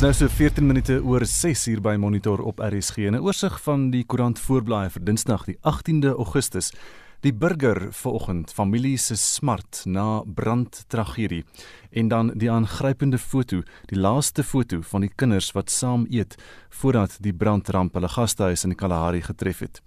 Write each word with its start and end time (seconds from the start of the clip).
Dis 0.00 0.06
nou 0.06 0.16
so 0.16 0.32
14 0.32 0.64
minute 0.64 0.94
oor 1.04 1.26
6 1.28 1.66
uur 1.68 1.80
by 1.84 1.92
Monitor 2.00 2.40
op 2.40 2.62
RSG. 2.64 3.10
'n 3.10 3.20
Oorsig 3.20 3.60
van 3.60 3.90
die 3.90 4.04
koerant 4.04 4.38
voorblaai 4.40 4.88
vir 4.88 5.04
Dinsdag 5.04 5.44
die 5.44 5.58
18de 5.60 6.14
Augustus. 6.16 6.72
Die 7.20 7.34
burger 7.34 7.92
vanoggend, 7.92 8.52
familie 8.52 8.96
se 8.96 9.16
smart 9.16 9.82
na 9.84 10.22
brandtragedie 10.24 11.44
en 11.90 12.08
dan 12.08 12.32
die 12.34 12.50
aangrypende 12.50 13.18
foto, 13.18 13.60
die 13.86 13.98
laaste 13.98 14.42
foto 14.42 14.80
van 14.80 15.00
die 15.00 15.12
kinders 15.16 15.52
wat 15.52 15.70
saam 15.70 16.06
eet 16.10 16.36
voordat 16.70 17.18
die 17.20 17.34
brandramp 17.34 17.92
hulle 17.94 18.08
gastehuis 18.08 18.64
in 18.64 18.74
Kalahari 18.74 19.20
getref 19.20 19.58
het. 19.58 19.82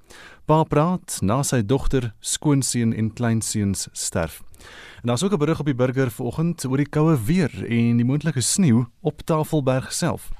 Pa 0.45 0.64
praat 0.64 1.18
na 1.22 1.41
sy 1.44 1.64
dogter, 1.66 2.14
skoonseun 2.20 2.94
en 2.94 3.14
kleinseuns 3.14 3.88
sterf. 3.94 4.44
En 5.02 5.08
daar's 5.08 5.23
ook 5.23 5.34
'n 5.34 5.38
berig 5.38 5.59
op 5.59 5.66
die 5.66 5.76
burger 5.76 6.12
vanoggend 6.12 6.66
oor 6.66 6.77
die 6.77 6.90
koue 6.90 7.23
weer 7.26 7.52
en 7.66 7.98
die 7.98 8.05
moontlike 8.05 8.41
sneeu 8.41 8.85
op 9.02 9.21
Tafelberg 9.21 9.94
self. 9.94 10.31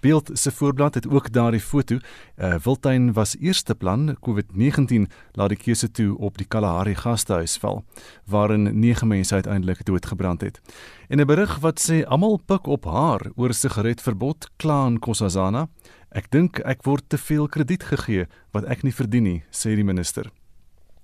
Beeld 0.00 0.30
se 0.32 0.50
voorblad 0.50 0.94
het 0.94 1.08
ook 1.08 1.32
daardie 1.32 1.60
foto. 1.60 1.94
Uh, 1.94 2.54
Wildtuin 2.54 3.12
was 3.12 3.36
eerste 3.38 3.74
plan 3.74 4.16
COVID-19 4.16 5.12
laat 5.32 5.48
die 5.48 5.58
keuse 5.58 5.90
toe 5.90 6.18
op 6.18 6.38
die 6.38 6.46
Kalahari 6.46 6.94
gastehuis 6.94 7.58
val 7.60 7.84
waarin 8.24 8.78
9 8.78 9.08
mense 9.08 9.34
uiteindelik 9.34 9.84
doodgebrand 9.84 10.40
het. 10.40 10.60
En 11.08 11.20
'n 11.20 11.26
berig 11.26 11.58
wat 11.58 11.90
sê 11.90 12.04
almal 12.04 12.40
pik 12.46 12.66
op 12.66 12.84
haar 12.84 13.20
oor 13.36 13.54
sigaretverbod 13.54 14.50
klaan 14.56 14.98
Kossazana. 14.98 15.68
Ek 16.08 16.30
dink 16.30 16.58
ek 16.58 16.82
word 16.82 17.04
te 17.08 17.18
veel 17.18 17.48
krediet 17.48 17.82
gegee 17.82 18.26
wat 18.50 18.64
ek 18.64 18.82
nie 18.82 18.94
verdien 18.94 19.22
nie, 19.22 19.42
sê 19.50 19.74
die 19.74 19.84
minister. 19.84 20.30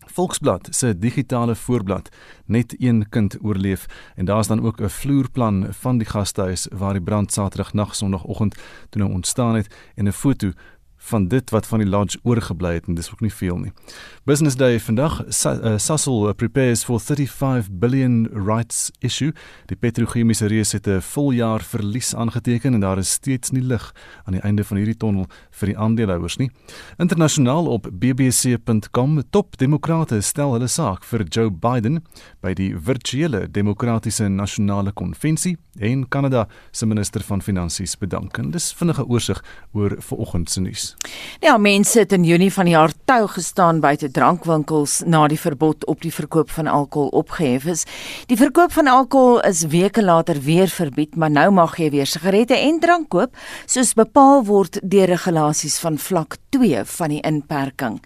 Volksblad 0.07 0.69
se 0.71 0.99
digitale 0.99 1.55
voorblad 1.55 2.09
net 2.45 2.75
een 2.79 3.09
kind 3.09 3.37
oorleef. 3.43 3.87
En 4.15 4.25
daar's 4.25 4.47
dan 4.47 4.63
ook 4.63 4.81
'n 4.81 4.89
vloerplan 4.89 5.67
van 5.71 5.99
die 5.99 6.07
gastehuis 6.07 6.69
waar 6.73 6.93
die 6.93 7.03
brand 7.03 7.33
Saterdag 7.33 7.73
nag 7.73 7.95
Sondagoggend 7.95 8.55
toe 8.89 9.03
nou 9.03 9.13
ontstaan 9.13 9.55
het 9.55 9.75
en 9.95 10.07
'n 10.09 10.13
foto 10.13 10.51
van 11.07 11.29
dit 11.29 11.51
wat 11.51 11.67
van 11.67 11.83
die 11.83 11.89
lodge 11.89 12.19
oorgebly 12.23 12.75
het 12.75 12.87
en 12.91 12.95
dis 12.99 13.11
ook 13.13 13.21
nie 13.21 13.33
veel 13.33 13.59
nie. 13.59 13.73
Business 14.27 14.57
Day 14.57 14.81
vandag 14.81 15.21
uh, 15.23 15.77
Sasol 15.79 16.35
prepares 16.35 16.85
for 16.85 17.01
35 17.01 17.71
billion 17.79 18.27
rights 18.33 18.91
issue. 18.99 19.33
Die 19.71 19.77
petrochemiese 19.77 20.47
reus 20.51 20.73
het 20.73 20.89
'n 20.89 21.01
voljaar 21.01 21.63
verlies 21.63 22.15
aangeteken 22.15 22.75
en 22.75 22.81
daar 22.81 22.99
is 22.99 23.11
steeds 23.11 23.51
nie 23.51 23.63
lig 23.63 23.95
aan 24.25 24.33
die 24.33 24.43
einde 24.43 24.65
van 24.65 24.77
hierdie 24.77 24.97
tonnel 24.97 25.27
vir 25.51 25.67
die 25.67 25.79
aandeelhouers 25.79 26.37
nie. 26.37 26.51
Internasionaal 26.99 27.67
op 27.67 27.89
bbc.com 27.93 29.23
top 29.31 29.57
demokrate 29.59 30.21
stel 30.21 30.53
hulle 30.53 30.69
saak 30.69 31.05
vir 31.05 31.25
Joe 31.29 31.51
Biden 31.51 32.03
by 32.41 32.55
die 32.55 32.75
virtuele 32.79 33.51
demokratiese 33.51 34.29
nasionale 34.29 34.93
konvensie 34.93 35.57
en 35.79 36.09
Kanada 36.09 36.49
se 36.71 36.87
minister 36.87 37.23
van 37.23 37.43
finansies 37.43 37.99
bedank. 37.99 38.39
En 38.39 38.51
dis 38.51 38.73
vinnige 38.73 39.07
oorsig 39.07 39.45
oor 39.73 39.97
vanoggend 39.99 40.51
se 40.51 40.61
nuus. 40.61 40.96
Ja, 41.41 41.57
mense 41.57 41.99
het 41.99 42.13
in 42.13 42.25
Junie 42.25 42.53
van 42.53 42.65
die 42.65 42.75
jaar 42.75 42.93
tou 43.05 43.27
gestaan 43.29 43.81
buite 43.81 44.09
drankwinkels 44.11 45.03
na 45.07 45.27
die 45.29 45.39
verbod 45.39 45.85
op 45.87 46.01
die 46.03 46.13
verkoop 46.13 46.51
van 46.51 46.67
alkohol 46.67 47.09
opgehef 47.09 47.65
is. 47.71 47.85
Die 48.27 48.39
verkoop 48.41 48.73
van 48.73 48.89
alkohol 48.91 49.41
is 49.47 49.63
weke 49.71 50.03
later 50.03 50.41
weer 50.43 50.69
verbied, 50.69 51.17
maar 51.17 51.31
nou 51.31 51.51
mag 51.51 51.77
jy 51.79 51.91
weer 51.95 52.09
sigarette 52.11 52.57
en 52.57 52.81
drank 52.81 53.09
koop, 53.13 53.37
soos 53.67 53.95
bepaal 53.95 54.45
word 54.49 54.81
deur 54.83 55.13
regulasies 55.13 55.79
van 55.85 55.99
vlak 55.99 56.41
2 56.57 56.85
van 56.97 57.15
die 57.15 57.23
inperking. 57.23 58.01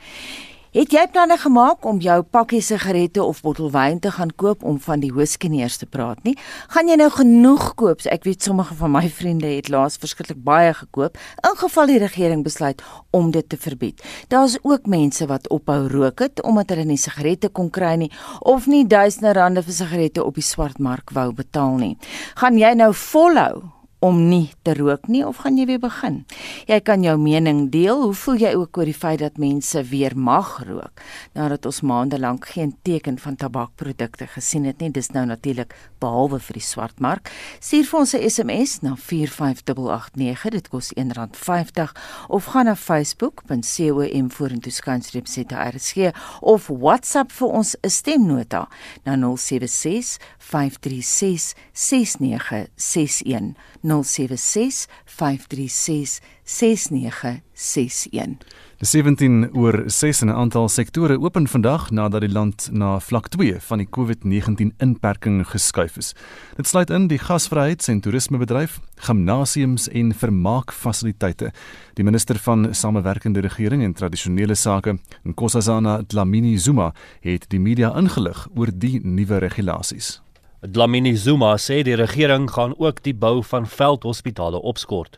Het 0.71 0.93
jy 0.95 1.01
planne 1.11 1.35
gemaak 1.35 1.83
om 1.83 1.97
jou 1.99 2.21
pakkie 2.23 2.61
sigarette 2.63 3.19
of 3.25 3.41
bottel 3.43 3.73
wyn 3.75 3.97
te 3.99 4.13
gaan 4.15 4.31
koop 4.39 4.61
om 4.63 4.77
van 4.79 5.01
die 5.03 5.09
hoeskeneers 5.11 5.81
te 5.81 5.87
praat 5.91 6.21
nie? 6.23 6.37
Gaan 6.71 6.87
jy 6.87 6.95
nou 7.01 7.09
genoeg 7.11 7.73
koop? 7.75 8.05
Ek 8.07 8.23
weet 8.23 8.47
sommige 8.47 8.77
van 8.79 8.93
my 8.95 9.03
vriende 9.11 9.51
het 9.51 9.67
laas 9.67 9.99
verskriklik 9.99 10.39
baie 10.47 10.71
gekoop, 10.79 11.19
in 11.43 11.59
geval 11.59 11.91
die 11.91 11.99
regering 11.99 12.47
besluit 12.47 12.85
om 13.11 13.33
dit 13.35 13.49
te 13.51 13.59
verbied. 13.59 13.99
Daar's 14.31 14.61
ook 14.63 14.87
mense 14.87 15.27
wat 15.27 15.51
ophou 15.51 15.89
rook 15.91 16.23
het 16.23 16.39
omdat 16.47 16.71
hulle 16.71 16.87
nie 16.87 17.01
sigarette 17.03 17.51
kon 17.51 17.67
kry 17.75 17.97
nie 18.05 18.13
of 18.39 18.71
nie 18.71 18.85
duisende 18.87 19.35
rande 19.35 19.67
vir 19.67 19.79
sigarette 19.81 20.23
op 20.23 20.39
die 20.39 20.47
swartmark 20.47 21.11
wou 21.19 21.33
betaal 21.35 21.83
nie. 21.83 21.97
Gaan 22.39 22.63
jy 22.63 22.77
nou 22.79 22.93
volhou 22.95 23.80
om 24.01 24.29
nie 24.29 24.51
te 24.65 24.75
rook 24.75 25.09
nie 25.09 25.23
of 25.27 25.43
gaan 25.45 25.59
jy 25.59 25.67
weer 25.69 25.81
begin? 25.83 26.25
Jy 26.69 26.81
kan 26.81 27.05
jou 27.05 27.17
mening 27.21 27.69
deel. 27.71 28.03
Hoe 28.03 28.15
voel 28.15 28.41
jy 28.41 28.55
ook 28.57 28.79
oor 28.81 28.89
die 28.89 28.97
feit 28.97 29.21
dat 29.21 29.39
mense 29.39 29.83
weer 29.91 30.17
mag 30.17 30.63
rook 30.69 31.03
nadat 31.37 31.67
ons 31.69 31.83
maande 31.87 32.19
lank 32.19 32.49
geen 32.55 32.75
teken 32.83 33.19
van 33.19 33.37
tabakprodukte 33.37 34.27
gesien 34.27 34.65
het 34.65 34.81
nie? 34.81 34.91
Dis 34.91 35.13
nou 35.13 35.27
natuurlik 35.27 35.75
behalwe 36.01 36.41
vir 36.41 36.59
die 36.59 36.65
swartmark. 36.65 37.31
Stuur 37.61 37.85
vir 37.85 38.01
ons 38.01 38.15
'n 38.15 38.31
SMS 38.31 38.81
na 38.83 38.97
45889. 38.97 40.51
Dit 40.51 40.69
kos 40.69 40.93
R1.50 40.97 41.93
of 42.29 42.45
gaan 42.45 42.65
na 42.65 42.77
facebook.com 42.77 44.31
vorentoe 44.31 44.73
skynstreep 44.73 45.29
ZRSG 45.29 46.11
of 46.41 46.69
WhatsApp 46.69 47.33
vir 47.33 47.49
ons 47.49 47.77
'n 47.83 47.91
stemnota 47.91 48.69
na 49.05 49.17
076 49.17 50.19
536 50.51 51.55
6961. 51.73 53.55
076 53.83 54.87
536 55.05 56.21
6961. 56.45 58.37
Die 58.81 58.87
17 58.87 59.51
oor 59.53 59.83
6 59.87 60.23
in 60.23 60.29
'n 60.29 60.35
aantal 60.35 60.69
sektore 60.69 61.21
open 61.21 61.49
vandag 61.49 61.91
nadat 61.91 62.21
die 62.21 62.33
land 62.33 62.69
na 62.73 63.01
vlak 63.01 63.29
2 63.29 63.61
van 63.61 63.79
die 63.79 63.89
COVID-19 63.91 64.73
inperking 64.79 65.47
geskuif 65.47 65.97
is. 65.97 66.15
Dit 66.57 66.67
sluit 66.67 66.91
in 66.91 67.07
die 67.07 67.19
gasvryheids- 67.19 67.89
en 67.89 68.01
toerismebedryf, 68.01 68.81
gimnasiums 68.97 69.89
en 69.89 70.15
vermaakfasiliteite. 70.15 71.53
Die 71.95 72.05
minister 72.05 72.39
van 72.39 72.75
Samewerkende 72.75 73.41
Regering 73.41 73.83
en 73.83 73.93
Tradisionele 73.93 74.55
Sake, 74.55 74.99
Nkosazana 75.25 76.03
Dlamini 76.07 76.59
Zuma, 76.59 76.95
het 77.21 77.45
die 77.49 77.61
media 77.61 77.97
ingelig 77.97 78.49
oor 78.55 78.69
die 78.75 79.01
nuwe 79.03 79.39
regulasies. 79.39 80.21
Dlamini 80.61 81.17
Zuma 81.17 81.55
sê 81.57 81.81
die 81.81 81.95
regering 81.97 82.51
gaan 82.53 82.75
ook 82.77 82.99
die 83.03 83.15
bou 83.15 83.41
van 83.43 83.65
veldhospitale 83.65 84.59
opskort. 84.61 85.17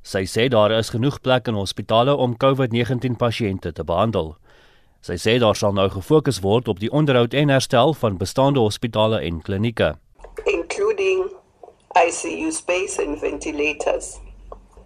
Sy 0.00 0.22
sê 0.24 0.46
daar 0.48 0.72
is 0.72 0.88
genoeg 0.94 1.18
plek 1.20 1.50
in 1.52 1.58
hospitale 1.60 2.14
om 2.16 2.32
COVID-19 2.40 3.18
pasiënte 3.20 3.74
te 3.76 3.84
behandel. 3.84 4.30
Sy 5.04 5.18
sê 5.20 5.34
daar 5.42 5.58
sal 5.60 5.76
nou 5.76 5.84
gefokus 5.92 6.40
word 6.40 6.68
op 6.72 6.80
die 6.80 6.88
onderhoud 6.88 7.36
en 7.36 7.52
herstel 7.52 7.92
van 7.92 8.16
bestaande 8.16 8.64
hospitale 8.64 9.20
en 9.20 9.42
klinieke, 9.44 9.90
including 10.48 11.28
ICU 11.92 12.48
space 12.48 12.96
and 13.04 13.20
ventilators. 13.20 14.16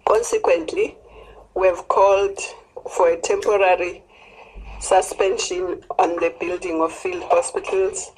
Consequently, 0.03 0.97
we 1.55 1.71
have 1.71 1.87
called 1.87 2.43
for 2.91 3.07
a 3.07 3.17
temporary 3.23 4.03
suspension 4.81 5.79
on 5.95 6.19
the 6.19 6.35
building 6.43 6.83
of 6.83 6.91
field 6.91 7.23
hospitals 7.31 8.11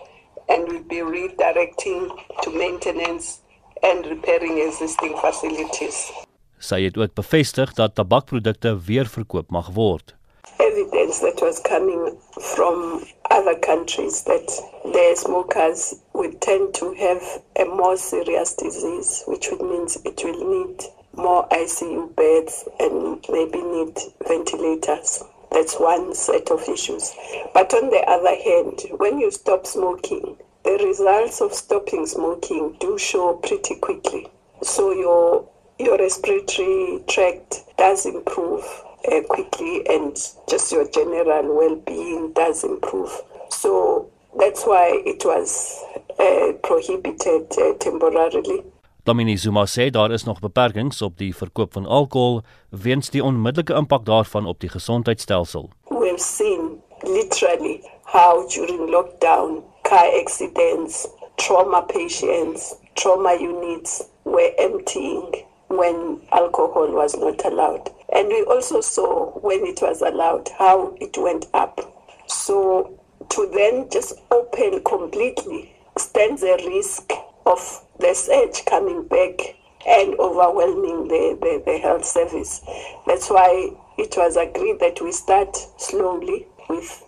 and 0.48 0.68
will 0.68 0.84
be 0.88 1.02
redirecting 1.02 2.10
to 2.42 2.52
maintenance 2.52 3.40
and 3.84 4.06
repairing 4.06 4.58
existing 4.68 5.16
facilities. 5.18 6.12
Sy 6.58 6.82
het 6.88 6.98
ook 6.98 7.14
bevestig 7.14 7.74
dat 7.78 7.96
tabakprodukte 7.96 8.72
weer 8.86 9.06
verkoop 9.06 9.50
mag 9.50 9.70
word. 9.74 10.16
Evidence 10.58 11.20
that 11.20 11.40
was 11.40 11.62
coming 11.62 12.18
from 12.32 13.04
other 13.30 13.60
countries 13.60 14.24
that 14.24 14.48
their 14.94 15.16
smokers 15.16 15.96
would 16.14 16.42
tend 16.42 16.74
to 16.74 16.94
have 16.94 17.22
a 17.60 17.66
more 17.66 17.98
serious 17.98 18.56
disease, 18.56 19.24
which 19.28 19.50
would 19.50 19.62
means 19.62 20.00
it 20.04 20.24
will 20.24 20.42
need 20.50 20.84
more 21.14 21.46
ICU 21.52 22.16
beds 22.16 22.64
and 22.80 23.26
maybe 23.30 23.62
need 23.62 23.98
ventilators. 24.28 25.24
That's 25.52 25.80
one 25.80 26.14
set 26.14 26.52
of 26.52 26.68
issues. 26.68 27.14
But 27.54 27.74
on 27.74 27.90
the 27.90 28.04
other 28.08 28.36
hand, 28.36 29.00
when 29.00 29.20
you 29.20 29.32
stop 29.32 29.66
smoking, 29.66 30.38
the 30.64 30.78
results 30.84 31.42
of 31.42 31.54
stopping 31.54 32.06
smoking 32.06 32.76
do 32.80 32.98
show 32.98 33.36
pretty 33.36 33.76
quickly. 33.76 34.28
So 34.64 34.92
your 34.92 35.48
your 35.80 35.98
respiratory 35.98 37.04
tract 37.08 37.64
does 37.78 38.06
improve 38.06 38.64
uh, 39.12 39.22
quickly 39.30 39.86
and 39.88 40.18
just 40.50 40.72
your 40.72 40.90
general 40.90 41.56
well-being 41.56 42.34
does 42.34 42.64
improve. 42.64 43.12
So 43.50 44.10
that's 44.40 44.66
why 44.66 45.02
it 45.06 45.24
was 45.24 45.84
uh, 46.20 46.54
prohibited 46.64 47.52
uh, 47.60 47.74
temporarily. 47.80 48.64
Domini 49.08 49.38
Zuma 49.38 49.66
sê 49.66 49.90
daar 49.90 50.12
is 50.12 50.24
nog 50.24 50.40
beperkings 50.40 51.02
op 51.02 51.18
die 51.18 51.36
verkoop 51.36 51.74
van 51.74 51.86
alkohol 51.86 52.42
weens 52.70 53.10
die 53.10 53.24
onmiddellike 53.24 53.74
impak 53.74 54.06
daarvan 54.06 54.46
op 54.46 54.60
die 54.60 54.70
gesondheidstelsel. 54.70 55.70
We 55.90 56.08
have 56.08 56.20
seen 56.20 56.82
literally 57.04 57.80
how 58.04 58.44
during 58.50 58.90
lockdown 58.90 59.64
car 59.82 60.12
accidents, 60.20 61.08
trauma 61.36 61.82
patients, 61.82 62.76
trauma 62.94 63.38
units 63.40 64.04
were 64.24 64.52
emptying 64.58 65.46
when 65.68 66.20
alcohol 66.30 66.92
was 66.92 67.16
not 67.16 67.46
allowed. 67.46 67.88
And 68.12 68.28
we 68.28 68.44
also 68.44 68.82
saw 68.82 69.32
when 69.40 69.66
it 69.66 69.80
was 69.82 70.02
allowed 70.02 70.50
how 70.60 70.92
it 71.00 71.18
went 71.18 71.48
up. 71.54 71.80
So 72.26 72.92
to 73.30 73.50
then 73.56 73.88
just 73.90 74.20
open 74.32 74.84
completely 74.84 75.72
stands 75.96 76.44
a 76.44 76.58
risk 76.68 77.14
of 77.48 77.82
the 78.00 78.14
surge 78.14 78.66
coming 78.66 79.08
back 79.08 79.56
and 79.88 80.20
overwhelming 80.20 81.08
the, 81.08 81.38
the, 81.42 81.62
the 81.66 81.78
health 81.78 82.06
service. 82.06 82.62
That's 83.08 83.30
why 83.30 83.72
it 83.98 84.16
was 84.18 84.36
agreed 84.36 84.80
that 84.80 85.02
we 85.02 85.12
start 85.12 85.56
slowly 85.78 86.46
with 86.70 87.04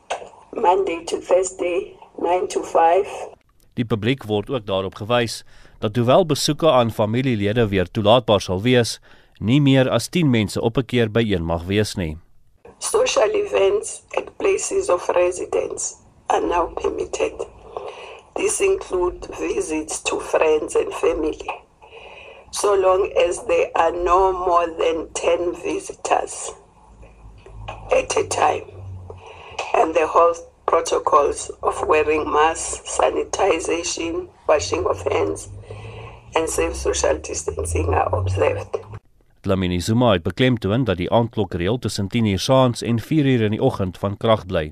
Monday 0.56 1.04
to 1.06 1.20
Thursday, 1.20 1.98
9 2.18 2.48
to 2.48 2.64
5. 2.64 3.08
Die 3.74 3.86
publiek 3.86 4.26
word 4.28 4.50
ook 4.52 4.66
daarop 4.68 4.96
gewys 5.00 5.44
dat 5.80 5.96
hoewel 5.96 6.26
besoeke 6.26 6.68
aan 6.72 6.92
familielede 6.92 7.68
weer 7.72 7.88
toelaatbaar 7.92 8.42
sal 8.44 8.60
wees, 8.62 8.98
nie 9.40 9.62
meer 9.64 9.88
as 9.90 10.10
10 10.12 10.30
mense 10.30 10.62
op 10.62 10.78
'n 10.78 10.86
keer 10.86 11.12
by 11.12 11.24
een 11.24 11.46
mag 11.46 11.64
wees 11.64 11.96
nie. 11.96 12.18
Social 12.80 13.32
events 13.32 14.04
at 14.18 14.38
places 14.38 14.90
of 14.90 15.08
residence 15.08 15.96
are 16.28 16.46
now 16.46 16.74
permitted. 16.74 17.59
These 18.36 18.62
include 18.62 19.26
visits 19.40 20.02
to 20.04 20.20
friends 20.20 20.76
and 20.76 20.94
family. 20.94 21.50
So 22.52 22.74
long 22.76 23.12
as 23.28 23.46
there 23.46 23.70
are 23.76 23.92
no 23.92 24.32
more 24.32 24.68
than 24.68 25.08
10 25.14 25.56
visitors 25.64 26.52
at 27.92 28.16
a 28.18 28.28
time. 28.28 28.66
And 29.74 29.94
the 29.94 30.08
health 30.08 30.50
protocols 30.66 31.52
of 31.62 31.84
wearing 31.88 32.30
masks, 32.32 32.98
sanitization, 32.98 34.30
washing 34.48 34.86
of 34.86 35.02
hands, 35.04 35.50
and 36.36 36.50
safe 36.50 36.76
social 36.76 37.18
distancing 37.18 37.94
are 37.94 38.10
observed. 38.16 38.80
Dlamini 39.42 39.80
Zuma 39.80 40.12
het 40.12 40.24
beklemtoon 40.24 40.84
dat 40.84 40.98
die 40.98 41.12
aandklokreël 41.12 41.80
tussen 41.80 42.08
10:00 42.08 42.34
saans 42.36 42.82
en 42.82 43.00
4:00 43.00 43.42
in 43.42 43.52
die 43.52 43.62
oggend 43.62 43.98
van 43.98 44.18
krag 44.18 44.46
bly. 44.46 44.72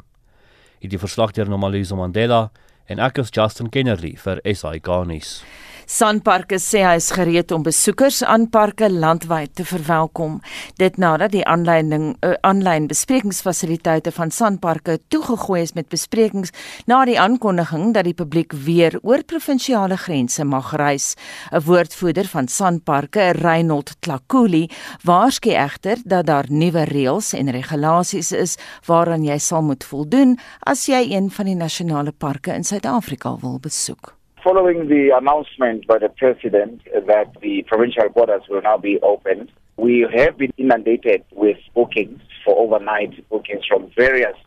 Hierdie 0.80 1.00
verslag 1.00 1.32
deur 1.32 1.50
Normalizo 1.50 1.96
Mandela 1.96 2.52
en 2.88 3.00
ek 3.04 3.20
is 3.20 3.32
Justin 3.36 3.70
Kennedy 3.70 4.16
vir 4.16 4.40
SI 4.48 4.80
Garnis. 4.80 5.42
Sanparks 5.88 6.66
sê 6.68 6.82
hy 6.84 6.98
is 7.00 7.14
gereed 7.16 7.52
om 7.56 7.62
besoekers 7.64 8.18
aan 8.28 8.50
parke 8.52 8.90
landwyd 8.92 9.54
te 9.56 9.64
verwelkom. 9.64 10.42
Dit 10.76 10.98
nadat 11.00 11.32
die 11.32 11.46
aanleiding 11.48 12.10
uh, 12.10 12.16
eh, 12.28 12.34
aanlyn 12.44 12.90
besprekingsfasiliteite 12.92 14.12
van 14.12 14.34
Sanparks 14.36 15.00
toegegooi 15.08 15.62
is 15.62 15.72
met 15.78 15.88
besprekings 15.88 16.52
na 16.92 17.06
die 17.08 17.16
aankondiging 17.16 17.94
dat 17.96 18.04
die 18.04 18.18
publiek 18.20 18.52
weer 18.66 19.00
oor 19.00 19.24
provinsiale 19.24 19.96
grense 19.96 20.44
mag 20.44 20.74
reis. 20.76 21.16
'n 21.54 21.64
Woordvoerder 21.64 22.28
van 22.28 22.52
Sanparks, 22.52 23.40
Reynold 23.40 23.96
Tlakuli, 24.02 24.68
waarsku 25.08 25.56
egter 25.56 26.04
dat 26.04 26.28
daar 26.28 26.46
nuwe 26.50 26.84
reëls 26.84 27.32
en 27.34 27.52
regulasies 27.52 28.32
is 28.32 28.58
waaraan 28.86 29.24
jy 29.24 29.40
sal 29.40 29.64
moet 29.64 29.88
voldoen 29.88 30.38
as 30.60 30.86
jy 30.92 31.16
een 31.16 31.32
van 31.32 31.46
die 31.46 31.56
nasionale 31.56 32.12
parke 32.12 32.52
in 32.52 32.64
Suid-Afrika 32.64 33.38
wil 33.40 33.60
besoek. 33.60 34.17
Following 34.48 34.88
the 34.88 35.10
announcement 35.14 35.86
by 35.88 35.98
the 35.98 36.08
president 36.08 36.82
that 37.06 37.36
the 37.42 37.66
provincial 37.68 38.08
borders 38.08 38.44
will 38.50 38.62
now 38.62 38.78
be 38.78 38.98
opened, 39.02 39.52
we 39.76 40.08
have 40.16 40.38
been 40.38 40.54
inundated 40.56 41.26
with 41.34 41.58
bookings 41.76 42.22
for 42.46 42.58
overnight 42.58 43.28
bookings 43.28 43.66
from 43.66 43.92
various 43.98 44.38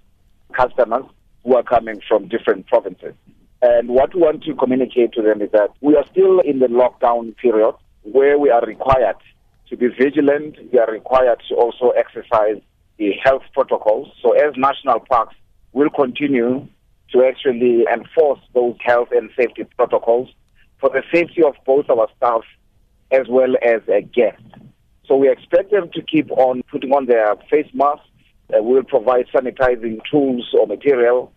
customers 0.55 1.05
who 1.44 1.55
are 1.55 1.62
coming 1.62 2.00
from 2.08 2.29
different 2.29 2.67
provinces. 2.67 3.12
And 3.61 3.91
what 3.91 4.14
we 4.14 4.23
want 4.23 4.43
to 4.44 4.55
communicate 4.55 5.12
to 5.12 5.23
them 5.23 5.43
is 5.43 5.50
that 5.52 5.69
we 5.82 5.94
are 5.97 6.06
still 6.11 6.41
in 6.41 6.61
the 6.61 6.69
lockdown 6.69 7.37
period 7.37 7.75
where 8.05 8.38
we 8.38 8.49
are 8.49 8.64
required 8.64 9.17
to 9.69 9.76
be 9.76 9.88
vigilant. 9.88 10.56
We 10.73 10.79
are 10.79 10.91
required 10.91 11.43
to 11.50 11.56
also 11.56 11.91
exercise 11.91 12.62
the 12.97 13.12
health 13.23 13.43
protocols. 13.52 14.08
So 14.23 14.32
as 14.32 14.55
national 14.56 15.00
parks 15.00 15.37
will 15.75 15.91
continue 15.91 16.67
to 17.12 17.24
actually 17.24 17.84
enforce 17.92 18.40
those 18.54 18.76
health 18.80 19.08
and 19.12 19.30
safety 19.36 19.64
protocols 19.76 20.28
for 20.80 20.90
the 20.90 21.02
safety 21.12 21.42
of 21.42 21.54
both 21.66 21.88
our 21.90 22.08
staff 22.16 22.42
as 23.10 23.26
well 23.28 23.54
as 23.62 23.82
uh, 23.88 24.00
guests. 24.12 24.42
So 25.06 25.16
we 25.16 25.28
expect 25.28 25.72
them 25.72 25.90
to 25.94 26.02
keep 26.02 26.30
on 26.30 26.62
putting 26.70 26.92
on 26.92 27.06
their 27.06 27.34
face 27.50 27.68
masks. 27.74 28.06
Uh, 28.52 28.62
we'll 28.62 28.84
provide 28.84 29.26
sanitizing 29.34 29.98
tools 30.10 30.48
or 30.58 30.66
material 30.66 31.32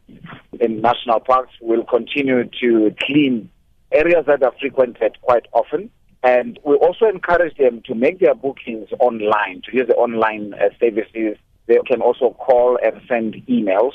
in 0.59 0.81
national 0.81 1.19
parks. 1.19 1.53
We'll 1.61 1.83
continue 1.83 2.43
to 2.61 2.95
clean 2.99 3.49
areas 3.91 4.25
that 4.27 4.43
are 4.43 4.53
frequented 4.59 5.17
quite 5.21 5.47
often. 5.53 5.89
And 6.23 6.57
we 6.63 6.75
also 6.75 7.05
encourage 7.05 7.57
them 7.57 7.81
to 7.85 7.95
make 7.95 8.19
their 8.19 8.33
bookings 8.33 8.89
online, 8.99 9.61
to 9.65 9.75
use 9.75 9.87
the 9.87 9.95
online 9.95 10.53
uh, 10.53 10.69
services. 10.79 11.37
They 11.67 11.77
can 11.85 12.01
also 12.01 12.31
call 12.31 12.77
and 12.81 13.01
send 13.07 13.35
emails 13.47 13.93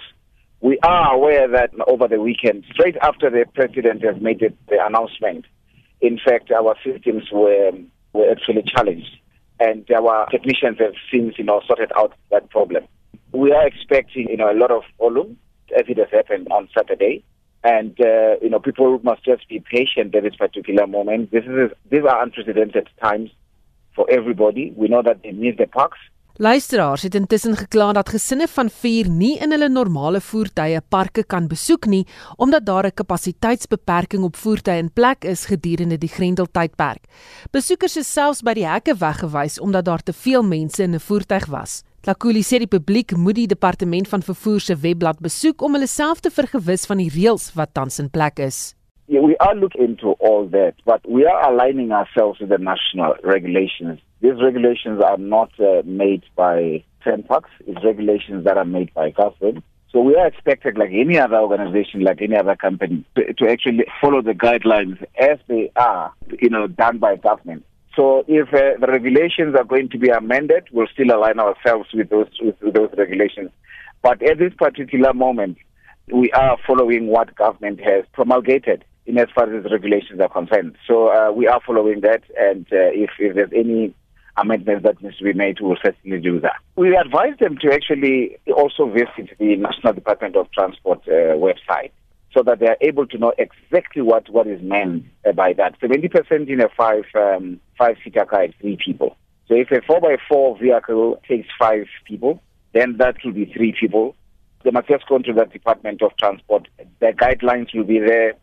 we 0.60 0.78
are 0.82 1.14
aware 1.14 1.49
that 1.49 1.70
over 1.87 2.08
the 2.08 2.20
weekend, 2.20 2.64
straight 2.72 2.96
after 3.02 3.31
the 3.31 3.44
president 3.55 4.02
has 4.02 4.20
made 4.20 4.43
it, 4.43 4.56
the 4.69 4.84
announcement, 4.84 5.44
in 6.00 6.19
fact, 6.19 6.50
our 6.50 6.75
systems 6.84 7.25
were 7.32 7.72
were 8.12 8.31
actually 8.31 8.62
challenged, 8.62 9.19
and 9.60 9.88
our 9.90 10.26
technicians 10.31 10.78
have 10.78 10.94
since, 11.12 11.34
you 11.38 11.44
know, 11.44 11.60
sorted 11.66 11.93
out 11.96 12.14
that 12.31 12.49
problem. 12.50 12.84
We 13.32 13.52
are 13.52 13.66
expecting, 13.66 14.28
you 14.28 14.37
know, 14.37 14.50
a 14.50 14.55
lot 14.55 14.70
of 14.70 14.82
volume, 14.99 15.38
as 15.76 15.84
it 15.88 15.99
has 15.99 16.08
happened 16.10 16.49
on 16.50 16.69
Saturday, 16.76 17.25
and 17.62 17.99
uh, 18.00 18.37
you 18.43 18.50
know, 18.50 18.58
people 18.58 18.99
must 19.02 19.25
just 19.25 19.49
be 19.49 19.60
patient 19.60 20.14
at 20.14 20.22
this 20.22 20.37
particular 20.37 20.87
moment. 20.87 21.31
This 21.31 21.44
is 21.44 21.70
these 21.90 22.02
are 22.02 22.22
unprecedented 22.22 22.88
times 23.00 23.31
for 23.94 24.10
everybody. 24.10 24.72
We 24.76 24.88
know 24.88 25.02
that 25.02 25.22
they 25.22 25.32
need 25.32 25.58
the 25.58 25.66
parks. 25.66 25.99
Luisteraars 26.40 27.02
het 27.02 27.14
intussen 27.19 27.56
gekla 27.56 27.93
dat 27.93 28.12
gesinne 28.14 28.46
van 28.46 28.69
4 28.70 29.08
nie 29.11 29.32
in 29.43 29.50
hulle 29.50 29.67
normale 29.69 30.20
voertuie 30.23 30.79
parke 30.88 31.25
kan 31.26 31.49
besoek 31.50 31.88
nie 31.90 32.05
omdat 32.37 32.67
daar 32.67 32.87
'n 32.87 32.94
kapasiteitsbeperking 32.94 34.23
op 34.23 34.37
voertuie 34.37 34.79
in 34.79 34.93
plek 34.93 35.25
is 35.25 35.46
gedurende 35.46 35.99
die 35.99 36.08
Grendeltydperk. 36.08 37.02
Besoekers 37.50 37.96
is 37.96 38.12
selfs 38.12 38.43
by 38.43 38.55
die 38.55 38.67
hekke 38.67 38.94
weggewys 38.94 39.61
omdat 39.61 39.85
daar 39.85 40.02
te 40.02 40.12
veel 40.12 40.43
mense 40.43 40.82
in 40.82 40.94
'n 40.94 41.00
voertuig 41.00 41.46
was. 41.46 41.82
Tlakuli 42.00 42.43
sê 42.43 42.58
die 42.58 42.79
publiek 42.79 43.17
moet 43.17 43.34
die 43.34 43.46
departement 43.46 44.08
van 44.08 44.23
vervoer 44.23 44.61
se 44.61 44.76
webblad 44.76 45.19
besoek 45.19 45.62
om 45.62 45.73
hulle 45.73 45.87
self 45.87 46.20
te 46.20 46.31
vergewis 46.31 46.87
van 46.87 46.96
die 46.96 47.11
reëls 47.11 47.55
wat 47.55 47.75
tans 47.75 47.99
in 47.99 48.11
plek 48.11 48.38
is. 48.38 48.75
Yeah, 49.06 49.25
we 49.26 49.37
are 49.38 49.58
looking 49.58 49.88
into 49.88 50.14
all 50.19 50.49
that, 50.50 50.75
but 50.84 51.00
we 51.08 51.26
are 51.26 51.50
aligning 51.50 51.93
ourselves 51.93 52.38
with 52.38 52.50
the 52.50 52.58
national 52.58 53.17
regulations 53.23 53.99
These 54.20 54.43
regulations 54.43 55.00
are 55.03 55.17
not 55.17 55.50
uh, 55.61 55.82
made 55.85 56.25
by 56.35 56.85
Tenpax. 57.05 57.44
It's 57.67 57.85
regulations 57.85 58.44
that 58.44 58.56
are 58.56 58.65
made 58.65 58.93
by 58.94 59.11
government. 59.11 59.65
So 59.93 60.00
we 60.00 60.17
are 60.17 60.26
expected, 60.26 60.76
like 60.76 60.91
any 60.93 61.19
other 61.19 61.37
organization, 61.37 62.03
like 62.03 62.20
any 62.20 62.37
other 62.37 62.56
company, 62.56 63.05
to, 63.17 63.32
to, 63.32 63.51
actually 63.51 63.84
follow 64.01 64.20
the 64.20 64.32
guidelines 64.32 65.03
as 65.19 65.39
they 65.46 65.72
are, 65.77 66.13
you 66.41 66.51
know, 66.51 66.67
done 66.67 66.98
by 66.98 67.17
government. 67.17 67.65
So 67.96 68.22
if 68.29 68.48
uh, 68.48 68.79
the 68.81 68.87
regulations 68.87 69.55
are 69.56 69.65
going 69.65 69.89
to 69.91 69.98
be 69.98 70.10
amended, 70.10 70.65
we'll 70.72 70.89
still 70.93 71.17
align 71.17 71.41
ourselves 71.41 71.89
with 71.94 72.10
those 72.10 72.29
with, 72.41 72.56
with 72.60 72.75
those 72.75 72.91
regulations. 72.98 73.51
But 74.03 74.22
at 74.22 74.39
this 74.39 74.53
particular 74.55 75.15
moment, 75.15 75.56
we 76.13 76.31
are 76.32 76.58
following 76.67 77.06
what 77.06 77.34
government 77.34 77.81
has 77.81 78.05
promulgated 78.13 78.84
in 79.06 79.19
as 79.19 79.29
far 79.34 79.53
as 79.53 79.65
regulations 79.70 80.20
are 80.20 80.29
concerned. 80.29 80.77
So 80.87 81.08
uh, 81.08 81.32
we 81.32 81.48
are 81.48 81.60
following 81.67 82.03
that, 82.03 82.22
and 82.39 82.67
uh, 82.70 82.93
if, 82.93 83.10
if 83.19 83.34
there's 83.34 83.51
any 83.56 83.94
amendments 84.40 84.84
that 84.84 85.02
needs 85.02 85.16
to 85.18 85.24
be 85.24 85.32
made, 85.32 85.60
we 85.60 85.68
will 85.68 85.78
certainly 85.82 86.20
do 86.20 86.40
that. 86.40 86.56
We 86.76 86.96
advise 86.96 87.38
them 87.38 87.58
to 87.62 87.72
actually 87.72 88.38
also 88.54 88.88
visit 88.88 89.36
the 89.38 89.56
National 89.56 89.92
Department 89.92 90.36
of 90.36 90.50
Transport 90.52 91.00
uh, 91.08 91.36
website 91.36 91.90
so 92.34 92.42
that 92.42 92.58
they 92.58 92.66
are 92.66 92.76
able 92.80 93.06
to 93.06 93.18
know 93.18 93.32
exactly 93.38 94.02
what, 94.02 94.28
what 94.30 94.46
is 94.46 94.60
meant 94.62 95.04
uh, 95.26 95.32
by 95.32 95.52
that. 95.54 95.80
70% 95.80 96.48
in 96.48 96.60
a 96.60 96.68
five, 96.76 97.04
um, 97.14 97.60
five 97.76 97.96
seater 98.04 98.24
car 98.24 98.44
is 98.44 98.54
three 98.60 98.78
people. 98.84 99.16
So 99.48 99.54
if 99.54 99.70
a 99.70 99.80
4x4 99.80 100.60
vehicle 100.60 101.20
takes 101.26 101.48
five 101.58 101.86
people, 102.04 102.42
then 102.74 102.98
that 102.98 103.16
will 103.24 103.32
be 103.32 103.46
three 103.46 103.74
people. 103.78 104.14
They 104.62 104.70
must 104.70 104.88
just 104.88 105.08
go 105.08 105.18
to 105.18 105.32
the 105.32 105.46
Department 105.46 106.02
of 106.02 106.16
Transport. 106.18 106.68
The 107.00 107.12
guidelines 107.12 107.74
will 107.74 107.84
be 107.84 107.98
there 107.98 108.34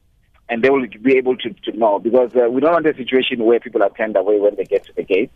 and 0.49 0.63
they 0.63 0.69
will 0.69 0.85
be 0.87 1.17
able 1.17 1.37
to, 1.37 1.49
to 1.53 1.77
know 1.77 1.99
because 1.99 2.31
uh, 2.35 2.49
we 2.49 2.61
don't 2.61 2.73
want 2.73 2.87
a 2.87 2.95
situation 2.95 3.43
where 3.43 3.59
people 3.59 3.83
are 3.83 3.89
turned 3.91 4.15
away 4.15 4.39
when 4.39 4.55
they 4.55 4.63
get 4.63 4.85
to 4.85 4.93
the 4.93 5.03
gate. 5.03 5.31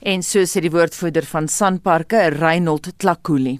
En 0.00 0.22
so 0.22 0.44
sê 0.44 0.60
die 0.64 0.72
woordvoerder 0.72 1.24
van 1.30 1.48
Sanparke, 1.48 2.28
Reynold 2.36 2.92
Tlakuli. 2.98 3.58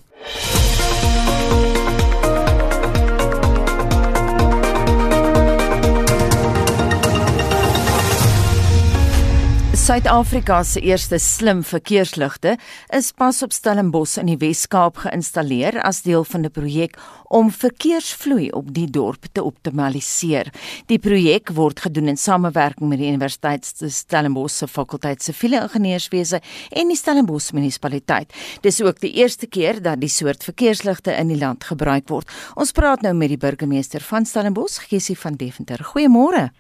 Suid-Afrika 9.87 10.65
se 10.67 10.81
eerste 10.83 11.19
slim 11.23 11.61
verkeersligte 11.63 12.57
is 12.97 13.13
pas 13.15 13.37
op 13.47 13.53
Stellenbosch 13.55 14.17
in 14.19 14.27
die 14.27 14.39
Wes-Kaap 14.41 14.97
geïnstalleer 15.05 15.77
as 15.87 16.01
deel 16.03 16.25
van 16.27 16.43
'n 16.43 16.51
projek 16.51 16.97
om 17.31 17.51
verkeersvloei 17.51 18.51
op 18.51 18.75
die 18.75 18.91
dorp 18.91 19.29
te 19.33 19.45
optimaliseer. 19.45 20.51
Die 20.87 20.99
projek 20.99 21.53
word 21.55 21.81
gedoen 21.81 22.09
in 22.09 22.17
samewerking 22.17 22.89
met 22.89 22.99
die 22.99 23.07
Universiteit 23.07 23.65
Stellenbosch 23.65 24.59
se 24.59 24.67
fakulteit 24.67 25.23
siviele 25.23 25.63
ingenieurswese 25.63 26.41
en 26.71 26.89
die 26.89 26.97
Stellenbosch 26.97 27.53
munisipaliteit. 27.53 28.33
Dis 28.63 28.83
ook 28.83 29.01
die 29.01 29.13
eerste 29.13 29.47
keer 29.47 29.83
dat 29.83 30.01
die 30.01 30.09
soort 30.09 30.43
verkeersligte 30.43 31.13
in 31.13 31.29
die 31.29 31.39
land 31.39 31.65
gebruik 31.65 32.09
word. 32.09 32.29
Ons 32.57 32.73
praat 32.73 33.03
nou 33.03 33.15
met 33.15 33.29
die 33.29 33.39
burgemeester 33.39 34.01
van 34.01 34.27
Stellenbosch, 34.27 34.89
Gessie 34.89 35.19
van 35.19 35.37
Deventer. 35.37 35.79
Goeiemôre. 35.79 36.51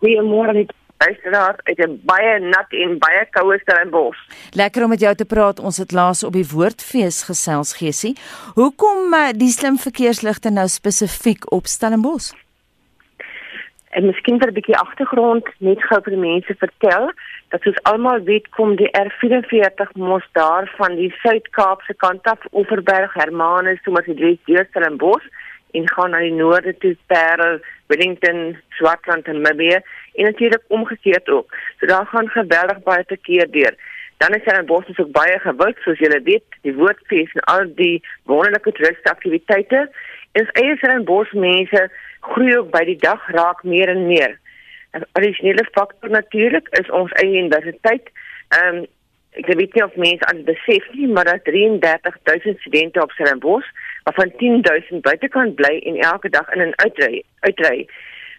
Goeiemôre. 0.00 0.68
Luisteraars 0.98 1.60
uit 1.62 1.78
'n 1.78 2.00
baie 2.04 2.40
nat 2.40 2.70
en 2.70 2.98
baie 2.98 3.26
koue 3.30 3.58
Stellenbosch. 3.58 4.20
Lekker 4.50 4.82
om 4.82 4.88
met 4.88 5.00
jou 5.00 5.14
te 5.14 5.24
praat. 5.24 5.60
Ons 5.60 5.76
het 5.76 5.92
laas 5.92 6.24
op 6.24 6.32
die 6.32 6.48
Woordfees 6.52 7.22
gesels 7.22 7.76
gesie. 7.76 8.16
Hoekom 8.54 9.14
uh, 9.14 9.28
die 9.32 9.50
slim 9.50 9.76
verkeersligte 9.78 10.50
nou 10.50 10.68
spesifiek 10.68 11.52
op 11.52 11.66
Stellenbosch? 11.66 12.32
En 13.90 14.06
miskien 14.06 14.38
vir 14.38 14.48
'n 14.48 14.54
bietjie 14.54 14.76
agtergrond 14.76 15.46
net 15.58 15.82
gou 15.82 16.00
vir 16.02 16.12
die 16.12 16.26
mense 16.30 16.54
vertel 16.54 17.12
dat 17.48 17.62
soos 17.62 17.82
almal 17.82 18.20
weet 18.20 18.48
kom 18.48 18.76
die 18.76 18.90
R44 18.90 19.92
mos 19.94 20.26
daar 20.32 20.74
van 20.76 20.94
die 20.96 21.14
Suid-Kaapse 21.22 21.94
kant 21.94 22.24
af 22.26 22.40
Oeverberg, 22.52 23.14
Hermanus, 23.14 23.82
Thomas 23.82 24.04
die 24.04 24.14
Dries, 24.14 24.66
Stellenbosch 24.68 25.28
en 25.70 25.90
gaan 25.90 26.10
na 26.10 26.18
die 26.18 26.32
noorde 26.32 26.76
toe 26.78 26.96
Parel, 27.06 27.60
Wellington, 27.86 28.56
Swartland 28.78 29.26
en 29.26 29.40
Mbeya 29.40 29.80
en 30.14 30.24
natuurlik 30.24 30.62
omgekeerd 30.68 31.28
ook. 31.28 31.54
So 31.78 31.86
daar 31.86 32.06
gaan 32.06 32.28
geweldig 32.28 32.82
baie 32.82 33.04
verkeer 33.06 33.50
deur. 33.50 33.74
Dan 34.16 34.34
is 34.34 34.44
daar 34.44 34.58
in 34.58 34.66
Boston 34.66 34.94
ook 34.98 35.12
baie 35.12 35.38
gewild 35.38 35.76
soos 35.84 35.98
julle 35.98 36.20
weet, 36.22 36.44
die 36.62 36.74
woordfees 36.74 37.32
en 37.32 37.40
al 37.40 37.66
die 37.74 38.02
wonderlike 38.22 38.72
toeristaktiwiteite. 38.72 39.90
En 40.32 40.46
as 40.46 40.62
eie 40.62 40.94
in 40.94 41.04
Bos 41.04 41.30
mense 41.32 41.90
groei 42.20 42.56
ook 42.56 42.70
by 42.70 42.84
die 42.84 42.98
dag 42.98 43.30
raak 43.30 43.62
meer 43.62 43.88
en 43.88 44.06
meer. 44.06 44.38
'n 44.96 45.06
Addisionele 45.12 45.68
faktor 45.72 46.10
natuurlik 46.10 46.68
is 46.80 46.90
ons 46.90 47.12
eie 47.12 47.42
universiteit. 47.42 48.10
Ehm 48.48 48.76
um, 48.76 48.86
ek 49.38 49.46
weet 49.46 49.74
nie 49.74 49.84
of 49.84 49.96
mense 49.96 50.26
aan 50.26 50.44
besef 50.44 50.84
nie, 50.92 51.06
maar 51.06 51.24
daar 51.24 51.42
33000 51.42 52.58
studente 52.60 53.02
op 53.02 53.10
Stellenbosch 53.10 53.68
waarvan 54.08 54.36
10000 54.36 55.02
buitekant 55.02 55.54
bly 55.54 55.78
en 55.84 55.96
elke 55.96 56.28
dag 56.28 56.48
in 56.54 56.60
en 56.60 56.72
uitry 56.76 57.22
uitry. 57.40 57.88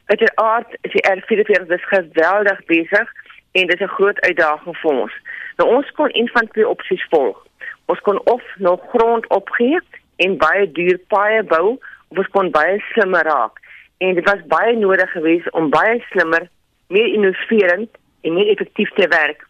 Uiteraard 0.05 0.77
is 0.81 0.91
die 0.91 1.05
R44 1.11 1.67
dus 1.67 1.85
geweldig 1.87 2.65
besig 2.65 3.11
en 3.51 3.67
dit 3.67 3.79
is 3.79 3.85
'n 3.87 3.95
groot 3.97 4.21
uitdaging 4.21 4.77
vir 4.77 4.91
ons. 4.91 5.13
Nou 5.57 5.69
ons 5.75 5.91
kon 5.91 6.09
een 6.11 6.29
van 6.33 6.47
twee 6.47 6.67
opsies 6.67 7.05
volg. 7.09 7.45
Ons 7.85 7.99
kon 7.99 8.21
of 8.25 8.43
nog 8.57 8.81
grond 8.93 9.27
opgee 9.27 9.79
en 10.15 10.37
baie 10.37 10.71
duur 10.71 10.97
paaie 11.07 11.43
bou 11.43 11.77
of 12.07 12.17
ons 12.17 12.27
kon 12.27 12.51
baie 12.51 12.83
slimmer 12.91 13.23
raak. 13.23 13.59
En 13.97 14.13
dit 14.13 14.29
was 14.29 14.45
baie 14.47 14.75
nodig 14.75 15.11
geweest 15.11 15.51
om 15.51 15.69
baie 15.69 16.03
slimmer, 16.09 16.47
meer 16.87 17.13
innoverend 17.13 17.89
en 18.21 18.33
meer 18.33 18.49
effektief 18.49 18.89
te 18.89 19.07
werk. 19.07 19.47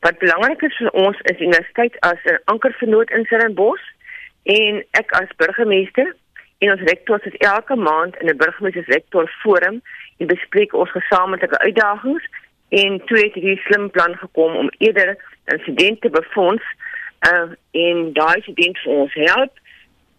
Wat 0.00 0.18
belangrik 0.18 0.62
is 0.62 0.76
vir 0.76 0.90
ons 0.90 1.20
is 1.20 1.40
universiteit 1.40 2.00
as 2.00 2.20
'n 2.24 2.40
ankervernoot 2.44 3.10
in 3.10 3.24
Stellenbosch 3.24 3.96
en 4.48 4.82
ek 5.00 5.12
as 5.20 5.36
burgemeester 5.36 6.14
en 6.58 6.72
ons 6.72 6.84
rektor 6.90 7.20
sit 7.22 7.36
elke 7.44 7.76
maand 7.76 8.16
in 8.16 8.28
'n 8.30 8.36
burgemeestersrektor 8.36 9.28
forum 9.42 9.82
en 10.18 10.26
bespreek 10.26 10.72
ons 10.74 10.90
gesamentlike 10.90 11.58
uitdagings 11.58 12.24
en 12.68 13.00
toe 13.04 13.18
het 13.18 13.34
hierdie 13.34 13.60
slim 13.66 13.90
plan 13.90 14.16
gekom 14.16 14.56
om 14.56 14.70
eerder 14.78 15.16
insidente 15.44 16.10
befonds 16.10 16.64
uh, 17.30 17.50
en 17.70 18.12
daai 18.12 18.40
studente 18.40 18.80
vir 18.84 18.92
ons 18.92 19.14
help. 19.14 19.52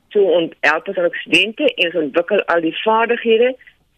Toe 0.08 0.24
ons 0.38 0.54
help 0.60 0.88
ons 0.88 0.98
ook 0.98 1.16
studente 1.16 1.74
en 1.74 1.86
ons 1.86 2.04
ontwikkel 2.04 2.46
al 2.46 2.62
die 2.62 2.78
vaardighede 2.84 3.52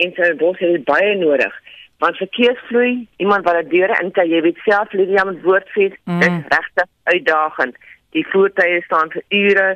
en 0.04 0.14
sy 0.18 0.34
bos 0.42 0.60
het 0.60 0.84
baie 0.90 1.16
nodig. 1.16 1.54
Want 1.98 2.18
verkeersvloei 2.18 3.08
iemand 3.18 3.46
wat 3.46 3.62
dit 3.62 3.70
deure 3.70 4.00
in 4.02 4.12
kan 4.12 4.30
jy 4.30 4.42
weet 4.42 4.60
self 4.66 4.94
Lydia 4.94 5.24
met 5.24 5.42
woordfees 5.42 5.96
mm. 6.04 6.20
dit 6.20 6.54
regtig 6.56 6.90
uitdagend. 7.04 7.76
Die 8.12 8.28
voertuie 8.28 8.82
staan 8.84 9.12
vir 9.12 9.24
ure 9.30 9.68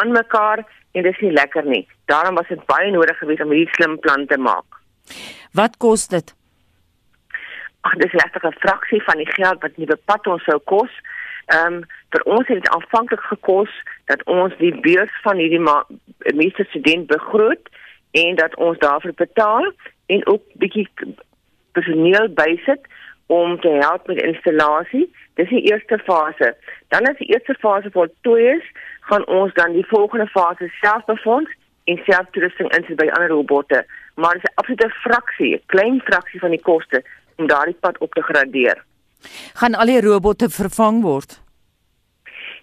aan 0.00 0.12
mekaar 0.14 0.64
en 0.92 1.02
dis 1.02 1.20
nie 1.20 1.32
lekker 1.32 1.64
nie. 1.64 1.84
Daarom 2.10 2.34
was 2.34 2.48
dit 2.48 2.64
baie 2.66 2.90
nodig 2.90 3.18
geweest 3.18 3.44
om 3.44 3.54
hierdie 3.54 3.74
slim 3.76 3.98
plan 4.04 4.26
te 4.26 4.38
maak. 4.38 4.80
Wat 5.52 5.76
kos 5.76 6.08
dit? 6.08 6.34
Ag, 7.80 7.94
dis 8.02 8.16
regtig 8.22 8.44
'n 8.44 8.60
fraksie 8.64 9.02
van 9.02 9.16
die 9.16 9.32
geld 9.32 9.62
wat 9.62 9.76
nuwe 9.76 9.98
pad 10.04 10.26
ons 10.26 10.44
sou 10.44 10.58
kos. 10.58 10.92
Ehm 11.46 11.74
um, 11.74 11.84
vir 12.12 12.22
ons 12.24 12.46
het 12.48 12.62
dit 12.62 12.68
aanvanklik 12.68 13.20
gekos 13.20 13.72
dat 14.04 14.24
ons 14.24 14.52
die 14.58 14.74
beurs 14.80 15.16
van 15.22 15.36
hierdie 15.36 15.64
meeste 16.34 16.64
student 16.68 17.06
begroot 17.06 17.68
en 18.10 18.34
dat 18.34 18.56
ons 18.56 18.78
daarvoor 18.78 19.12
betaal 19.14 19.72
en 20.06 20.26
ook 20.26 20.42
bietjie 20.54 20.88
personeel 21.72 22.28
bysit 22.28 22.80
om 23.26 23.60
te 23.60 23.68
help 23.68 24.06
met 24.06 24.22
installasie. 24.22 25.06
Dis 25.34 25.48
die 25.48 25.62
eerste 25.70 25.98
fase. 25.98 26.54
Dan 26.88 27.08
as 27.10 27.16
die 27.20 27.28
eerste 27.28 27.54
fase 27.60 27.90
voltooi 27.90 28.44
is, 28.56 28.64
gaan 29.08 29.26
ons 29.26 29.54
dan 29.54 29.72
die 29.72 29.86
volgende 29.86 30.26
fase 30.26 30.68
self 30.80 31.04
befonds 31.04 31.50
en 31.84 32.00
self 32.04 32.26
toerusting 32.32 32.70
insit 32.76 33.00
by 33.00 33.08
ander 33.16 33.32
robotte. 33.32 33.84
Maar 34.20 34.32
dit 34.36 34.42
is 34.42 34.50
'n 34.50 34.58
absolute 34.60 34.90
fraksie, 35.04 35.54
'n 35.54 35.62
klein 35.66 36.00
fraksie 36.00 36.40
van 36.40 36.50
die 36.50 36.66
koste 36.70 37.02
om 37.36 37.46
daardie 37.46 37.80
pad 37.80 37.98
op 37.98 38.12
te 38.14 38.22
gradeer. 38.22 38.84
Gaan 39.54 39.74
al 39.74 39.86
die 39.86 40.00
robotte 40.00 40.48
vervang 40.48 41.02
word? 41.02 41.40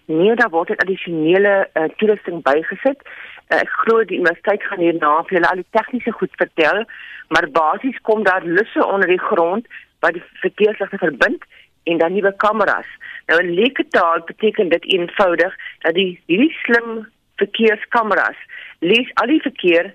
Nee, 0.04 0.34
daar 0.34 0.50
word 0.50 0.70
'n 0.70 0.82
addisionele 0.84 1.68
uh, 1.74 1.84
toerusting 1.96 2.42
bygesit. 2.42 3.00
Uh, 3.48 3.58
ek 3.58 3.70
glo 3.82 4.04
die 4.04 4.18
universiteit 4.18 4.62
gaan 4.62 4.78
hierna 4.78 5.22
vir 5.26 5.36
hulle 5.36 5.50
al 5.50 5.62
die 5.62 5.70
tegniese 5.70 6.12
goed 6.12 6.34
vertel, 6.36 6.84
maar 7.28 7.50
basies 7.50 7.98
kom 8.02 8.22
daar 8.22 8.44
lusse 8.44 8.86
onder 8.86 9.08
die 9.08 9.24
grond 9.30 9.66
wat 10.00 10.12
die 10.12 10.22
verkeersligte 10.44 10.98
verbind 10.98 11.44
en 11.90 11.98
dan 12.02 12.12
nuwe 12.12 12.32
kameras. 12.42 12.88
Nou 13.26 13.40
in 13.42 13.54
leuke 13.54 13.84
taal 13.94 14.24
beteken 14.26 14.68
dit 14.74 14.84
eenvoudig 14.94 15.54
dat 15.86 15.94
die 15.94 16.10
hierdie 16.26 16.52
slim 16.62 17.06
verkeerskameras 17.42 18.38
lees 18.78 19.10
al 19.22 19.32
die 19.32 19.42
verkeer 19.48 19.94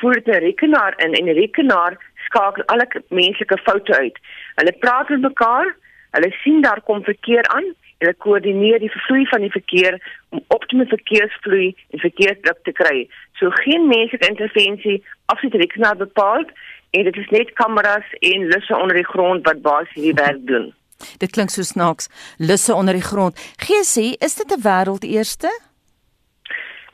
voor 0.00 0.16
'n 0.24 0.42
rekenaar 0.46 0.94
in 1.04 1.14
en 1.14 1.24
die 1.30 1.38
rekenaar 1.40 1.98
skakel 2.24 2.64
alle 2.64 2.86
menslike 3.08 3.58
foute 3.58 3.94
uit. 3.96 4.18
Hulle 4.54 4.72
praat 4.72 5.08
met 5.08 5.20
mekaar, 5.20 5.76
hulle 6.10 6.30
sien 6.42 6.60
daar 6.62 6.80
kom 6.80 7.04
verkeer 7.04 7.46
aan 7.48 7.74
hulle 8.02 8.18
koördineer 8.24 8.82
die 8.82 8.90
vloei 9.06 9.24
van 9.30 9.44
die 9.46 9.52
verkeer 9.54 9.98
om 10.34 10.42
optimale 10.56 10.90
verkeersvloei 10.90 11.70
en 11.94 12.02
verkeersdruk 12.02 12.62
te 12.66 12.74
kry. 12.80 12.98
So 13.38 13.50
geen 13.62 13.88
menslike 13.90 14.28
intervensie 14.28 14.98
af 15.32 15.42
die 15.44 15.62
rekenaar 15.62 15.98
bepaal 16.00 16.46
en 16.90 17.08
dit 17.08 17.16
is 17.16 17.30
net 17.34 17.54
kameras 17.60 18.08
en 18.20 18.48
lusse 18.50 18.76
onder 18.76 18.98
die 18.98 19.08
grond 19.08 19.46
wat 19.48 19.62
basies 19.62 19.94
hierdie 19.94 20.18
werk 20.24 20.46
doen. 20.50 20.72
Dit 21.18 21.30
klink 21.30 21.50
so 21.50 21.62
snaaks. 21.62 22.08
Lusse 22.38 22.74
onder 22.74 22.94
die 22.94 23.02
grond. 23.02 23.38
Gesie, 23.56 24.16
is 24.18 24.34
dit 24.34 24.50
'n 24.50 24.62
wêreldeerste? 24.62 25.50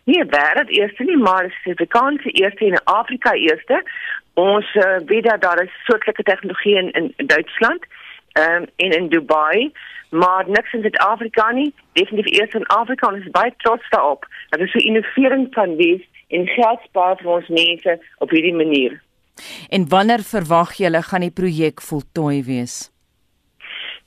Nie 0.05 0.25
wêreld 0.25 0.71
eerste 0.73 1.05
nie, 1.05 1.17
maar 1.17 1.43
die 1.43 1.53
Suid-Afrikaanse 1.63 2.31
eerste 2.31 2.65
en 2.65 2.85
Afrika 2.85 3.33
eerste. 3.33 3.83
Ons 4.35 4.75
uh, 4.75 4.97
weet 5.07 5.25
dat 5.25 5.43
daar 5.43 5.63
is 5.63 5.85
soortgelyke 5.85 6.23
tegnologie 6.23 6.77
in, 6.77 6.91
in 6.91 7.27
Duitsland 7.27 7.85
um, 8.33 8.65
en 8.77 8.91
in 8.91 9.09
Dubai, 9.09 9.73
maar 10.11 10.45
niks 10.49 10.73
in 10.73 10.81
Suid-Afrika 10.81 11.51
nie. 11.51 11.75
Definitief 11.93 12.41
eers 12.41 12.55
in 12.55 12.67
Afrika 12.67 13.09
en 13.09 13.15
ons 13.15 13.25
is 13.25 13.31
baie 13.31 13.53
trots 13.57 13.89
daarop. 13.91 14.25
Dat 14.49 14.61
is 14.61 14.71
so 14.71 14.79
innoverend 14.79 15.55
van 15.55 15.77
wees 15.77 16.05
en 16.29 16.47
geld 16.47 16.81
spaar 16.89 17.17
vir 17.21 17.33
ons 17.39 17.49
mense 17.49 17.99
op 18.19 18.31
hierdie 18.31 18.55
manier. 18.55 19.01
En 19.69 19.89
wanneer 19.89 20.25
verwag 20.25 20.73
julle 20.81 21.03
gaan 21.03 21.27
die 21.27 21.35
projek 21.35 21.83
voltooi 21.85 22.43
wees? 22.45 22.89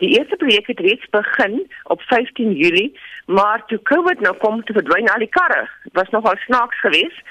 Die 0.01 0.17
eerste 0.17 0.35
projek 0.35 0.67
het 0.67 0.79
reeds 0.79 1.09
begin 1.09 1.71
op 1.83 2.01
15 2.01 2.53
Julie, 2.53 2.99
maar 3.25 3.65
toe 3.65 3.81
COVID 3.81 4.19
nou 4.19 4.35
kom 4.37 4.63
te 4.63 4.73
verdwyn 4.73 5.09
al 5.13 5.21
die 5.21 5.29
karre. 5.29 5.67
Dit 5.83 5.93
was 5.93 6.09
nogal 6.09 6.39
snaaks 6.45 6.79
geweest. 6.79 7.21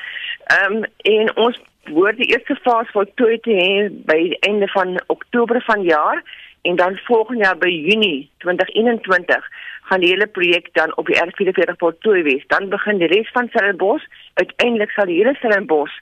Ehm 0.54 0.76
um, 0.76 0.84
en 1.14 1.32
ons 1.36 1.58
word 1.96 2.20
die 2.22 2.30
eerste 2.30 2.54
fase 2.62 2.94
voltooi 2.94 3.40
te 3.42 3.56
hê 3.58 3.88
by 4.12 4.18
die 4.28 4.38
einde 4.46 4.70
van 4.76 4.94
Oktober 5.06 5.62
van 5.66 5.82
jaar 5.82 6.22
en 6.62 6.76
dan 6.76 7.00
volgende 7.08 7.44
jaar 7.44 7.58
by 7.58 7.74
Junie 7.74 8.30
2021 8.46 9.50
gaan 9.90 10.00
die 10.00 10.14
hele 10.14 10.26
projek 10.26 10.70
dan 10.78 10.96
op 10.96 11.06
die 11.10 11.18
R44 11.18 11.76
voltooi 11.82 12.22
wees. 12.22 12.46
Dan 12.46 12.68
begin 12.68 13.02
die 13.02 13.10
res 13.10 13.30
van 13.34 13.48
Stellenbosch. 13.48 14.06
Uiteindelik 14.34 14.90
sal 14.90 15.10
die 15.10 15.18
hele 15.18 15.34
Stellenbosch 15.34 15.96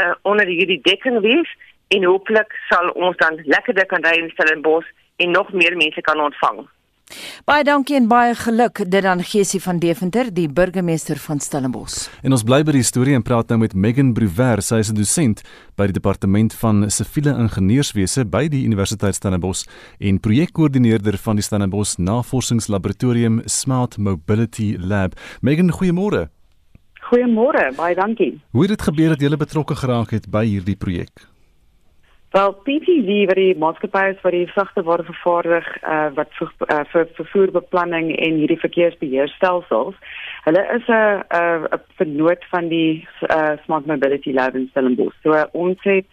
uh, 0.00 0.14
onder 0.22 0.46
hierdie 0.46 0.82
dekking 0.82 1.20
wees 1.20 1.58
en 1.94 2.04
hopelik 2.04 2.58
sal 2.68 2.90
ons 2.90 3.16
dan 3.16 3.38
lekkerder 3.44 3.86
kan 3.86 4.02
ry 4.02 4.18
in 4.18 4.34
Stellenbosch 4.34 4.90
en 5.18 5.30
nog 5.30 5.52
meer 5.52 5.76
mense 5.76 6.00
kan 6.00 6.20
ontvang. 6.20 6.66
Baie 7.48 7.64
dankie 7.64 7.96
en 7.96 8.08
baie 8.08 8.34
geluk 8.36 8.82
dit 8.92 9.04
aan 9.08 9.22
Gesie 9.24 9.60
van 9.64 9.78
Deventer, 9.80 10.28
die 10.34 10.48
burgemeester 10.52 11.16
van 11.16 11.40
Stellenbosch. 11.40 12.08
En 12.22 12.34
ons 12.36 12.44
bly 12.44 12.60
by 12.66 12.74
die 12.76 12.84
storie 12.84 13.14
en 13.16 13.24
praat 13.24 13.48
nou 13.48 13.60
met 13.62 13.74
Megan 13.74 14.12
Bruwer, 14.16 14.60
sy 14.62 14.82
is 14.84 14.90
'n 14.92 14.98
dosent 14.98 15.42
by 15.76 15.86
die 15.86 15.96
departement 15.96 16.52
van 16.54 16.90
siviele 16.90 17.32
ingenieurswese 17.32 18.24
by 18.24 18.48
die 18.48 18.64
Universiteit 18.64 19.14
Stellenbosch 19.14 19.64
en 19.98 20.20
projekkoördineerder 20.20 21.16
van 21.16 21.36
die 21.36 21.42
Stellenbosch 21.42 21.96
Navorsingslaboratorium 21.98 23.42
Smart 23.46 23.96
Mobility 23.96 24.76
Lab. 24.78 25.14
Megan, 25.40 25.72
goeiemôre. 25.72 26.28
Goeiemôre, 27.08 27.74
baie 27.76 27.94
dankie. 27.94 28.40
Hoe 28.50 28.62
het 28.62 28.70
dit 28.70 28.82
gebeur 28.82 29.08
dat 29.08 29.20
jy 29.20 29.36
betrokke 29.36 29.74
geraak 29.74 30.10
het 30.10 30.28
by 30.30 30.44
hierdie 30.44 30.76
projek? 30.76 31.37
Wel 32.30 32.52
PTV 32.52 33.24
wat 33.26 33.38
die 33.40 33.54
maatskappy 33.56 34.02
is 34.12 34.18
wat 34.20 34.34
die 34.36 34.50
sagte 34.52 34.82
ware 34.84 35.04
vervaardig 35.06 35.68
uh, 35.80 36.10
wat 36.16 36.34
vir 36.36 36.50
uh, 36.66 36.82
vir 36.92 37.06
vervoerbeplanning 37.16 38.10
en 38.16 38.36
hierdie 38.42 38.58
verkeersbeheerstelsels. 38.60 39.96
Hulle 40.44 40.64
is 40.76 40.84
'n 40.88 41.24
'n 41.38 41.80
vernoot 41.96 42.44
van 42.52 42.68
die 42.68 43.08
uh, 43.30 43.56
Smart 43.64 43.86
Mobility 43.86 44.32
Lab 44.32 44.54
in 44.54 44.68
Stellenbosch. 44.70 45.16
So 45.22 45.32
uh, 45.32 45.44
ons 45.52 45.78
het 45.82 46.10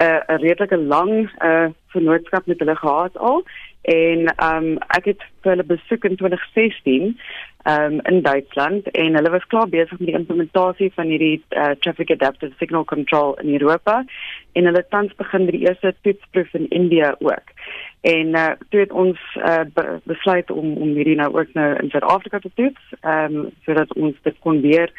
'n 0.00 0.04
uh, 0.04 0.38
redelike 0.38 0.78
lang 0.78 1.30
uh, 1.42 1.66
vernootskap 1.90 2.46
met 2.46 2.58
hulle 2.58 2.76
gehad 2.76 3.18
al 3.18 3.42
en 3.82 4.18
um, 4.42 4.78
ek 4.98 5.04
het 5.04 5.22
hulle 5.40 5.64
besoek 5.64 6.04
in 6.04 6.16
2016 6.16 7.18
um, 7.66 8.00
in 8.02 8.22
Duitsland 8.22 8.90
en 8.90 9.14
hulle 9.14 9.30
was 9.30 9.46
klaar 9.46 9.68
besig 9.68 9.98
met 9.98 10.08
die 10.08 10.18
implementasie 10.18 10.90
van 10.94 11.10
hierdie 11.10 11.42
uh, 11.50 11.70
traffic 11.80 12.10
adaptive 12.10 12.54
signal 12.58 12.84
control 12.84 13.34
in 13.42 13.52
Europa 13.52 14.04
en 14.52 14.64
hulle 14.64 14.84
tans 14.88 15.14
begin 15.14 15.44
met 15.44 15.56
die 15.58 15.66
eerste 15.66 15.94
toetsproef 16.00 16.54
in 16.54 16.68
India 16.68 17.14
ook. 17.18 17.52
En 18.00 18.26
uh, 18.26 18.50
toe 18.68 18.80
het 18.80 18.92
ons 18.92 19.18
uh, 19.36 19.64
be 19.74 20.00
besluit 20.04 20.50
om 20.50 20.76
om 20.76 20.94
hierdie 20.94 21.18
nou 21.18 21.30
ook 21.38 21.54
nou 21.58 21.68
in 21.82 21.90
Suid-Afrika 21.90 22.38
te 22.38 22.50
toets, 22.54 22.92
ehm 23.00 23.40
um, 23.40 23.48
sodat 23.64 23.94
ons 23.94 24.14
dit 24.22 24.36
kon 24.38 24.60
weer 24.60 24.92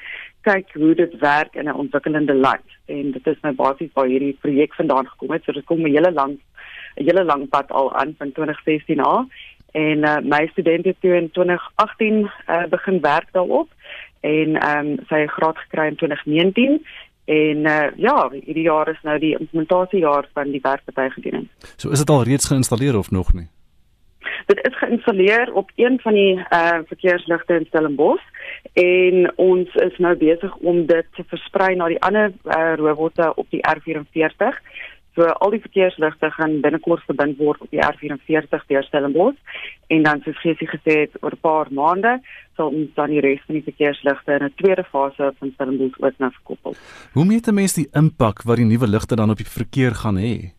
kyk 0.47 0.73
hoe 0.73 0.93
dit 0.95 1.13
werk 1.19 1.55
in 1.55 1.67
'n 1.69 1.81
ontwikkelende 1.83 2.33
land. 2.33 2.67
En 2.85 3.11
dit 3.11 3.27
is 3.27 3.39
nou 3.41 3.53
basies 3.55 3.93
waar 3.93 4.05
hierdie 4.07 4.37
projek 4.41 4.73
vandaan 4.73 5.07
gekom 5.07 5.31
het. 5.31 5.43
So 5.43 5.51
dit 5.51 5.65
kom 5.65 5.81
'n 5.81 5.95
hele 5.95 6.11
lang 6.11 6.37
'n 6.97 7.03
hele 7.03 7.23
lang 7.23 7.49
pad 7.49 7.71
al 7.71 7.93
aan 7.93 8.15
van 8.17 8.31
2016 8.31 8.99
af 8.99 9.25
en 9.71 9.97
uh, 9.97 10.17
my 10.23 10.47
studente 10.51 10.95
toe 10.99 11.15
in 11.15 11.31
2018 11.31 12.13
uh, 12.13 12.29
eh, 12.45 12.69
begin 12.69 13.01
werk 13.01 13.27
daarop 13.31 13.69
en 14.19 14.55
ehm 14.55 14.87
um, 14.87 14.97
sy 15.07 15.25
graad 15.27 15.57
gekry 15.57 15.87
in 15.87 15.95
2019 15.95 16.85
en 17.25 17.57
uh, 17.57 17.87
ja, 17.95 18.29
hierdie 18.31 18.63
jaar 18.63 18.89
is 18.89 18.99
nou 19.03 19.19
die 19.19 19.35
implementasiejaar 19.39 20.29
van 20.33 20.51
die 20.51 20.61
gedoen. 20.93 21.49
So 21.75 21.89
is 21.89 21.99
dit 21.99 22.09
al 22.09 22.23
reeds 22.23 22.47
geïnstalleer 22.47 22.97
of 22.97 23.11
nog 23.11 23.33
nie? 23.33 23.47
Dit 24.45 24.59
is 24.67 24.77
geïnstalleer 24.77 25.53
op 25.53 25.71
een 25.75 25.99
van 25.99 26.13
die 26.13 26.35
uh, 26.35 26.79
verkeersligte 26.87 27.53
in 27.53 27.65
Stellenbosch 27.65 28.23
en 28.73 29.31
ons 29.35 29.75
is 29.75 29.97
nou 29.97 30.15
besig 30.15 30.55
om 30.55 30.85
dit 30.85 31.05
te 31.15 31.23
versprei 31.27 31.75
na 31.75 31.87
die 31.91 32.01
ander 32.01 32.31
uh, 32.45 32.73
robotte 32.79 33.33
op 33.35 33.49
die 33.49 33.63
R44 33.67 34.55
So 35.17 35.25
al 35.25 35.49
die 35.49 35.61
verkeersligte 35.63 36.29
gaan 36.35 36.59
binnekort 36.61 37.01
verbind 37.09 37.39
word 37.41 37.61
op 37.65 37.71
die 37.73 37.81
R44 37.81 38.65
deur 38.69 38.83
Stellenbosch 38.85 39.61
en 39.89 40.03
dan 40.05 40.19
soos 40.21 40.37
Gesie 40.43 40.67
gesê 40.69 40.97
het 40.99 41.15
oor 41.23 41.33
'n 41.33 41.41
paar 41.41 41.71
maande 41.71 42.19
sal 42.55 42.69
ons 42.69 42.93
dan 42.93 43.09
die 43.09 43.23
res 43.25 43.41
van 43.45 43.55
die 43.55 43.63
verkeersligte 43.69 44.31
in 44.31 44.43
'n 44.45 44.53
tweede 44.61 44.83
fase 44.83 45.33
van 45.39 45.51
Stellenbosch 45.53 45.97
ook 45.99 46.17
na 46.17 46.29
verkoppel. 46.29 46.75
Hoe 47.13 47.25
meet 47.25 47.51
mense 47.51 47.81
die 47.81 47.89
impak 47.93 48.43
wat 48.43 48.57
die 48.57 48.65
nuwe 48.65 48.87
ligte 48.87 49.15
dan 49.15 49.29
op 49.29 49.37
die 49.37 49.53
verkeer 49.59 49.95
gaan 49.95 50.17
hê? 50.17 50.53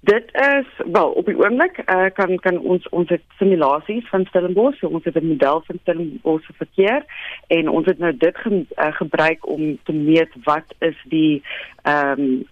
Dit 0.00 0.24
is 0.32 0.66
wel 0.92 1.10
op 1.10 1.26
die 1.26 1.38
oomblik 1.38 1.78
uh, 1.86 2.06
kan 2.12 2.36
kan 2.36 2.58
ons 2.58 2.88
ons 2.88 3.08
het 3.08 3.22
simulasies 3.38 4.08
van 4.08 4.26
Stellenbosch, 4.26 4.78
so 4.78 4.88
ons 4.88 5.04
het 5.04 5.14
'n 5.14 5.26
model 5.26 5.62
van 5.66 5.78
Stellenbosch 5.82 6.46
se 6.46 6.52
verkeer 6.52 7.04
en 7.46 7.68
ons 7.68 7.86
het 7.86 7.98
nou 7.98 8.16
dit 8.16 8.36
ge, 8.36 8.66
uh, 8.76 8.92
gebruik 8.92 9.48
om 9.48 9.78
te 9.82 9.92
meet 9.92 10.32
wat 10.44 10.74
is 10.78 10.98
die 11.08 11.42
ehm 11.82 12.20
um, 12.20 12.44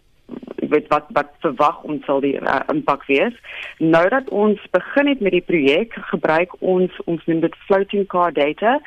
weet 0.72 0.88
wat 0.88 1.06
wat 1.16 1.30
verwag 1.44 1.82
ons 1.82 2.04
sal 2.08 2.20
die 2.24 2.34
uh, 2.40 2.60
impak 2.72 3.04
wees. 3.10 3.34
Nou 3.78 4.04
dat 4.14 4.28
ons 4.42 4.60
begin 4.74 5.10
het 5.10 5.20
met 5.20 5.34
die 5.36 5.44
projek, 5.44 5.96
gebruik 6.12 6.54
ons 6.60 7.00
ons 7.04 7.24
noem 7.30 7.42
dit 7.44 7.58
floating 7.66 8.06
car 8.12 8.32
data, 8.36 8.78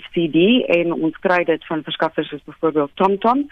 FCD 0.00 0.46
en 0.78 0.94
ons 0.96 1.18
kry 1.26 1.42
dit 1.48 1.66
van 1.70 1.84
verskaffers 1.86 2.30
soos 2.32 2.44
byvoorbeeld 2.48 2.94
TomTom 3.00 3.44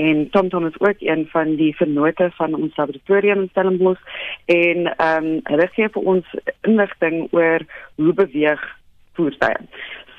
en 0.00 0.26
TomTom 0.34 0.66
is 0.68 0.80
ook 0.80 1.00
een 1.06 1.26
van 1.32 1.54
die 1.60 1.72
vennote 1.76 2.30
van 2.36 2.54
ons 2.58 2.76
laboratorium 2.76 3.46
in 3.46 3.52
Stellenbosch 3.54 4.20
en 4.46 4.92
ehm 4.96 5.30
um, 5.30 5.40
hulle 5.50 5.66
gee 5.74 5.88
vir 5.96 6.12
ons 6.14 6.36
inligting 6.68 7.26
oor 7.36 7.64
hoe 7.96 8.14
beweeg 8.22 8.62
voertuie. 9.18 9.66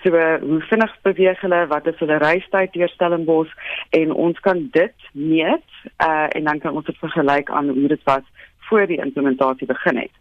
So 0.03 0.10
hoe 0.41 0.62
vinnig 0.65 0.93
beweeg 1.01 1.41
hulle, 1.41 1.67
wat 1.67 1.88
is 1.88 2.00
hulle 2.01 2.17
reistyd 2.17 2.74
deur 2.74 2.89
Stellenbosch 2.89 3.51
en 3.89 4.13
ons 4.13 4.39
kan 4.39 4.63
dit 4.74 5.10
meet 5.13 5.67
uh, 6.01 6.27
en 6.29 6.43
dan 6.50 6.60
kan 6.60 6.76
ons 6.76 6.86
dit 6.86 6.97
vergelyk 6.97 7.49
aan 7.49 7.69
hoe 7.69 7.88
dit 7.88 8.04
was 8.10 8.26
voor 8.69 8.88
die 8.88 9.02
implementasie 9.04 9.67
begin 9.67 9.97
het. 9.97 10.15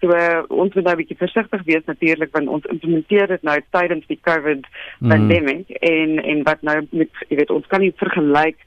So 0.00 0.12
uh, 0.12 0.42
ons 0.52 0.74
moet 0.74 0.84
nou 0.84 0.94
'n 0.94 1.00
bietjie 1.00 1.16
versigtig 1.16 1.62
wees 1.64 1.84
natuurlik 1.84 2.32
want 2.36 2.48
ons 2.48 2.64
implementeer 2.64 3.26
dit 3.26 3.42
nou 3.42 3.56
tydens 3.70 4.06
die 4.06 4.20
COVID 4.22 4.66
mm. 4.66 5.08
pandemic 5.08 5.70
en 5.70 6.22
en 6.22 6.42
wat 6.42 6.62
nou 6.62 6.76
met 6.90 7.10
jy 7.28 7.36
weet 7.36 7.50
ons 7.50 7.66
kan 7.66 7.80
nie 7.80 7.94
vergelyk 7.96 8.58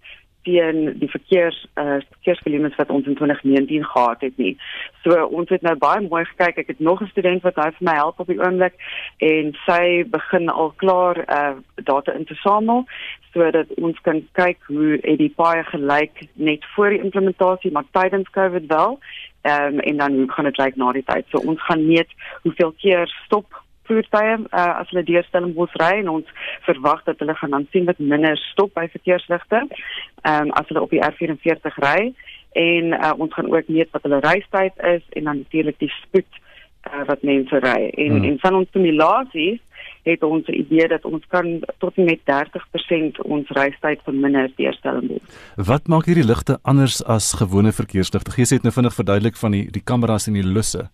teen 0.44 0.98
die 1.00 1.10
verkeers 1.10 1.58
uh, 1.76 2.00
verkeersvolumes 2.10 2.76
wat 2.76 2.90
ons 2.90 3.08
in 3.08 3.16
2019 3.16 3.86
gehad 3.86 4.22
het 4.22 4.38
nie. 4.38 4.58
So 5.04 5.26
ons 5.26 5.50
het 5.50 5.62
nou 5.62 5.76
baie 5.76 6.02
mooi 6.02 6.24
gekyk. 6.26 6.58
Ek 6.58 6.68
het 6.68 6.80
nog 6.80 7.02
'n 7.02 7.12
student 7.12 7.44
wat 7.44 7.56
nou 7.56 7.72
vir 7.72 7.88
my 7.90 7.96
help 7.96 8.20
op 8.20 8.28
die 8.28 8.40
oomblik 8.40 8.76
en 9.18 9.56
sy 9.66 10.04
begin 10.10 10.50
al 10.50 10.74
klaar 10.76 11.18
uh, 11.28 11.56
data 11.76 12.14
in 12.14 12.26
te 12.26 12.36
samel 12.36 12.86
sodat 13.34 13.68
ons 13.78 14.00
kan 14.02 14.28
kyk 14.32 14.58
hoe 14.68 14.98
het 15.02 15.18
die 15.18 15.34
paai 15.36 15.64
gelyk 15.64 16.28
net 16.34 16.66
voor 16.76 16.90
die 16.90 17.04
implementasie 17.04 17.72
maar 17.72 17.86
tydens 17.92 18.30
COVID 18.30 18.66
wel. 18.68 19.00
Ehm 19.42 19.74
um, 19.74 19.80
en 19.80 19.98
dan 19.98 20.14
hoe 20.14 20.32
gaan 20.32 20.46
dit 20.46 20.58
lyk 20.58 20.76
na 20.76 20.92
die 20.92 21.04
tyd? 21.04 21.26
So 21.30 21.38
ons 21.38 21.62
gaan 21.64 21.86
meet 21.88 22.10
hoeveel 22.44 22.74
keer 22.78 23.08
stop 23.26 23.64
voertuie 23.90 24.36
uh, 24.40 24.80
as 24.80 24.90
hulle 24.94 25.06
deurstelling 25.08 25.56
moet 25.58 25.78
ry 25.82 25.94
en 26.00 26.12
ons 26.18 26.34
verwag 26.68 27.04
dat 27.08 27.22
hulle 27.22 27.36
gaan 27.42 27.56
aansienlik 27.60 28.00
minder 28.00 28.38
stop 28.50 28.74
by 28.78 28.88
verkeersligte 28.96 29.64
um, 29.66 30.52
as 30.60 30.70
hulle 30.70 30.86
op 30.86 30.94
die 30.94 31.04
R44 31.06 31.82
ry 31.86 32.12
en 32.60 32.94
uh, 32.98 33.14
ons 33.18 33.34
gaan 33.34 33.50
ook 33.54 33.68
meet 33.68 33.92
wat 33.96 34.06
hulle 34.08 34.22
reistyd 34.26 34.86
is 34.96 35.04
en 35.18 35.32
dan 35.32 35.44
natuurlik 35.44 35.80
die 35.82 35.92
spoed 36.02 36.42
uh, 36.90 37.04
wat 37.10 37.26
mense 37.28 37.64
ry 37.66 37.80
en 37.90 38.20
hmm. 38.20 38.30
en 38.32 38.40
van 38.46 38.62
ons 38.62 38.72
simulasies 38.76 39.64
het 40.04 40.24
ons 40.24 40.48
'n 40.48 40.54
idee 40.54 40.88
dat 40.88 41.06
ons 41.06 41.24
kan 41.28 41.60
tot 41.78 41.98
en 41.98 42.06
met 42.06 42.20
30% 42.26 43.22
ons 43.22 43.50
reistyd 43.50 44.00
verminder 44.04 44.52
deurstelling 44.56 45.08
doen. 45.08 45.22
Wat 45.56 45.88
maak 45.88 46.06
hierdie 46.06 46.26
ligte 46.26 46.60
anders 46.62 47.04
as 47.06 47.34
gewone 47.34 47.72
verkeersligte? 47.72 48.32
Gee 48.32 48.46
sê 48.46 48.52
net 48.52 48.64
nou 48.64 48.74
vinnig 48.74 48.94
verduidelik 48.94 49.36
van 49.36 49.52
die 49.52 49.72
die 49.72 49.84
kameras 49.84 50.28
en 50.28 50.34
die 50.34 50.48
lusse. 50.48 50.90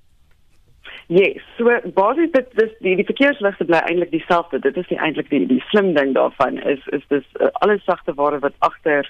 Yes, 1.08 1.42
so 1.58 1.70
basies 1.94 2.32
dit 2.34 2.48
dis 2.58 2.72
die 2.82 2.96
die 2.98 3.06
verkeersligte 3.06 3.68
bly 3.70 3.78
eintlik 3.86 4.10
dieselfde. 4.10 4.60
Dit 4.60 4.78
is 4.82 4.90
eintlik 4.98 5.30
die 5.30 5.44
die 5.46 5.62
slim 5.70 5.94
ding 5.94 6.16
daarvan 6.18 6.58
is 6.58 6.82
is 6.98 7.06
dis 7.14 7.28
uh, 7.38 7.52
alles 7.62 7.84
sagte 7.86 8.16
ware 8.18 8.40
wat 8.42 8.58
agter 8.66 9.06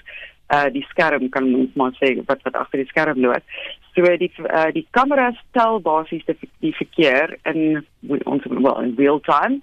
uh 0.52 0.68
die 0.70 0.84
skerm 0.90 1.30
kan 1.32 1.48
ons 1.54 1.72
maar 1.74 1.96
sê 1.96 2.12
wat 2.28 2.44
wat 2.44 2.60
agter 2.60 2.84
die 2.84 2.90
skerm 2.92 3.22
loop. 3.24 3.56
So 3.96 4.04
die 4.20 4.28
uh, 4.44 4.68
die 4.76 4.84
kamera 4.92 5.30
stel 5.38 5.80
basies 5.80 6.28
die, 6.28 6.36
die 6.60 6.74
verkeer 6.76 7.32
in 7.48 7.80
ons 8.28 8.44
well 8.44 8.84
in 8.84 8.94
real 9.00 9.20
time. 9.24 9.62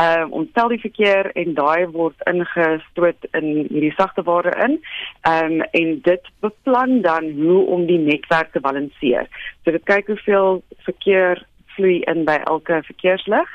Ehm 0.00 0.32
uh, 0.32 0.36
ons 0.40 0.48
tel 0.56 0.72
die 0.72 0.82
verkeer 0.88 1.34
en 1.36 1.52
daai 1.54 1.84
word 1.92 2.28
ingestoot 2.32 3.28
in 3.36 3.50
hierdie 3.68 3.94
sagte 4.00 4.24
ware 4.24 4.56
in. 4.64 4.80
Ehm 5.28 5.60
um, 5.60 5.66
en 5.84 5.96
dit 6.08 6.36
beplan 6.40 7.02
dan 7.04 7.34
hoe 7.36 7.64
om 7.76 7.84
die 7.86 8.00
netwerk 8.00 8.56
te 8.56 8.64
balanseer. 8.72 9.28
So 9.64 9.76
dit 9.76 9.84
kyk 9.84 10.08
hoeveel 10.08 10.62
verkeer 10.88 11.44
vloei 11.76 12.00
in 12.10 12.24
by 12.24 12.38
elke 12.44 12.82
verkeerslig. 12.82 13.48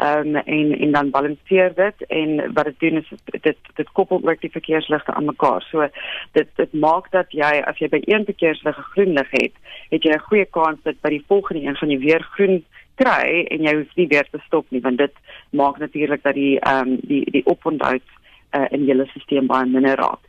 Ehm 0.00 0.36
um, 0.36 0.36
en 0.36 0.78
en 0.78 0.92
dan 0.92 1.10
balanseer 1.10 1.74
dit 1.74 2.06
en 2.06 2.52
wat 2.52 2.64
dit 2.64 2.78
doen 2.78 2.96
is 2.96 3.08
dit 3.24 3.56
dit 3.74 3.92
koppel 3.92 4.20
ook 4.24 4.40
die 4.40 4.50
verkeersligte 4.50 5.14
aan 5.14 5.24
mekaar. 5.24 5.62
So 5.62 5.88
dit 6.32 6.48
dit 6.56 6.72
maak 6.72 7.10
dat 7.10 7.32
jy 7.36 7.50
as 7.72 7.78
jy 7.78 7.88
by 7.88 8.00
een 8.04 8.24
verkeerslig 8.24 8.78
'n 8.78 8.90
groen 8.92 9.12
lig 9.12 9.30
het, 9.30 9.52
het 9.90 10.02
jy 10.02 10.12
'n 10.14 10.28
goeie 10.28 10.44
kans 10.44 10.78
dat 10.82 11.00
by 11.00 11.08
die 11.08 11.24
volgende 11.26 11.66
een 11.66 11.76
van 11.76 11.90
jy 11.90 11.98
weer 11.98 12.22
groen 12.22 12.64
kry 12.94 13.44
en 13.50 13.62
jy 13.62 13.74
hoef 13.76 13.94
nie 13.96 14.06
weer 14.06 14.26
te 14.30 14.40
stop 14.46 14.66
nie 14.68 14.80
want 14.80 14.98
dit 14.98 15.14
maak 15.50 15.78
natuurlik 15.78 16.22
dat 16.22 16.34
die 16.34 16.60
ehm 16.60 16.88
um, 16.88 16.98
die 17.02 17.24
die 17.30 17.44
op 17.46 17.66
en 17.66 17.82
uit 17.82 18.08
uh, 18.56 18.66
in 18.70 18.84
julle 18.84 19.06
stelsel 19.06 19.46
baie 19.46 19.66
minder 19.66 19.96
raak. 19.96 20.24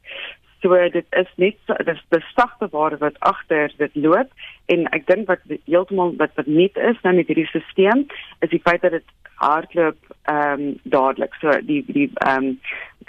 So 0.61 0.77
dit 0.93 1.05
is 1.09 1.29
net 1.41 1.57
dit 1.67 1.87
is 1.95 2.03
besagte 2.13 2.67
ware 2.71 2.97
wat 3.01 3.17
agter 3.19 3.73
dit 3.77 3.95
loop 3.95 4.29
en 4.65 4.85
ek 4.93 5.07
dink 5.07 5.27
wat 5.31 5.41
heeltemal 5.65 6.13
wat 6.21 6.37
wat 6.37 6.47
nie 6.47 6.69
is 6.75 7.01
nou 7.03 7.15
met 7.17 7.27
hierdie 7.27 7.47
stelsel 7.49 8.05
is 8.45 8.53
die 8.53 8.61
feit 8.61 8.81
dat 8.85 8.97
dit 8.97 9.17
hardloop 9.41 9.97
ehm 10.29 10.61
um, 10.61 10.79
dadelik. 10.83 11.33
So 11.41 11.57
die 11.65 11.83
die 11.87 12.09
ehm 12.13 12.45
um, 12.45 12.59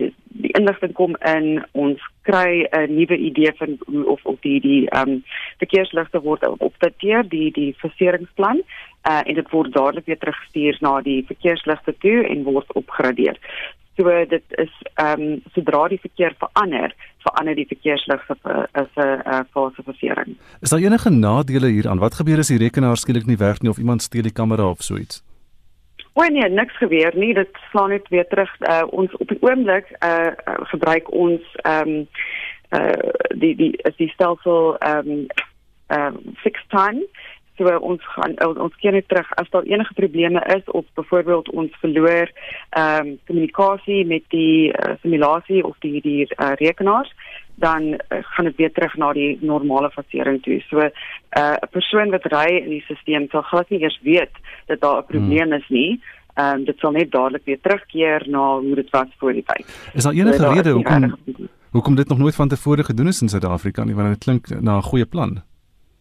die, 0.01 0.09
die 0.43 0.53
inligting 0.57 0.95
kom 0.97 1.17
in 1.29 1.65
ons 1.73 2.01
kry 2.29 2.65
'n 2.73 2.95
nuwe 2.97 3.17
idee 3.17 3.53
van 3.61 3.77
of 4.15 4.25
of 4.25 4.41
die 4.41 4.61
die 4.61 4.89
ehm 4.89 5.11
um, 5.11 5.23
verkeersligte 5.59 6.23
word 6.23 6.49
opdateer 6.59 7.29
die 7.29 7.51
die 7.53 7.75
faseringsplan 7.85 8.65
uh, 9.09 9.21
en 9.27 9.35
dit 9.35 9.51
word 9.51 9.73
dadelik 9.73 10.07
weer 10.07 10.19
teruggestuur 10.19 10.77
na 10.81 11.01
die 11.01 11.21
verkeersligte 11.27 11.95
toe 11.99 12.19
en 12.29 12.45
word 12.49 12.73
opgradeer. 12.73 13.37
So 14.03 14.25
dit 14.29 14.43
is 14.49 14.73
ehm 14.95 15.21
um, 15.21 15.43
sodra 15.55 15.89
die 15.89 16.01
verkeer 16.01 16.35
verander, 16.39 16.95
verander 17.23 17.55
die 17.55 17.67
verkeerslig 17.71 18.23
as 18.31 18.89
'n 18.97 19.45
fasefasering. 19.53 20.37
Is 20.61 20.71
daar 20.71 20.81
enige 20.81 21.11
nadele 21.11 21.67
hieraan? 21.67 21.99
Wat 21.99 22.15
gebeur 22.15 22.39
as 22.39 22.49
die 22.49 22.59
rekenaar 22.59 22.97
skielik 22.97 23.27
nie 23.27 23.37
werk 23.37 23.63
nie 23.63 23.71
of 23.71 23.79
iemand 23.79 24.03
steel 24.03 24.23
die 24.23 24.33
kamera 24.33 24.71
of 24.71 24.83
so 24.83 24.97
iets? 24.97 25.23
Wanneer 26.13 26.49
nee, 26.49 26.59
niks 26.59 26.77
gebeur 26.77 27.13
nie, 27.15 27.35
dit 27.35 27.49
slaan 27.71 27.89
net 27.89 28.09
weer 28.09 28.27
terug. 28.29 28.61
Uh, 28.61 28.83
ons 28.91 29.17
op 29.17 29.29
die 29.29 29.39
oomblik 29.41 29.87
uh, 30.05 30.33
gebruik 30.75 31.13
ons 31.13 31.43
ehm 31.63 31.89
um, 31.89 32.09
uh, 32.71 33.11
die 33.39 33.57
die 33.57 33.73
die 33.97 34.09
stelsel 34.09 34.77
ehm 34.79 35.09
um, 35.09 35.27
ehm 35.87 36.15
uh, 36.15 36.33
six 36.43 36.65
times 36.69 37.07
so 37.57 37.77
ons 37.79 38.05
gaan 38.15 38.35
ons 38.47 38.77
keer 38.81 38.93
net 38.93 39.09
terug 39.09 39.29
as 39.41 39.51
daar 39.51 39.69
enige 39.69 39.95
probleme 39.95 40.41
is 40.57 40.65
of 40.65 40.85
byvoorbeeld 40.95 41.51
ons 41.51 41.71
verloor 41.85 42.31
ehm 42.71 43.07
um, 43.07 43.19
kommunikasie 43.27 44.07
met 44.07 44.25
die 44.29 44.73
uh, 44.73 44.95
simulasie 45.03 45.65
of 45.65 45.77
die 45.79 46.01
die 46.01 46.27
uh, 46.37 46.53
rekenaars 46.55 47.13
dan 47.55 47.83
uh, 47.83 47.99
gaan 48.21 48.45
dit 48.45 48.57
weer 48.57 48.73
terug 48.73 48.97
na 48.97 49.13
die 49.13 49.39
normale 49.41 49.91
fasering 49.91 50.43
toe. 50.43 50.61
So 50.69 50.79
eh, 50.79 50.91
'n 50.91 51.39
uh, 51.39 51.69
persoon 51.71 52.11
wat 52.11 52.25
ry 52.25 52.49
in 52.65 52.71
die 52.71 52.85
stelsel 52.85 53.29
sal 53.31 53.43
glad 53.43 53.71
nie 53.71 53.81
eers 53.81 54.01
weet 54.03 54.35
dat 54.67 54.81
daar 54.81 54.99
'n 54.99 55.07
probleem 55.07 55.51
hmm. 55.51 55.61
is 55.61 55.69
nie. 55.69 56.01
Ehm 56.35 56.55
um, 56.55 56.65
dit 56.65 56.79
sal 56.79 56.91
net 56.91 57.11
dadelik 57.11 57.45
weer 57.45 57.61
terugkeer 57.61 58.25
na 58.27 58.59
hoe 58.59 58.75
dit 58.75 58.91
was 58.91 59.09
voor 59.19 59.33
die 59.33 59.45
tyd. 59.47 59.67
Is 59.95 60.03
daar 60.03 60.13
enige 60.13 60.43
so, 60.43 60.51
rede 60.53 60.71
hoekom 60.71 61.17
hoekom 61.71 61.95
dit 61.95 62.09
nog 62.09 62.19
nooit 62.19 62.35
van 62.35 62.49
tevore 62.49 62.85
gedoen 62.85 63.07
is 63.07 63.23
in 63.23 63.29
Suid-Afrika 63.29 63.85
nie 63.85 63.95
want 63.95 64.09
dit 64.09 64.25
klink 64.25 64.61
na 64.61 64.77
'n 64.77 64.83
goeie 64.83 65.07
plan? 65.07 65.43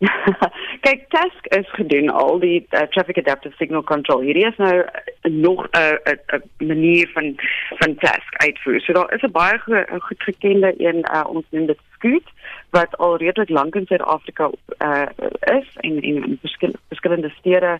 Kyk, 0.86 1.04
task 1.10 1.46
is 1.58 1.68
gedoen 1.78 2.10
al 2.10 2.40
die 2.42 2.66
uh, 2.70 2.86
traffic 2.94 3.18
adaptive 3.22 3.56
signal 3.58 3.84
control. 3.84 4.24
Hierdie 4.26 4.48
is 4.48 4.58
nou 4.58 4.82
nog 5.30 5.68
'n 5.70 6.00
uh, 6.10 6.38
'n 6.38 6.68
manier 6.68 7.10
van 7.14 7.36
van 7.80 7.96
task 7.96 8.34
uitvoer. 8.46 8.82
So 8.82 8.94
daar 8.94 9.14
is 9.14 9.22
'n 9.22 9.32
baie 9.32 9.58
go 9.58 9.84
goed 10.00 10.22
gekende 10.24 10.74
een 10.78 11.06
uh, 11.14 11.24
ons 11.28 11.46
noem 11.50 11.66
dit 11.66 11.80
Scoot 11.94 12.28
wat 12.70 12.98
al 12.98 13.18
redelik 13.18 13.50
lank 13.50 13.76
in 13.76 13.86
Suid-Afrika 13.86 14.50
uh, 14.80 15.10
is 15.40 15.68
en 15.76 16.02
en 16.02 16.24
in 16.24 16.38
verskil, 16.42 16.74
verskillende 16.88 17.30
stede 17.30 17.80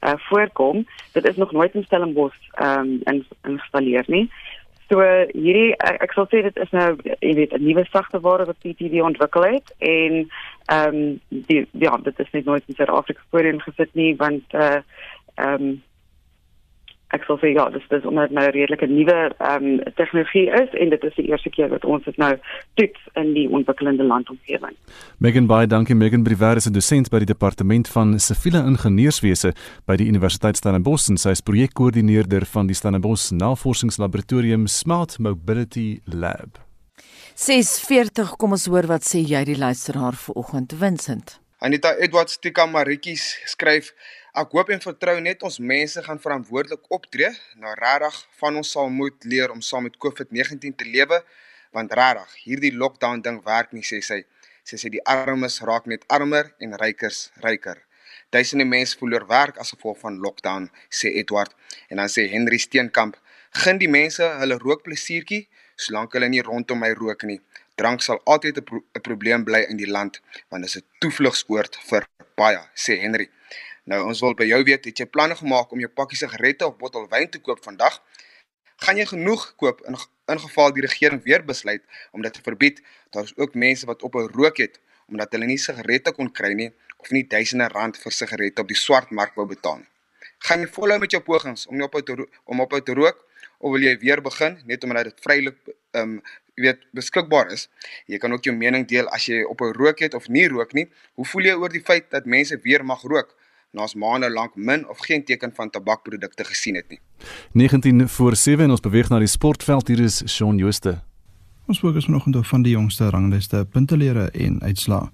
uh, 0.00 0.12
voorkom. 0.16 0.86
Dit 1.12 1.24
is 1.24 1.36
nog 1.36 1.52
nooit 1.52 1.74
in 1.74 1.84
Stellenbosch 1.84 2.38
um, 2.62 3.00
in, 3.04 3.26
installeer 3.42 4.04
nie. 4.06 4.30
So 4.90 4.98
hierdie 4.98 5.76
ek, 5.78 6.00
ek 6.02 6.14
sal 6.16 6.26
sê 6.32 6.42
dit 6.42 6.56
is 6.58 6.72
nou 6.74 6.88
jy 7.22 7.34
weet 7.38 7.52
'n 7.54 7.62
nuwe 7.62 7.84
sagte 7.90 8.18
ware 8.24 8.46
wat 8.48 8.58
PTV 8.58 9.04
ontwikkel 9.06 9.46
het 9.46 9.74
en 9.78 10.16
ehm 10.66 10.96
um, 10.96 11.20
die 11.30 11.62
ja 11.78 11.96
dit 12.02 12.18
is 12.18 12.32
net 12.32 12.44
nooit 12.44 12.64
in 12.66 12.74
Suid-Afrika 12.74 13.22
voorheen 13.30 13.62
gesit 13.62 13.94
nie 13.94 14.16
want 14.16 14.42
eh 14.50 14.60
uh, 14.60 14.82
ehm 15.36 15.62
um, 15.62 15.82
ek 17.16 17.24
sal 17.26 17.38
sê 17.42 17.50
ja, 17.54 17.66
dis 17.74 17.86
dis 17.90 18.04
omdat 18.06 18.30
nou 18.34 18.44
redelike 18.46 18.86
nuwe 18.90 19.18
ehm 19.30 19.66
um, 19.66 19.80
tegnologie 19.98 20.46
is 20.60 20.76
en 20.82 20.92
dit 20.94 21.06
is 21.08 21.16
die 21.18 21.26
eerste 21.30 21.50
keer 21.50 21.70
wat 21.72 21.84
ons 21.84 22.04
dit 22.06 22.16
nou 22.22 22.30
toets 22.78 23.10
in 23.22 23.32
die 23.34 23.46
ontwikkelende 23.48 24.06
landomgewing. 24.06 24.76
Megan 25.18 25.48
Bey, 25.50 25.66
dankie 25.66 25.96
Megan 25.98 26.22
Briver 26.22 26.56
is 26.56 26.68
'n 26.68 26.72
dosent 26.72 27.10
by 27.10 27.18
die 27.18 27.32
departement 27.32 27.88
van 27.88 28.18
siviele 28.18 28.62
ingenieurswese 28.64 29.52
by 29.86 29.96
die 29.96 30.08
Universiteit 30.08 30.56
Stellenbosch 30.56 31.10
en 31.10 31.18
sy 31.18 31.30
is 31.30 31.42
projekkoördineerder 31.42 32.46
van 32.46 32.66
die 32.66 32.74
Stellenbosch 32.74 33.30
Navorsingslaboratorium 33.32 34.66
Smart 34.66 35.18
Mobility 35.18 36.00
Lab. 36.06 36.58
6:40 37.34 38.36
kom 38.36 38.52
ons 38.52 38.66
hoor 38.66 38.86
wat 38.86 39.02
sê 39.02 39.18
jy 39.18 39.44
die 39.44 39.56
luisteraar 39.56 40.12
vanoggend 40.12 40.72
Vincent. 40.78 41.40
Anita 41.60 41.94
Edwards 41.96 42.38
Tika 42.38 42.66
Maritjies 42.66 43.38
skryf 43.44 43.92
Ek 44.30 44.52
hoop 44.54 44.68
en 44.70 44.78
vertrou 44.78 45.16
net 45.18 45.40
ons 45.42 45.56
mense 45.58 46.02
gaan 46.06 46.20
verantwoordelik 46.22 46.84
optree. 46.94 47.32
Nou 47.58 47.72
regtig 47.74 48.18
van 48.38 48.60
ons 48.60 48.68
sal 48.76 48.90
moet 48.94 49.24
leer 49.26 49.50
om 49.50 49.58
saam 49.58 49.88
met 49.88 49.96
COVID-19 49.98 50.76
te 50.78 50.86
lewe, 50.86 51.18
want 51.74 51.90
regtig, 51.98 52.36
hierdie 52.44 52.70
lockdown 52.70 53.24
ding 53.24 53.40
werk 53.42 53.72
nie 53.74 53.82
sê 53.82 53.98
sy. 53.98 54.20
Sy 54.62 54.78
sê 54.78 54.90
die 54.94 55.02
armes 55.02 55.58
raak 55.66 55.88
net 55.90 56.06
armer 56.06 56.52
en 56.62 56.78
rykers 56.78 57.32
ryker. 57.42 57.80
Duisende 58.30 58.68
mense 58.70 58.94
verloor 59.00 59.26
werk 59.26 59.58
as 59.58 59.74
gevolg 59.74 59.98
van 60.04 60.20
lockdown, 60.22 60.70
sê 60.86 61.10
Edward. 61.18 61.50
En 61.90 61.98
dan 61.98 62.06
sê 62.06 62.28
Henry 62.30 62.58
Steenkamp, 62.62 63.18
"Gun 63.64 63.78
die 63.78 63.90
mense 63.90 64.22
hulle 64.22 64.58
rookplesiertjie, 64.62 65.48
solank 65.74 66.12
hulle 66.12 66.28
nie 66.28 66.42
rondom 66.42 66.78
my 66.78 66.92
rook 66.92 67.24
nie. 67.24 67.40
Drank 67.74 68.02
sal 68.02 68.20
altyd 68.26 68.58
'n 68.58 68.64
pro 68.64 68.80
probleem 69.02 69.44
bly 69.44 69.66
in 69.68 69.76
die 69.76 69.90
land, 69.90 70.20
want 70.50 70.62
dit 70.62 70.70
is 70.70 70.76
'n 70.76 70.86
toevlugsoord 71.00 71.76
vir 71.88 72.06
baie," 72.36 72.60
sê 72.76 73.00
Henry. 73.00 73.28
Nou 73.84 74.02
ons 74.06 74.20
wil 74.20 74.34
by 74.34 74.44
jou 74.44 74.62
weet, 74.64 74.84
het 74.84 74.98
jy 74.98 75.06
planne 75.06 75.36
gemaak 75.36 75.72
om 75.72 75.80
jou 75.80 75.88
pakkie 75.88 76.18
sigarette 76.18 76.66
of 76.66 76.76
bottel 76.76 77.08
wyn 77.08 77.30
te 77.30 77.40
koop 77.40 77.62
vandag? 77.64 78.00
Gaan 78.84 78.96
jy 78.96 79.06
genoeg 79.06 79.54
koop 79.60 79.80
in 79.88 79.96
ingeval 80.32 80.72
die 80.72 80.84
regering 80.86 81.22
weer 81.24 81.44
besluit 81.44 81.82
om 82.12 82.22
dit 82.22 82.32
te 82.32 82.42
verbied? 82.44 82.82
Daar 83.10 83.24
is 83.28 83.36
ook 83.36 83.54
mense 83.54 83.86
wat 83.86 84.02
op 84.02 84.14
'n 84.14 84.30
rook 84.36 84.56
het 84.56 84.80
omdat 85.08 85.32
hulle 85.32 85.46
nie 85.46 85.58
sigarette 85.58 86.12
kon 86.12 86.32
kry 86.32 86.52
nie 86.52 86.72
of 86.96 87.10
nie 87.10 87.24
duisende 87.26 87.68
rand 87.68 87.96
vir 87.98 88.12
sigarette 88.12 88.62
op 88.62 88.68
die 88.68 88.76
swart 88.76 89.10
mark 89.10 89.34
wou 89.34 89.46
betaal 89.46 89.76
nie. 89.76 89.88
Gaan 90.38 90.60
jy 90.60 90.68
volhou 90.72 90.98
met 90.98 91.10
jou 91.10 91.22
pogings 91.22 91.66
om 91.66 91.82
op 91.82 91.92
te 91.92 92.26
om 92.44 92.60
op 92.60 92.72
te 92.84 92.94
rook 92.94 93.26
of 93.58 93.72
wil 93.72 93.82
jy 93.82 93.98
weer 93.98 94.22
begin 94.22 94.60
net 94.64 94.84
omdat 94.84 95.04
dit 95.04 95.20
vrylik 95.20 95.58
ehm 95.90 96.02
um, 96.02 96.22
weet 96.60 96.86
beskikbaar 96.92 97.52
is? 97.52 97.68
Jy 98.06 98.18
kan 98.18 98.32
ook 98.32 98.44
jou 98.44 98.56
mening 98.56 98.86
deel 98.88 99.08
as 99.08 99.26
jy 99.26 99.42
op 99.42 99.60
'n 99.60 99.72
rook 99.72 99.98
het 99.98 100.14
of 100.14 100.28
nie 100.28 100.48
rook 100.48 100.72
nie. 100.72 100.88
Hoe 101.14 101.26
voel 101.26 101.42
jy 101.42 101.54
oor 101.54 101.68
die 101.68 101.84
feit 101.84 102.10
dat 102.10 102.24
mense 102.24 102.58
weer 102.62 102.84
mag 102.84 103.02
rook? 103.02 103.36
Naas 103.72 103.94
maande 103.94 104.30
lank 104.30 104.56
min 104.56 104.88
of 104.88 104.98
geen 104.98 105.24
teken 105.24 105.52
van 105.54 105.70
tabakprodukte 105.70 106.44
gesien 106.44 106.74
het 106.74 106.88
nie. 106.88 107.00
19 107.52 108.08
voor 108.08 108.36
7 108.36 108.64
en 108.64 108.70
ons 108.70 108.80
beweeg 108.80 109.08
na 109.08 109.18
die 109.18 109.30
sportveld 109.30 109.88
hier 109.88 110.00
is 110.00 110.22
Shaun 110.26 110.56
Jooste. 110.56 110.98
Ons 111.66 111.78
fokus 111.78 112.04
vanoggend 112.04 112.36
op 112.36 112.46
van 112.46 112.62
die 112.62 112.72
jongste 112.72 113.10
rangliste 113.10 113.66
puntelere 113.70 114.30
en 114.30 114.62
uitslae. 114.62 115.10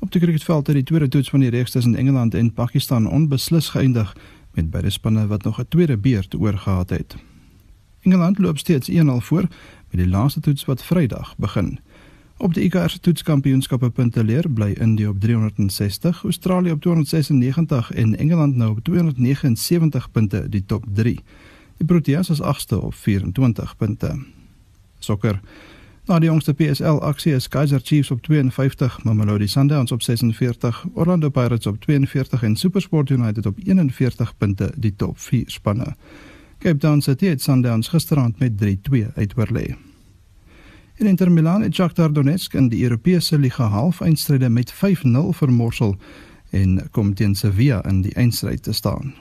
Op 0.00 0.12
die 0.12 0.20
cricketveld 0.20 0.66
het 0.66 0.76
die 0.76 0.84
tweede 0.84 1.08
toets 1.08 1.30
van 1.30 1.40
die 1.40 1.50
reeks 1.50 1.70
tussen 1.70 1.94
Engeland 1.94 2.34
en 2.34 2.52
Pakistan 2.52 3.06
onbeslis 3.06 3.68
geëindig 3.68 4.16
met 4.54 4.70
beide 4.70 4.90
spanne 4.90 5.26
wat 5.26 5.42
nog 5.42 5.60
'n 5.60 5.68
tweede 5.68 5.98
beurt 5.98 6.34
oorgehad 6.34 6.90
het. 6.90 7.16
Engeland 8.00 8.38
loop 8.38 8.58
steeds 8.58 8.88
1-0 8.88 9.20
voor 9.20 9.46
met 9.90 10.00
die 10.00 10.08
laaste 10.08 10.40
toets 10.40 10.64
wat 10.64 10.84
Vrydag 10.84 11.36
begin. 11.36 11.80
Op 12.38 12.54
die 12.54 12.64
ICC 12.64 12.90
se 12.90 13.00
toetskampioenskappe 13.00 13.88
punte 13.90 14.22
leer 14.24 14.46
bly 14.48 14.76
India 14.78 15.08
op 15.08 15.20
360, 15.20 16.22
Australië 16.22 16.70
op 16.72 16.80
296 16.80 17.90
en 17.92 18.16
Engeland 18.18 18.56
nou 18.56 18.70
op 18.70 18.84
279 18.84 20.10
punte 20.10 20.48
die 20.48 20.64
top 20.66 20.84
3. 20.94 21.18
Die 21.76 21.86
Proteas 21.86 22.30
is 22.30 22.42
8ste 22.42 22.78
op 22.78 22.94
24 22.94 23.76
punte. 23.76 24.22
Sokker. 24.98 25.40
Na 26.06 26.18
die 26.18 26.28
jongste 26.28 26.54
PSL 26.54 27.02
aksie 27.02 27.34
is 27.34 27.48
Kaizer 27.48 27.80
Chiefs 27.84 28.10
op 28.10 28.22
52, 28.22 29.02
Mamelodi 29.04 29.48
Sundowns 29.48 29.92
op 29.92 30.02
46, 30.02 30.86
Orlando 30.92 31.28
Pirates 31.28 31.66
op 31.66 31.80
42 31.80 32.42
en 32.42 32.56
SuperSport 32.56 33.10
United 33.10 33.46
op 33.46 33.58
41 33.64 34.36
punte 34.36 34.72
die 34.76 34.96
top 34.96 35.18
4 35.18 35.50
spanne. 35.50 35.96
Cape 36.58 36.78
Town 36.78 37.00
City 37.00 37.26
het 37.26 37.42
Sundowns 37.42 37.88
gisteraand 37.88 38.38
met 38.38 38.52
3-2 38.64 39.12
uitoorlê. 39.14 39.87
En 40.98 41.06
Inter 41.06 41.30
Milan 41.32 41.62
het 41.62 41.74
Shakhtar 41.74 42.12
Donetsk 42.12 42.54
in 42.54 42.68
die 42.68 42.82
Europese 42.82 43.38
liga 43.38 43.68
halfeindstryde 43.70 44.48
met 44.48 44.72
5-0 44.74 45.28
vermorsel 45.30 45.96
en 46.50 46.88
kom 46.90 47.12
teen 47.14 47.34
Sevilla 47.34 47.84
in 47.86 48.00
die 48.02 48.14
eindstryd 48.14 48.62
te 48.62 48.72
staan. 48.72 49.14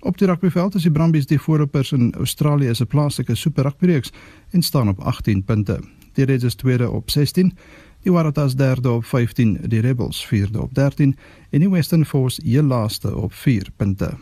Op 0.00 0.16
die 0.18 0.26
rugbyveld 0.26 0.74
is 0.74 0.86
die 0.88 0.92
Brumbies 0.92 1.28
die 1.28 1.40
voorlopers 1.40 1.92
in 1.92 2.14
Australië 2.14 2.74
se 2.74 2.86
plaaslike 2.86 3.34
Super 3.34 3.68
Rugby 3.68 3.86
reeks 3.86 4.12
en 4.50 4.62
staan 4.62 4.88
op 4.88 5.00
18 5.00 5.44
punte. 5.44 5.80
Die 6.12 6.24
Reds 6.24 6.44
is 6.44 6.54
tweede 6.54 6.90
op 6.90 7.10
16, 7.10 7.52
die 8.02 8.12
Waratahs 8.12 8.56
derde 8.56 8.90
op 8.90 9.04
15, 9.04 9.58
die 9.68 9.80
Rebels 9.80 10.26
vierde 10.26 10.62
op 10.62 10.74
13 10.74 11.16
en 11.50 11.60
die 11.60 11.70
Western 11.70 12.06
Force 12.06 12.40
heel 12.44 12.62
laaste 12.62 13.16
op 13.16 13.32
4 13.32 13.68
punte. 13.76 14.16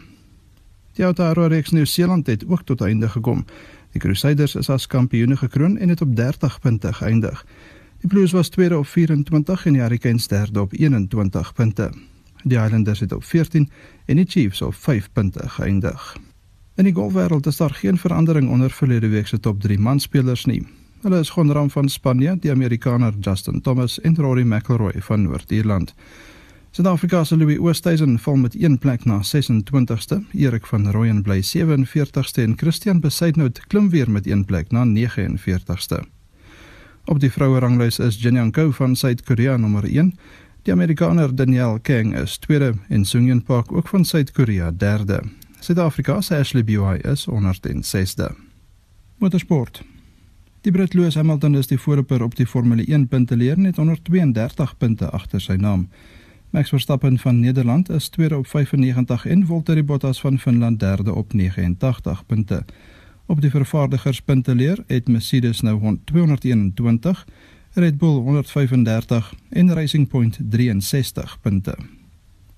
Die 0.93 1.05
Aotearoa 1.07 1.47
reeks 1.47 1.71
Nieu-Seeland 1.71 2.27
het 2.27 2.43
ook 2.47 2.63
tot 2.67 2.81
einde 2.81 3.09
gekom. 3.09 3.45
Die 3.93 4.01
Crusaders 4.01 4.55
is 4.55 4.71
as 4.71 4.87
kampioene 4.87 5.37
gekroon 5.37 5.79
en 5.79 5.89
het 5.89 6.01
op 6.01 6.17
30 6.17 6.61
punte 6.61 6.93
geëindig. 6.93 7.45
Die 8.01 8.09
Blues 8.09 8.33
was 8.33 8.49
tweede 8.49 8.79
op 8.79 8.87
24 8.87 9.67
en 9.67 9.73
die 9.73 9.83
Hurricanes 9.83 10.29
derde 10.29 10.61
op 10.61 10.73
21 10.73 11.53
punte. 11.53 11.91
Die 12.43 12.59
Islanders 12.59 13.01
het 13.01 13.13
op 13.13 13.25
14 13.25 13.71
en 14.07 14.17
die 14.17 14.27
Chiefs 14.29 14.63
op 14.63 14.75
5 14.75 15.09
punte 15.13 15.49
geëindig. 15.49 16.17
In 16.77 16.85
die 16.85 16.95
golfwêreld 16.95 17.47
is 17.47 17.57
daar 17.57 17.75
geen 17.75 17.99
verandering 17.99 18.49
onder 18.51 18.71
verlede 18.71 19.09
week 19.09 19.27
se 19.27 19.41
top 19.41 19.61
3 19.61 19.79
manspelers 19.79 20.45
nie. 20.45 20.67
Hulle 21.01 21.19
is 21.19 21.31
Gonram 21.31 21.71
van 21.71 21.89
Spanje, 21.89 22.37
die 22.41 22.51
Amerikaner 22.51 23.15
Justin 23.21 23.61
Thomas 23.61 24.01
en 24.01 24.17
Rory 24.17 24.43
McIlroy 24.43 24.93
van 24.97 25.23
Noord-Ierland. 25.23 25.95
Suid-Afrika 26.71 27.25
se 27.25 27.37
Louis 27.37 27.59
Oosthuizen 27.59 28.19
val 28.19 28.37
met 28.37 28.55
een 28.63 28.79
plek 28.79 29.05
na 29.05 29.21
26ste. 29.23 30.21
Erik 30.33 30.67
van 30.67 30.91
Rooyen 30.91 31.23
bly 31.23 31.43
47ste 31.43 32.43
en 32.43 32.53
Christian 32.57 33.01
Besuidnout 33.01 33.67
klim 33.67 33.91
weer 33.91 34.11
met 34.11 34.27
een 34.27 34.45
plek 34.45 34.71
na 34.71 34.85
49ste. 34.85 35.99
Op 37.05 37.21
die 37.21 37.31
vroue 37.31 37.59
ranglys 37.59 37.99
is 37.99 38.23
Jin 38.23 38.35
Young 38.35 38.53
Ko 38.53 38.71
van 38.71 38.97
Suid-Korea 38.97 39.57
nommer 39.57 39.85
1. 39.85 40.15
Die 40.63 40.73
Amerikaner 40.73 41.35
Danielle 41.35 41.81
Kang 41.81 42.15
is 42.19 42.39
tweede 42.39 42.75
en 42.89 43.05
Sung 43.05 43.27
Yun 43.27 43.43
Park 43.43 43.73
ook 43.73 43.89
van 43.89 44.05
Suid-Korea 44.05 44.71
derde. 44.71 45.23
Suid-Afrika 45.61 46.21
se 46.21 46.37
Ashley 46.37 46.65
Buy 46.65 47.01
is 47.03 47.27
onder 47.29 47.59
den 47.61 47.83
6ste. 47.83 48.31
Motorsport. 49.19 49.83
Die 50.61 50.73
Brit 50.73 50.95
Lewis 50.95 51.15
Hamilton 51.15 51.55
is 51.57 51.67
die 51.67 51.79
voorloper 51.79 52.23
op 52.23 52.37
die 52.37 52.47
Formule 52.47 52.85
1 52.85 53.09
punteleer 53.09 53.59
net 53.59 53.79
onder 53.79 54.03
32 54.03 54.77
punte 54.77 55.11
agter 55.11 55.41
sy 55.41 55.59
naam. 55.59 55.89
Max 56.51 56.69
Verstappen 56.69 57.19
van 57.19 57.41
Nederland 57.41 57.89
is 57.91 58.09
tweede 58.09 58.37
op 58.37 58.47
95 58.47 59.27
en 59.27 59.47
Valtteri 59.47 59.83
Bottas 59.83 60.21
van 60.21 60.39
Finland 60.39 60.81
derde 60.81 61.15
op 61.15 61.33
89 61.33 62.27
punte. 62.27 62.65
Op 63.27 63.41
die 63.41 63.51
vervaardigerspunte 63.51 64.55
leer 64.55 64.85
het 64.87 65.09
Mercedes 65.09 65.61
nou 65.61 65.99
221, 66.05 67.27
Red 67.73 67.99
Bull 67.99 68.15
135 68.15 69.35
en 69.49 69.75
Racing 69.75 70.09
Point 70.09 70.39
63 70.49 71.41
punte. 71.41 71.77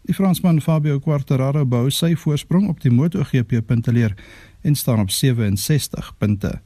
Die 0.03 0.15
Fransman 0.15 0.61
Fabio 0.61 0.99
Quartararo 0.99 1.67
bou 1.67 1.91
sy 1.91 2.15
voorsprong 2.17 2.69
op 2.69 2.81
die 2.81 2.91
MotoGP 2.91 3.61
punteleer 3.67 4.17
en 4.61 4.75
staan 4.75 5.01
op 5.01 5.11
67 5.11 6.15
punte. 6.19 6.61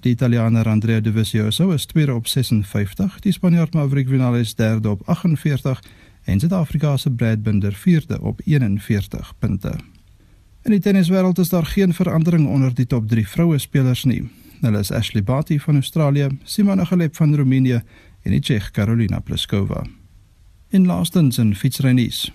Die 0.00 0.12
Italiaaner 0.12 0.68
Andrea 0.68 1.00
Dovizioso 1.00 1.70
is 1.70 1.86
tweede 1.86 2.14
op 2.14 2.26
56, 2.26 3.18
die 3.20 3.32
Spanjaard 3.32 3.74
Maverick 3.74 4.08
Vinales 4.08 4.54
derde 4.54 4.90
op 4.90 5.08
48 5.08 5.80
en 6.24 6.40
Suid-Afrika 6.40 6.96
se 6.96 7.10
Brad 7.10 7.42
Binder 7.42 7.72
vierde 7.72 8.20
op 8.20 8.40
41 8.44 9.32
punte. 9.38 9.74
In 10.62 10.70
die 10.70 10.80
tenniswêreld 10.80 11.38
is 11.38 11.48
daar 11.48 11.66
geen 11.66 11.94
verandering 11.94 12.48
onder 12.48 12.74
die 12.74 12.86
top 12.86 13.08
3 13.08 13.28
vroue 13.28 13.58
spelers 13.58 14.04
nie. 14.04 14.28
Hulle 14.60 14.78
is 14.78 14.90
Ashley 14.92 15.22
Barty 15.24 15.58
van 15.58 15.74
Australië, 15.74 16.28
Simona 16.44 16.84
Halep 16.84 17.16
van 17.16 17.34
Roemenië 17.36 17.80
en 18.22 18.30
die 18.30 18.40
Tsjeeg 18.40 18.70
Karolina 18.70 19.20
Pliskova. 19.20 19.86
In 20.68 20.86
laastens 20.86 21.38
in 21.38 21.54
fietsrennies. 21.54 22.28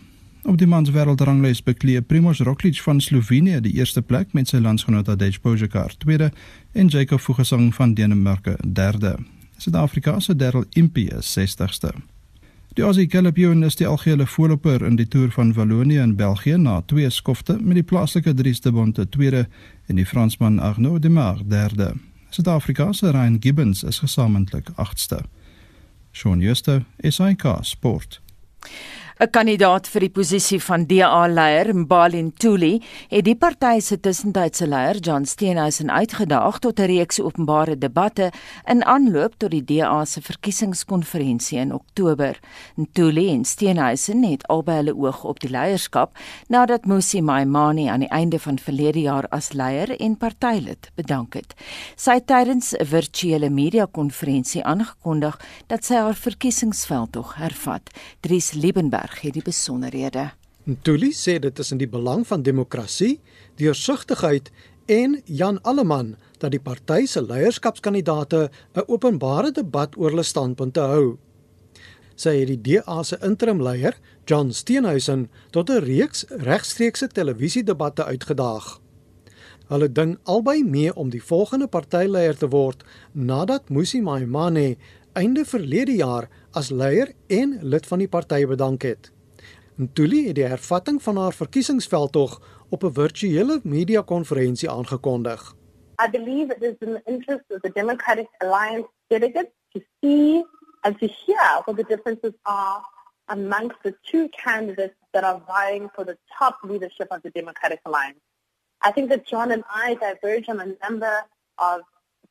Op 0.46 0.58
die 0.58 0.68
mans 0.70 0.90
wêreldranglys 0.94 1.62
bekleë 1.66 2.02
Primož 2.06 2.42
Roglič 2.46 2.82
van 2.86 3.00
Slovenië 3.02 3.62
die 3.66 3.76
eerste 3.78 4.02
plek 4.02 4.34
met 4.34 4.50
sy 4.50 4.62
landsgenoot 4.62 5.06
Tadej 5.10 5.40
Pogačar 5.42 5.94
tweede 6.02 6.32
en 6.74 6.90
Jakob 6.90 7.22
Fuglsang 7.22 7.72
van 7.74 7.94
Denemarke 7.94 8.58
derde. 8.66 9.16
Suid-Afrika 9.58 10.20
se 10.20 10.36
Darryl 10.36 10.66
Impey 10.74 11.10
is 11.18 11.38
60ste. 11.38 11.94
Die 12.76 12.84
Aussie 12.84 13.08
Gallopioen 13.08 13.64
is 13.64 13.78
die 13.80 13.86
algehele 13.88 14.26
voorloper 14.28 14.82
in 14.84 14.98
die 15.00 15.08
Tour 15.08 15.30
van 15.32 15.54
Wallonië 15.56 16.02
in 16.04 16.16
België 16.16 16.58
na 16.58 16.82
twee 16.82 17.10
skofte 17.10 17.56
met 17.62 17.78
die 17.80 17.84
plaaslike 17.88 18.34
Dries 18.36 18.60
de 18.62 18.72
Bonte 18.72 19.06
tweede 19.10 19.46
en 19.88 19.96
die 19.96 20.06
Fransman 20.06 20.60
Arnaud 20.60 21.02
Demar 21.02 21.40
derde. 21.48 21.94
Suid-Afrika 22.30 22.92
se 22.92 23.12
Ryan 23.12 23.38
Gibbons 23.40 23.84
is 23.84 24.00
gesamentlik 24.04 24.70
8ste. 24.76 25.22
Shaun 26.12 26.42
Schuster, 26.42 26.84
SAK 27.00 27.48
Sport. 27.62 28.22
'n 29.16 29.30
Kandidaat 29.32 29.86
vir 29.88 30.04
die 30.04 30.12
posisie 30.12 30.58
van 30.60 30.84
DA-leier, 30.90 31.70
Mbali 31.72 32.20
Ntuli, 32.20 32.82
het 33.08 33.24
die 33.24 33.36
party 33.40 33.80
se 33.80 33.96
tussentydse 33.96 34.68
leier, 34.68 34.98
John 35.00 35.24
Steenhuisen, 35.24 35.88
uitgedaag 35.90 36.60
tot 36.60 36.80
'n 36.80 36.90
reeks 36.92 37.22
openbare 37.22 37.78
debatte 37.78 38.32
in 38.68 38.84
aanloop 38.84 39.38
tot 39.38 39.52
die 39.52 39.64
DA 39.64 40.04
se 40.06 40.22
verkiesingskonferensie 40.22 41.60
in 41.60 41.74
Oktober. 41.74 42.40
Ntuli 42.76 43.30
en 43.30 43.46
Steenhuisen 43.46 44.24
het 44.24 44.48
albei 44.48 44.76
hulle 44.76 44.96
oog 44.96 45.24
op 45.24 45.40
die 45.40 45.50
leierskap 45.50 46.18
nadat 46.50 46.86
Musi 46.86 47.22
Maimane 47.22 47.92
aan 47.92 48.00
die 48.00 48.10
einde 48.10 48.40
van 48.40 48.60
verlede 48.60 49.00
jaar 49.00 49.28
as 49.30 49.54
leier 49.54 50.00
en 50.00 50.18
partylid 50.18 50.92
bedank 50.96 51.34
het. 51.34 51.54
Sy 51.96 52.12
het 52.12 52.28
tydens 52.28 52.74
'n 52.74 52.86
virtuele 52.86 53.50
media-konferensie 53.50 54.64
aangekondig 54.64 55.40
dat 55.68 55.86
sy 55.86 55.94
haar 55.94 56.16
verkiesingsveldtog 56.16 57.36
hervat. 57.36 57.90
Dries 58.20 58.52
Liebenberg 58.52 59.05
Rautenberg 59.06 59.22
het 59.22 59.34
die 59.34 59.44
besonderhede. 59.44 60.32
Ntuli 60.66 61.12
sê 61.14 61.40
dit 61.40 61.60
is 61.60 61.72
in 61.72 61.78
die 61.78 61.90
belang 61.90 62.26
van 62.26 62.44
demokrasie, 62.44 63.20
deursigtigheid 63.58 64.52
en 64.88 65.22
Jan 65.26 65.62
Alleman 65.64 66.16
dat 66.40 66.52
die 66.52 66.60
party 66.60 67.06
se 67.06 67.22
leierskapskandidate 67.22 68.50
'n 68.76 68.84
openbare 68.88 69.52
debat 69.52 69.96
oor 69.98 70.10
hulle 70.10 70.24
standpunte 70.24 70.80
hou. 70.80 71.18
Sy 72.16 72.40
het 72.40 72.48
die 72.48 72.62
DA 72.62 73.04
se 73.04 73.18
interim 73.22 73.62
leier, 73.62 73.94
John 74.26 74.52
Steenhuisen, 74.52 75.30
tot 75.52 75.70
'n 75.70 75.84
reeks 75.84 76.26
regstreekse 76.30 77.08
televisiedebatte 77.08 78.04
uitgedaag. 78.04 78.80
Hulle 79.70 79.92
ding 79.92 80.18
albei 80.24 80.64
mee 80.64 80.96
om 80.96 81.10
die 81.10 81.24
volgende 81.24 81.68
partyleier 81.68 82.38
te 82.38 82.48
word 82.48 82.84
nadat 83.14 83.70
Musi 83.70 84.02
Maimane 84.02 84.78
einde 85.14 85.46
verlede 85.46 85.96
jaar 85.96 86.30
as 86.56 86.70
leier 86.70 87.12
en 87.28 87.60
lid 87.62 87.88
van 87.88 88.00
die 88.00 88.08
party 88.08 88.46
bedank 88.48 88.82
het. 88.88 89.12
Ntuli 89.76 90.28
het 90.28 90.38
die 90.40 90.48
hervatting 90.48 91.02
van 91.04 91.18
haar 91.20 91.36
verkiesingsveldtog 91.36 92.40
op 92.70 92.84
'n 92.84 92.94
virtuele 92.94 93.60
media-konferensie 93.64 94.70
aangekondig. 94.70 95.56
I 96.06 96.10
believe 96.10 96.54
it 96.56 96.64
is 96.64 96.76
in 96.80 96.94
the 96.94 97.02
interest 97.06 97.44
of 97.50 97.62
the 97.62 97.72
Democratic 97.72 98.28
Alliance 98.38 98.88
delegates 99.08 99.52
to 99.74 99.80
see 100.02 100.46
and 100.82 101.00
to 101.00 101.08
hear 101.08 101.62
what 101.66 101.76
the 101.78 101.84
differences 101.84 102.34
are 102.42 102.82
amongst 103.26 103.78
the 103.84 103.94
two 104.12 104.30
candidates 104.30 104.96
that 105.12 105.24
are 105.24 105.42
vying 105.48 105.90
for 105.96 106.06
the 106.06 106.18
top 106.38 106.58
leadership 106.64 107.08
of 107.12 107.22
the 107.22 107.32
Democratic 107.32 107.80
Alliance. 107.86 108.20
I 108.82 108.92
think 108.92 109.10
that 109.10 109.26
John 109.26 109.52
and 109.52 109.64
I 109.70 109.96
diverge 109.96 110.48
on 110.50 110.60
a 110.60 110.90
number 110.90 111.26
of 111.58 111.82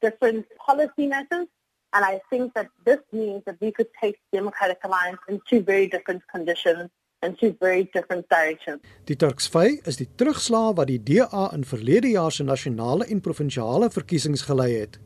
different 0.00 0.46
policy 0.66 1.06
matters, 1.06 1.48
And 1.94 2.04
I 2.04 2.20
think 2.28 2.54
that 2.54 2.68
this 2.84 2.98
means 3.12 3.42
that 3.46 3.56
we 3.60 3.70
could 3.70 3.90
take 4.02 4.18
Democratic 4.32 4.78
Alliance 4.82 5.20
in 5.28 5.40
two 5.48 5.60
very 5.62 5.86
different 5.86 6.22
conditions 6.26 6.90
and 7.22 7.38
two 7.38 7.54
very 7.60 7.84
different 7.94 8.28
directions. 8.28 8.80
Die 9.06 9.14
Turksvy 9.14 9.78
is 9.86 10.00
die 10.00 10.08
terugslag 10.18 10.74
wat 10.80 10.90
die 10.90 10.98
DA 10.98 11.44
in 11.54 11.62
verlede 11.64 12.10
jaar 12.10 12.34
se 12.34 12.42
nasionale 12.42 13.06
en 13.06 13.20
provinsiale 13.22 13.90
verkiesings 13.94 14.42
gelei 14.48 14.72
het. 14.74 14.98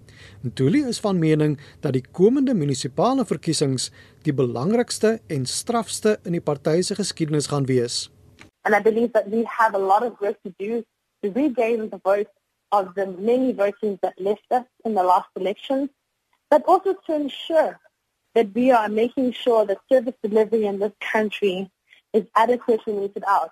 Ntuli 0.49 0.81
is 0.89 1.03
van 1.05 1.21
mening 1.21 1.59
dat 1.85 1.93
die 1.93 2.05
komende 2.21 2.57
munisipale 2.57 3.29
verkiesings 3.29 3.91
die 4.25 4.35
belangrikste 4.35 5.19
en 5.29 5.45
strafste 5.47 6.17
in 6.25 6.39
die 6.39 6.43
party 6.43 6.81
se 6.83 6.97
geskiedenis 6.97 7.53
gaan 7.53 7.69
wees. 7.69 8.09
And 8.65 8.75
I 8.75 8.81
believe 8.81 9.13
that 9.13 9.29
we 9.29 9.45
have 9.45 9.77
a 9.77 9.85
lot 9.93 10.03
of 10.03 10.17
work 10.25 10.41
to 10.43 10.53
do 10.57 10.83
to 11.21 11.33
regain 11.37 11.91
the 11.93 12.01
vote 12.03 12.33
of 12.73 12.95
the 12.97 13.07
many 13.21 13.53
voters 13.53 14.01
that 14.01 14.17
left 14.17 14.49
us 14.51 14.65
in 14.85 14.95
the 14.95 15.05
last 15.05 15.29
elections 15.37 15.93
but 16.51 16.63
also 16.67 16.95
to 17.07 17.15
ensure 17.15 17.79
that 18.35 18.55
we 18.55 18.71
are 18.71 18.89
making 18.89 19.33
sure 19.33 19.67
that 19.67 19.79
service 19.91 20.15
delivery 20.23 20.67
in 20.67 20.79
this 20.79 20.93
country 21.01 21.71
is 22.13 22.25
adequately 22.35 22.93
meted 22.93 23.25
out. 23.27 23.51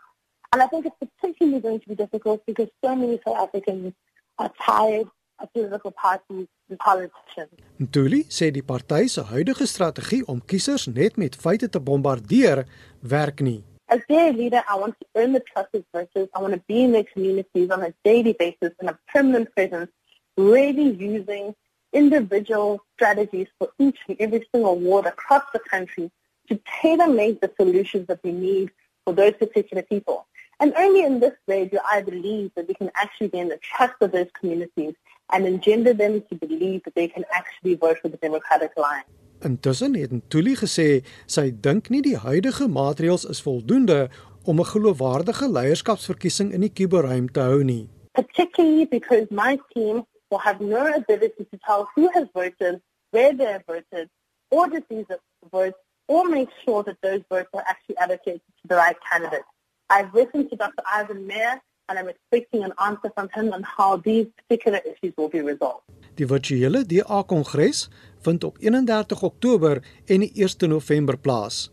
And 0.53 0.63
I 0.63 0.67
think 0.69 0.87
it's 0.87 0.97
particularly 1.03 1.61
going 1.61 1.81
to 1.81 1.89
be 1.89 1.95
difficult 1.95 2.45
because 2.47 2.69
so 2.85 2.95
many 2.95 3.21
South 3.25 3.37
Africans 3.37 3.93
are 4.39 4.51
tired 4.61 5.09
of 5.39 5.53
political 5.53 5.91
parties 5.91 6.47
and 6.69 6.79
politicians. 6.79 7.53
Ntuli 7.79 8.25
sê 8.29 8.51
die 8.51 8.63
party 8.63 9.09
se 9.09 9.23
huidige 9.31 9.67
strategie 9.67 10.25
om 10.33 10.41
kiesers 10.41 10.87
net 10.87 11.17
met 11.17 11.37
feite 11.37 11.69
te 11.69 11.81
bombardeer 11.81 12.65
werk 13.01 13.41
nie. 13.41 13.63
As 13.89 14.01
their 14.09 14.33
leader, 14.33 14.63
I 14.69 14.75
want 14.77 14.97
to 15.01 15.07
earn 15.15 15.33
the 15.33 15.43
trust 15.53 15.75
of 15.75 15.85
voters. 15.93 16.29
I 16.35 16.41
want 16.41 16.55
to 16.55 16.63
be 16.67 16.83
in 16.85 16.93
their 16.93 17.05
communities 17.05 17.71
on 17.71 17.83
a 17.83 17.93
daily 18.03 18.33
basis 18.33 18.73
in 18.81 18.89
a 18.89 18.99
permanent 19.13 19.53
presence, 19.55 19.91
really 20.37 20.91
using 20.99 21.55
individual 21.93 22.81
strategies 22.95 23.49
for 23.59 23.69
each 23.79 23.99
and 24.09 24.17
every 24.21 24.47
single 24.53 24.79
ward 24.79 25.07
across 25.07 25.43
the 25.53 25.61
country 25.71 26.11
to 26.49 26.61
tailor-make 26.81 27.41
the 27.41 27.51
solutions 27.57 28.07
that 28.07 28.21
we 28.23 28.33
need 28.33 28.71
for 29.05 29.13
those 29.13 29.35
particular 29.35 29.83
people. 29.83 30.27
And 30.61 30.73
only 30.77 31.03
in 31.05 31.21
this 31.21 31.35
way 31.47 31.67
do 31.67 31.79
I 31.91 32.01
believe 32.03 32.51
that 32.57 32.67
we 32.69 32.75
can 32.75 32.91
actually 32.95 33.29
gain 33.29 33.49
the 33.49 33.59
trust 33.59 33.95
of 34.01 34.13
those 34.13 34.31
communities 34.39 34.95
and 35.33 35.47
engender 35.47 35.93
them 35.93 36.23
to 36.29 36.35
believe 36.35 36.83
that 36.85 36.95
they 36.95 37.09
can 37.09 37.25
actually 37.33 37.75
vote 37.75 37.99
for 38.01 38.09
the 38.09 38.17
Democratic 38.17 38.73
line. 38.77 39.05
Intussen 39.45 39.95
het 39.95 40.13
Ntuli 40.17 40.55
gesê 40.57 41.05
sy 41.29 41.51
dink 41.61 41.91
nie 41.93 42.01
die 42.01 42.17
huidige 42.17 42.71
maatreëls 42.73 43.27
is 43.29 43.43
voldoende 43.45 44.09
om 44.45 44.61
'n 44.61 44.71
geloofwaardige 44.73 45.51
leierskapsverkiesing 45.53 46.53
in 46.53 46.61
die 46.65 46.73
kuberruim 46.73 47.29
te 47.29 47.41
hou 47.41 47.63
nie. 47.65 47.89
Particularly 48.13 48.87
because 48.89 49.27
my 49.31 49.61
team 49.75 50.07
will 50.31 50.39
have 50.39 50.61
no 50.61 50.95
ability 50.95 51.45
to 51.51 51.59
tell 51.65 51.89
who 51.95 52.11
has 52.13 52.27
voted, 52.35 52.81
where 53.11 53.33
they 53.33 53.45
have 53.45 53.65
voted, 53.67 54.09
or 54.51 54.67
receive 54.69 55.07
the 55.09 55.19
votes, 55.51 55.79
or 56.09 56.29
make 56.29 56.49
sure 56.65 56.83
that 56.85 56.97
those 57.03 57.23
votes 57.29 57.49
are 57.53 57.65
actually 57.67 57.99
allocated 57.99 58.41
to 58.61 58.69
the 58.69 58.77
right 58.77 58.97
candidate. 59.11 59.47
I've 59.89 60.13
listened 60.15 60.51
to 60.51 60.57
Dr. 60.57 60.83
Ivan 60.85 61.27
Mayer 61.27 61.61
and 61.89 61.99
I'm 61.99 62.09
expecting 62.09 62.65
an 62.65 62.73
answer 62.79 63.11
from 63.15 63.29
him 63.33 63.53
on 63.53 63.63
how 63.63 63.97
these 63.97 64.27
particular 64.37 64.81
issues 64.85 65.15
will 65.17 65.29
be 65.29 65.41
resolved. 65.41 65.85
Die 66.15 66.27
virtuele 66.27 66.87
DA-kongres 66.87 67.89
vind 68.21 68.45
op 68.45 68.59
31 68.59 69.23
Oktober 69.23 69.83
en 70.05 70.23
1 70.33 70.69
November 70.69 71.19
plaas. 71.19 71.71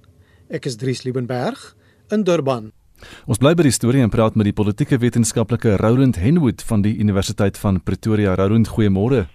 Ek 0.47 0.65
is 0.65 0.77
Dries 0.77 1.03
Liebenberg 1.03 1.75
in 2.07 2.23
Durban. 2.23 2.71
Ons 3.27 3.39
bly 3.41 3.53
by 3.55 3.67
die 3.67 3.75
storie 3.75 4.03
en 4.03 4.11
praat 4.13 4.35
met 4.35 4.49
die 4.49 4.55
politieke 4.55 4.99
wetenskaplike 5.01 5.77
Roland 5.81 6.19
Henwood 6.21 6.63
van 6.67 6.83
die 6.85 6.95
Universiteit 6.99 7.57
van 7.57 7.79
Pretoria. 7.83 8.35
Roland, 8.35 8.67
goeiemôre. 8.67 9.25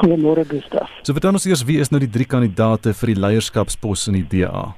Goeiemôre 0.00 0.44
Gustaf. 0.48 0.90
So 1.02 1.16
vertel 1.16 1.36
ons 1.38 1.46
eers 1.48 1.64
wie 1.68 1.78
is 1.80 1.92
nou 1.92 2.00
die 2.02 2.10
drie 2.12 2.26
kandidaate 2.28 2.92
vir 2.96 3.12
die 3.12 3.20
leierskapspos 3.20 4.08
in 4.10 4.20
die 4.20 4.26
DA? 4.32 4.70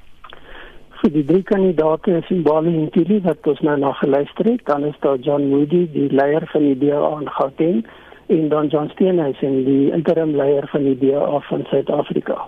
Vir 0.98 1.14
die 1.14 1.24
drie 1.26 1.44
kandidaate 1.46 2.16
is 2.18 2.30
Mbali 2.34 2.74
Ntuli 2.88 3.20
wat 3.26 3.46
ons 3.46 3.62
nou 3.66 3.76
na 3.78 3.92
geluister 4.00 4.50
het, 4.50 4.64
dan 4.66 4.86
is 4.88 4.98
daar 5.04 5.18
John 5.22 5.46
Moody, 5.50 5.84
die 5.94 6.08
leier 6.10 6.46
van 6.52 6.66
die 6.66 6.78
DA 6.80 7.12
in 7.20 7.30
Gauteng 7.38 7.82
en 8.28 8.48
dan 8.52 8.68
John 8.68 8.90
Steenhuisen, 8.92 9.62
die 9.64 9.92
interim 9.94 10.34
leier 10.36 10.66
van 10.72 10.84
die 10.84 10.96
DA 10.98 11.38
van 11.48 11.64
Suid-Afrika. 11.70 12.42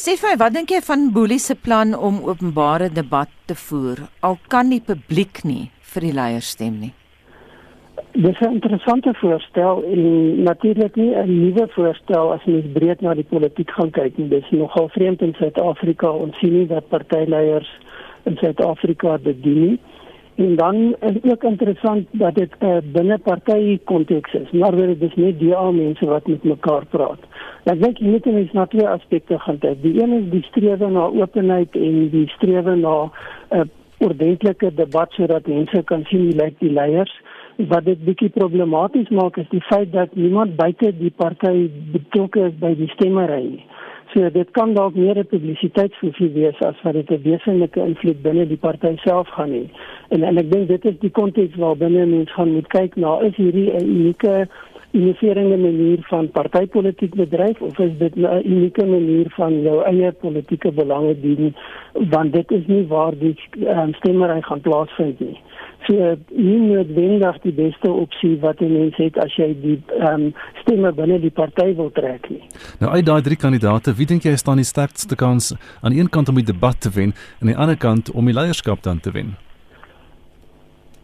Sê 0.00 0.14
vir 0.16 0.30
my, 0.30 0.36
wat 0.40 0.54
dink 0.54 0.70
jy 0.72 0.78
van 0.86 1.10
Boelie 1.12 1.40
se 1.42 1.58
plan 1.58 1.90
om 1.92 2.22
openbare 2.24 2.88
debat 2.94 3.28
te 3.50 3.58
voer 3.58 4.06
al 4.26 4.38
kan 4.52 4.70
die 4.70 4.82
publiek 4.92 5.42
nie 5.44 5.70
vir 5.92 6.06
die 6.06 6.14
leiers 6.14 6.54
stem 6.54 6.78
nie? 6.84 6.92
Dis 8.14 8.38
'n 8.40 8.52
interessante 8.58 9.12
voorstel 9.22 9.82
en 9.92 10.42
natuurlik 10.42 10.96
nie 10.96 11.14
'n 11.14 11.30
nuwe 11.42 11.66
voorstel 11.74 12.32
as 12.32 12.44
mens 12.44 12.66
breed 12.72 13.00
na 13.00 13.14
die 13.14 13.30
politiek 13.32 13.70
gaan 13.70 13.90
kyk 13.90 14.18
nie. 14.18 14.28
Dis 14.28 14.50
nogal 14.50 14.88
vreemd 14.88 15.22
in 15.22 15.34
Suid-Afrika 15.38 16.10
ons 16.10 16.38
sien 16.38 16.52
nie 16.58 16.66
dat 16.66 16.88
partyleiers 16.88 17.70
in 18.24 18.36
Suid-Afrika 18.36 19.18
dit 19.18 19.42
doen 19.42 19.60
nie. 19.66 19.78
En 20.34 20.56
dan 20.56 20.96
is 21.00 21.30
ook 21.30 21.42
interessant 21.42 22.06
dat 22.10 22.34
dit 22.34 22.52
'n 22.58 22.64
uh, 22.64 22.76
binne 22.92 23.18
party 23.18 23.78
konteks 23.84 24.32
is. 24.32 24.50
Maar 24.50 24.76
dit 24.76 25.02
is 25.02 25.14
nie 25.14 25.36
die 25.36 25.54
al 25.54 25.72
mense 25.72 26.06
wat 26.06 26.26
met 26.26 26.42
mekaar 26.42 26.86
praat. 26.86 27.18
Ek 27.64 27.82
dink 27.82 27.98
jy 27.98 28.08
moet 28.08 28.24
net 28.24 28.52
na 28.52 28.66
twee 28.66 28.88
aspekte 28.88 29.38
gaan 29.38 29.58
kyk. 29.58 29.82
Die 29.82 30.02
een 30.02 30.12
is 30.12 30.30
die 30.30 30.42
strewe 30.42 30.90
na 30.90 31.04
openheid 31.06 31.76
en 31.76 32.08
die 32.10 32.28
strewe 32.28 32.76
na 32.76 32.94
'n 33.04 33.10
uh, 33.56 33.64
ordentlike 33.98 34.74
debat 34.74 35.12
sodat 35.12 35.46
mense 35.46 35.82
kan 35.84 36.04
sien 36.04 36.20
hoe 36.20 36.36
lyk 36.44 36.58
die 36.58 36.72
leiers. 36.72 37.20
Wat 37.56 37.84
dit 37.84 38.04
bietjie 38.04 38.28
problematies 38.28 39.08
maak 39.08 39.36
is 39.36 39.48
die 39.48 39.60
feit 39.60 39.92
dat 39.92 40.14
niemand 40.14 40.56
buite 40.56 40.92
die 40.98 41.12
party 41.16 41.70
betrokke 41.92 42.40
is 42.40 42.56
by 42.58 42.74
die 42.74 42.88
stemmery 42.88 43.42
nie. 43.42 43.64
So 44.12 44.30
dit 44.30 44.50
kan 44.50 44.74
dalk 44.74 44.94
meer 44.94 45.18
'n 45.18 45.26
publisiteitsfunksie 45.26 46.30
wees 46.34 46.58
as 46.60 46.82
wat 46.82 46.92
dit 46.92 47.10
'n 47.10 47.22
wesenlike 47.22 47.80
invloed 47.80 48.22
binne 48.22 48.46
die 48.46 48.56
party 48.56 48.96
self 48.96 49.28
gaan 49.28 49.50
hê. 49.50 49.64
En 50.08 50.22
en 50.22 50.38
ek 50.38 50.50
dink 50.50 50.68
dit 50.68 50.84
is 50.84 50.98
die 50.98 51.10
konteks 51.10 51.54
waar 51.56 51.76
binne 51.76 52.06
mense 52.06 52.32
gaan 52.32 52.52
moet 52.52 52.66
kyk 52.66 52.96
na 52.96 53.20
is 53.20 53.36
hierdie 53.36 53.70
'n 53.72 53.86
unieke 53.86 54.48
innoverende 54.90 55.56
manier 55.56 55.98
van 56.02 56.30
partytetiek 56.30 57.14
bedryf 57.14 57.60
of 57.60 57.78
is 57.78 57.98
dit 57.98 58.14
'n 58.16 58.42
unieke 58.44 58.86
manier 58.86 59.26
van 59.28 59.62
jou 59.62 59.82
eie 59.84 60.12
politieke 60.12 60.72
belange 60.72 61.20
dien 61.20 61.54
want 61.92 62.32
dit 62.32 62.50
is 62.50 62.66
nie 62.66 62.86
waar 62.86 63.18
die 63.18 63.36
um, 63.66 63.94
stemmery 63.94 64.40
gaan 64.40 64.60
plaasvind 64.60 65.20
nie 65.20 65.38
so 65.86 66.16
nie 66.30 66.60
noodwendig 66.60 67.38
die 67.42 67.52
beste 67.52 67.90
opsie 67.90 68.36
wat 68.40 68.60
'n 68.60 68.72
mens 68.72 68.96
het 68.96 69.18
as 69.18 69.36
jy 69.36 69.50
die 69.62 69.78
ehm 69.98 70.14
um, 70.14 70.34
stemme 70.62 70.92
binne 70.92 71.20
die 71.20 71.30
party 71.30 71.74
wil 71.74 71.90
trek 71.90 72.30
nie. 72.30 72.42
Nou 72.80 72.92
uit 72.92 73.06
daai 73.06 73.22
drie 73.22 73.36
kandidaate, 73.36 73.94
wie 73.94 74.06
dink 74.06 74.22
jy 74.22 74.36
staan 74.36 74.56
die 74.56 74.64
sterkste 74.64 75.16
kans 75.16 75.54
aan 75.80 75.92
een 75.92 76.08
kant 76.08 76.28
om 76.28 76.34
die 76.34 76.44
debat 76.52 76.80
te 76.80 76.90
wen 76.90 77.12
en 77.12 77.40
aan 77.40 77.52
die 77.52 77.56
ander 77.56 77.76
kant 77.76 78.10
om 78.10 78.24
die 78.24 78.34
leierskap 78.34 78.82
dan 78.82 79.00
te 79.00 79.10
wen? 79.10 79.36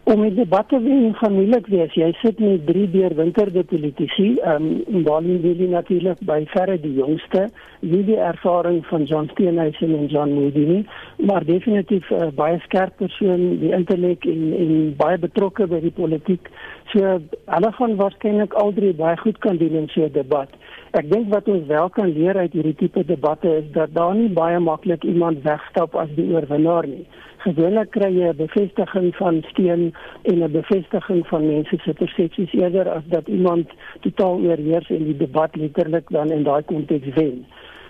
Om 0.06 0.20
die 0.22 0.34
debatte 0.34 0.78
weer 0.82 1.14
gemoeilik 1.18 1.66
wees. 1.66 1.94
Jy 1.98 2.12
sit 2.20 2.38
met 2.38 2.66
drie 2.68 2.84
deurwinterde 2.92 3.64
politici, 3.66 4.28
ehm 4.38 4.68
um, 4.86 5.02
Bali 5.06 5.34
Willie 5.42 5.66
natuurlik 5.72 6.20
by 6.28 6.44
verre 6.52 6.76
die 6.78 6.92
jongste, 6.94 7.48
nie 7.80 8.04
die 8.06 8.18
ervaring 8.28 8.84
van 8.86 9.08
John 9.10 9.26
Steenhuisen 9.32 9.96
en 9.98 10.06
John 10.12 10.36
Moody 10.36 10.62
nie, 10.68 10.84
maar 11.26 11.44
definitief 11.44 12.10
'n 12.10 12.22
uh, 12.22 12.30
baie 12.38 12.60
skerp 12.68 12.96
persoon, 13.02 13.58
die 13.64 13.72
intellek 13.74 14.24
en 14.24 14.54
en 14.60 14.94
baie 14.96 15.18
betrokke 15.18 15.66
by 15.66 15.80
die 15.80 15.96
politiek. 15.98 16.50
So 16.94 17.18
hulle 17.56 17.72
gaan 17.72 17.96
waarskynlik 17.96 18.54
al 18.54 18.72
drie 18.78 18.94
baie 18.94 19.16
goed 19.16 19.38
kan 19.38 19.56
doen 19.56 19.74
in 19.82 19.88
so 19.88 20.06
'n 20.06 20.12
debat. 20.12 20.48
Ek 20.92 21.10
dink 21.10 21.34
wat 21.34 21.48
ons 21.48 21.66
wel 21.66 21.90
kan 21.90 22.12
leer 22.12 22.36
uit 22.36 22.52
hierdie 22.52 22.74
tipe 22.74 23.04
debatte 23.04 23.56
is 23.56 23.70
dat 23.72 23.94
daar 23.94 24.14
nie 24.14 24.30
baie 24.30 24.58
maklik 24.58 25.04
iemand 25.04 25.42
wegstap 25.42 25.94
as 25.94 26.08
die 26.14 26.30
oorwinnaar 26.30 26.86
nie 26.86 27.06
gewoonlik 27.46 27.90
kry 27.94 28.10
jy 28.14 28.28
'n 28.30 28.36
bevestiging 28.36 29.08
van 29.16 29.42
steun 29.50 29.84
en 30.30 30.42
'n 30.42 30.52
bevestiging 30.52 31.26
van 31.26 31.46
mense 31.46 31.76
se 31.84 31.92
persepsies 31.92 32.52
eerder 32.52 32.88
as 32.88 33.06
dat 33.06 33.28
iemand 33.28 33.66
totaal 34.00 34.40
oorheers 34.46 34.90
en 34.90 35.04
die 35.04 35.16
debat 35.16 35.56
letterlik 35.56 36.10
dan 36.10 36.30
in 36.30 36.42
daai 36.42 36.62
konteks 36.62 37.14
wen. 37.14 37.46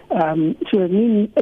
Ehm 0.08 0.40
um, 0.40 0.56
so 0.70 0.78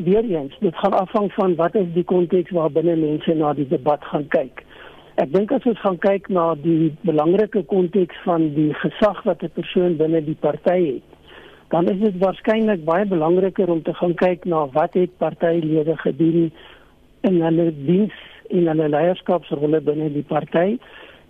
weer 0.05 0.24
eens, 0.24 0.57
dit 0.61 0.77
gaan 0.77 0.92
afhang 0.92 1.33
van 1.33 1.55
wat 1.55 1.74
is 1.74 1.90
die 1.94 2.05
konteks 2.05 2.50
waarbinne 2.50 2.96
mense 2.96 3.35
na 3.35 3.53
die 3.53 3.68
debat 3.68 4.05
gaan 4.05 4.29
kyk. 4.29 4.64
Ek 5.14 5.33
dink 5.33 5.53
as 5.53 5.66
ons 5.70 5.81
gaan 5.81 5.98
kyk 5.98 6.29
na 6.29 6.55
die 6.55 6.94
belangrike 7.00 7.62
konteks 7.62 8.16
van 8.24 8.55
die 8.55 8.72
gesag 8.74 9.22
wat 9.22 9.42
'n 9.42 9.50
persoon 9.55 9.96
binne 9.96 10.24
die 10.24 10.40
party 10.40 10.81
het, 10.87 11.07
dan 11.68 11.88
is 11.88 12.00
dit 12.00 12.16
waarskynlik 12.18 12.85
baie 12.85 13.07
belangriker 13.07 13.70
om 13.70 13.83
te 13.83 13.94
gaan 13.94 14.14
kyk 14.14 14.44
na 14.44 14.66
wat 14.72 14.94
het 14.94 15.16
partylede 15.18 15.96
gedoen 15.96 16.53
in 17.28 17.40
hulle 17.42 17.70
diens 17.87 18.14
en 18.50 18.68
hulle 18.70 18.88
leierskapsrolle 18.92 19.80
binne 19.84 20.10
die 20.14 20.26
party. 20.28 20.78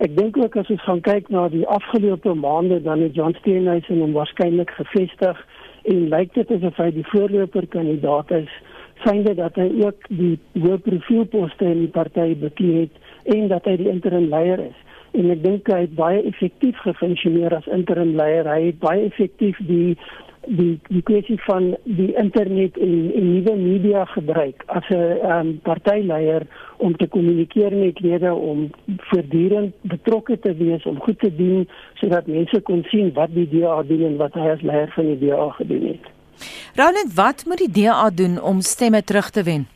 Ek 0.03 0.15
dink 0.17 0.37
ook 0.37 0.57
as 0.59 0.69
ons 0.73 0.83
gaan 0.83 1.01
kyk 1.05 1.29
na 1.31 1.47
die 1.53 1.63
afgelope 1.71 2.33
maande 2.35 2.81
dan 2.83 3.03
het 3.05 3.15
John 3.15 3.35
Steenhuisen 3.39 4.01
hom 4.03 4.15
waarskynlik 4.17 4.73
gevestig 4.75 5.39
en 5.91 6.07
lyk 6.11 6.33
dit 6.35 6.51
asof 6.51 6.81
hy 6.81 6.89
die 6.97 7.05
voorloper 7.13 7.67
kandidaat 7.71 8.33
is 8.35 8.51
synde 9.03 9.35
dat 9.37 9.55
hy 9.59 9.67
ook 9.83 10.07
die 10.09 10.35
hoë 10.63 10.79
profielposte 10.85 11.67
in 11.67 11.85
die 11.85 11.93
party 11.95 12.33
bekleed 12.39 12.91
het 12.95 13.35
en 13.35 13.47
dat 13.51 13.67
hy 13.67 13.77
die 13.81 13.89
interim 13.91 14.29
leier 14.31 14.61
is. 14.67 14.77
En 15.15 15.31
ek 15.31 15.41
dink 15.43 15.69
hy 15.71 15.81
het 15.85 15.95
baie 15.95 16.21
effektief 16.27 16.79
gefunksioneer 16.83 17.55
as 17.55 17.67
interim 17.71 18.15
leier. 18.19 18.47
Hy 18.49 18.69
het 18.69 18.79
baie 18.83 19.05
effektief 19.07 19.59
die 19.67 19.95
die 20.47 20.79
die 20.87 21.01
kwessie 21.01 21.37
van 21.45 21.75
die 21.83 22.13
internet 22.15 22.77
en 22.77 23.11
en 23.15 23.27
nuwe 23.33 23.55
media 23.55 24.05
gebruik 24.05 24.63
as 24.67 24.87
'n 24.89 25.17
um, 25.31 25.59
partyleier 25.63 26.47
om 26.77 26.95
te 26.97 27.07
kommunikeer 27.07 27.75
met 27.75 27.99
lede 27.99 28.33
om 28.33 28.69
voortdurend 28.97 29.73
betrokke 29.81 30.39
te 30.39 30.55
wees 30.55 30.85
om 30.85 30.99
goed 30.99 31.19
te 31.19 31.35
doen 31.35 31.67
sodat 31.93 32.27
mense 32.27 32.61
kon 32.61 32.83
sien 32.83 33.13
wat 33.13 33.33
die 33.33 33.49
DA 33.49 33.83
doen 33.83 34.03
en 34.03 34.17
wat 34.17 34.33
hy 34.33 34.49
as 34.49 34.61
leier 34.61 34.91
van 34.95 35.05
die 35.05 35.27
DA 35.27 35.49
gedoen 35.49 35.87
het. 35.87 36.05
Roland, 36.75 37.13
wat 37.15 37.43
moet 37.45 37.57
die 37.57 37.83
DA 37.83 38.09
doen 38.09 38.41
om 38.41 38.61
stemme 38.61 39.03
terug 39.03 39.29
te 39.29 39.43
wen? 39.43 39.67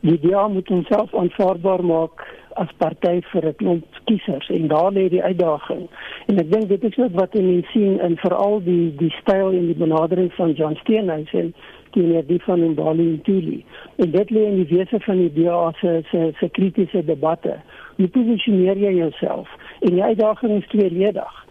Die 0.00 0.20
DA 0.20 0.48
moet 0.48 0.68
homself 0.68 1.14
aanvaarbaar 1.14 1.84
maak 1.84 2.26
as 2.56 2.68
party 2.78 3.20
vir 3.32 3.46
'n 3.48 3.54
klomp 3.60 3.84
kiesers 4.06 4.48
en 4.48 4.68
daar 4.68 4.92
lê 4.92 5.08
die 5.08 5.22
uitdaging. 5.22 5.88
En 6.26 6.38
ek 6.38 6.52
dink 6.52 6.68
dit 6.68 6.84
is 6.84 6.98
ook 6.98 7.14
wat 7.14 7.34
mense 7.34 7.70
sien 7.70 8.00
in 8.00 8.16
veral 8.16 8.62
die 8.64 8.94
die 8.96 9.14
styl 9.20 9.52
en 9.52 9.66
die 9.66 9.80
benadering 9.84 10.32
van 10.32 10.52
John 10.52 10.74
Steenhuisen 10.74 11.54
teenoor 11.90 12.26
die 12.26 12.42
van 12.42 12.70
Mbali 12.70 13.06
Ntuli. 13.18 13.64
En 13.96 14.10
dit 14.10 14.30
lê 14.30 14.42
in 14.50 14.64
die 14.64 14.76
wese 14.76 15.00
van 15.00 15.16
die 15.16 15.32
DA 15.32 15.72
se 15.80 16.02
se 16.10 16.32
se 16.38 16.48
kritiese 16.48 17.04
debatte. 17.04 17.56
Hoe 17.96 18.08
posisioneer 18.08 18.76
jy 18.76 18.94
jouself? 18.94 19.48
En 19.80 19.94
die 19.94 20.02
uitdaging 20.02 20.62
is 20.62 20.68
tweeledig. 20.68 21.42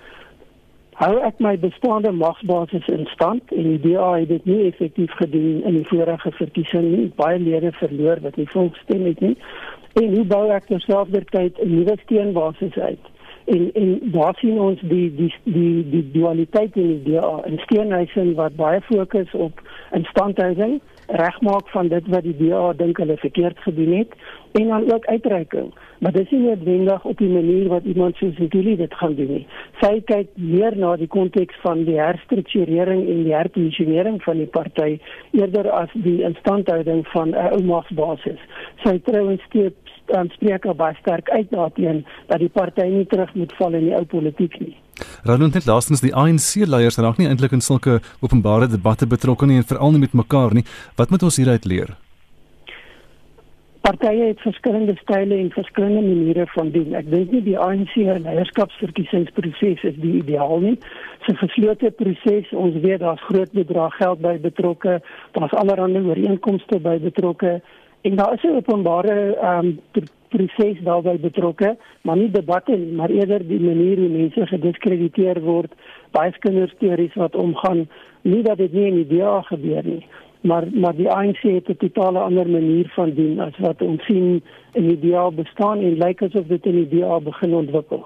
Hou 0.93 1.15
ek 1.25 1.39
my 1.39 1.55
bestaande 1.57 2.11
magsbasis 2.11 2.87
in 2.87 3.05
stand 3.05 3.51
en 3.51 3.63
die 3.63 3.79
DA 3.93 4.11
het 4.13 4.27
dit 4.27 4.45
nie 4.45 4.65
effektief 4.67 5.11
gedoen 5.11 5.63
in 5.63 5.79
die 5.79 5.87
vorige 5.87 6.31
verkiesing 6.31 6.91
nie. 6.91 7.07
Baie 7.15 7.39
lede 7.39 7.71
verloor 7.71 8.21
wat 8.21 8.35
nie 8.35 8.49
volkstem 8.51 9.05
het 9.05 9.19
nie 9.19 9.37
en 9.93 10.15
hoe 10.15 10.25
bou 10.25 10.45
ek 10.51 10.65
terselfdertyd 10.65 11.59
'n 11.59 11.75
nuwe 11.75 11.97
steenbasis 12.03 12.77
uit? 12.77 13.11
En 13.45 13.69
en 13.73 13.99
daar 14.03 14.35
sien 14.35 14.59
ons 14.59 14.81
die 14.81 15.15
die 15.15 15.33
die 15.43 15.89
die 15.89 16.11
dualiteit 16.11 16.75
in 16.75 16.87
die 16.87 17.11
DA 17.11 17.41
en 17.43 17.57
steenhuisen 17.57 18.33
wat 18.33 18.55
baie 18.55 18.81
fokus 18.81 19.33
op 19.33 19.61
instandhouding 19.91 20.81
regmaak 21.07 21.67
van 21.69 21.87
dit 21.87 22.07
wat 22.07 22.23
die 22.23 22.37
DA 22.37 22.73
dink 22.73 22.97
hulle 22.97 23.17
verkeerd 23.17 23.59
gedoen 23.59 23.97
het 23.97 24.13
en 24.51 24.67
dan 24.67 24.93
ook 24.93 25.05
uitreiking. 25.05 25.73
Maar 25.99 26.11
dis 26.11 26.29
nie 26.29 26.39
noodwendig 26.39 27.05
op 27.05 27.17
die 27.17 27.29
manier 27.29 27.67
wat 27.67 27.83
iemand 27.83 28.15
soos 28.15 28.35
Zulu 28.35 28.75
dit 28.75 28.93
gaan 28.93 29.15
doen 29.15 29.27
nie. 29.27 29.45
Sy 29.81 30.01
kyk 30.05 30.29
meer 30.35 30.77
na 30.77 30.95
die 30.95 31.07
konteks 31.07 31.55
van 31.61 31.83
die 31.87 31.99
herstrukturering 31.99 33.05
en 33.07 33.23
die 33.23 33.35
herposisionering 33.35 34.19
van 34.23 34.37
die 34.37 34.49
party 34.57 34.99
eerder 35.31 35.69
as 35.71 35.89
die 35.93 36.21
instandhouding 36.23 37.07
van 37.13 37.29
'n 37.29 37.53
ou 37.55 37.63
magsbasis. 37.63 38.39
Sy 38.83 38.99
trouens 39.03 39.41
steeds 39.43 39.82
um, 40.11 40.29
spreek 40.29 40.65
er 40.65 40.75
baie 40.75 40.95
sterk 40.99 41.29
uit 41.29 41.51
daarteen 41.51 42.05
dat 42.27 42.39
die 42.39 42.49
party 42.49 42.87
nie 42.89 43.05
terug 43.05 43.33
moet 43.33 43.53
val 43.57 43.73
in 43.73 43.85
die 43.89 43.95
ou 43.95 44.05
politiek 44.05 44.59
nie. 44.59 44.75
Ronald 45.23 45.53
het 45.53 45.65
laastens 45.65 46.01
die 46.01 46.13
ANC 46.15 46.65
leiers 46.67 46.97
raak 46.97 47.17
nie 47.17 47.27
eintlik 47.27 47.51
in 47.51 47.61
sulke 47.61 47.99
openbare 48.21 48.67
debatte 48.67 49.07
betrokke 49.07 49.45
nie 49.45 49.57
en 49.61 49.67
veral 49.67 49.91
nie 49.91 50.05
met 50.05 50.13
mekaar 50.13 50.53
nie. 50.53 50.65
Wat 50.95 51.09
moet 51.09 51.23
ons 51.23 51.37
hieruit 51.37 51.65
leer? 51.65 51.95
Partye 53.83 54.29
het 54.29 54.39
verskillende 54.39 54.95
style 54.95 55.35
en 55.35 55.49
verskillende 55.51 56.01
maniere 56.01 56.45
van 56.47 56.69
doen. 56.71 56.93
Ek 56.95 57.09
dink 57.11 57.33
nie 57.35 57.41
die 57.43 57.57
ANC 57.59 57.97
leierskapsverkiesingsproses 57.97 59.83
is 59.89 59.97
die 59.99 60.13
ideaal 60.21 60.61
nie. 60.63 60.77
Dit 60.77 61.27
is 61.27 61.33
'n 61.33 61.41
geslote 61.41 61.91
proses. 61.91 62.47
Ons 62.51 62.79
weet 62.85 62.99
daar's 62.99 63.25
groot 63.27 63.51
bedrag 63.51 63.95
geld 63.95 64.21
by 64.21 64.39
betrokke. 64.39 65.01
Daar's 65.31 65.51
allerlei 65.51 66.03
ooreenkomste 66.03 66.79
by 66.79 66.97
betrokke 66.99 67.61
en 68.03 68.15
daar 68.15 68.33
is 68.33 68.43
'n 68.43 68.55
openbare 68.55 69.35
ehm 69.35 69.65
um, 69.65 69.79
proses 70.33 70.81
daarbey 70.83 71.19
betrokke, 71.19 71.77
maar 72.01 72.17
nie 72.17 72.31
debatte 72.31 72.75
nie, 72.77 72.93
maar 72.97 73.09
eerder 73.09 73.47
die 73.47 73.59
manier 73.59 73.97
hoe 73.97 74.09
mense 74.09 74.47
gediskrediteer 74.47 75.41
word, 75.41 75.73
baie 76.11 76.33
kinderstories 76.45 77.13
wat 77.13 77.35
omgaan, 77.35 77.85
nie 78.21 78.41
dat 78.43 78.57
dit 78.57 78.73
nie 78.73 78.85
in 78.85 78.95
die 79.01 79.17
DA 79.17 79.41
gebeur 79.41 79.83
nie, 79.83 80.01
maar 80.41 80.67
maar 80.73 80.95
die 80.95 81.09
ANC 81.09 81.41
het 81.41 81.69
'n 81.69 81.77
totale 81.85 82.19
ander 82.19 82.49
manier 82.49 82.91
van 82.95 83.13
doen 83.13 83.39
as 83.39 83.57
wat 83.57 83.81
ons 83.81 84.05
sien 84.05 84.41
in 84.73 84.87
die 84.87 84.99
DA 84.99 85.29
bestaan 85.31 85.79
en 85.79 85.97
lyk 85.97 86.21
asof 86.21 86.47
dit 86.47 86.65
in 86.65 86.75
die 86.83 86.99
DA 86.99 87.19
begin 87.19 87.53
ontwikkel. 87.53 88.05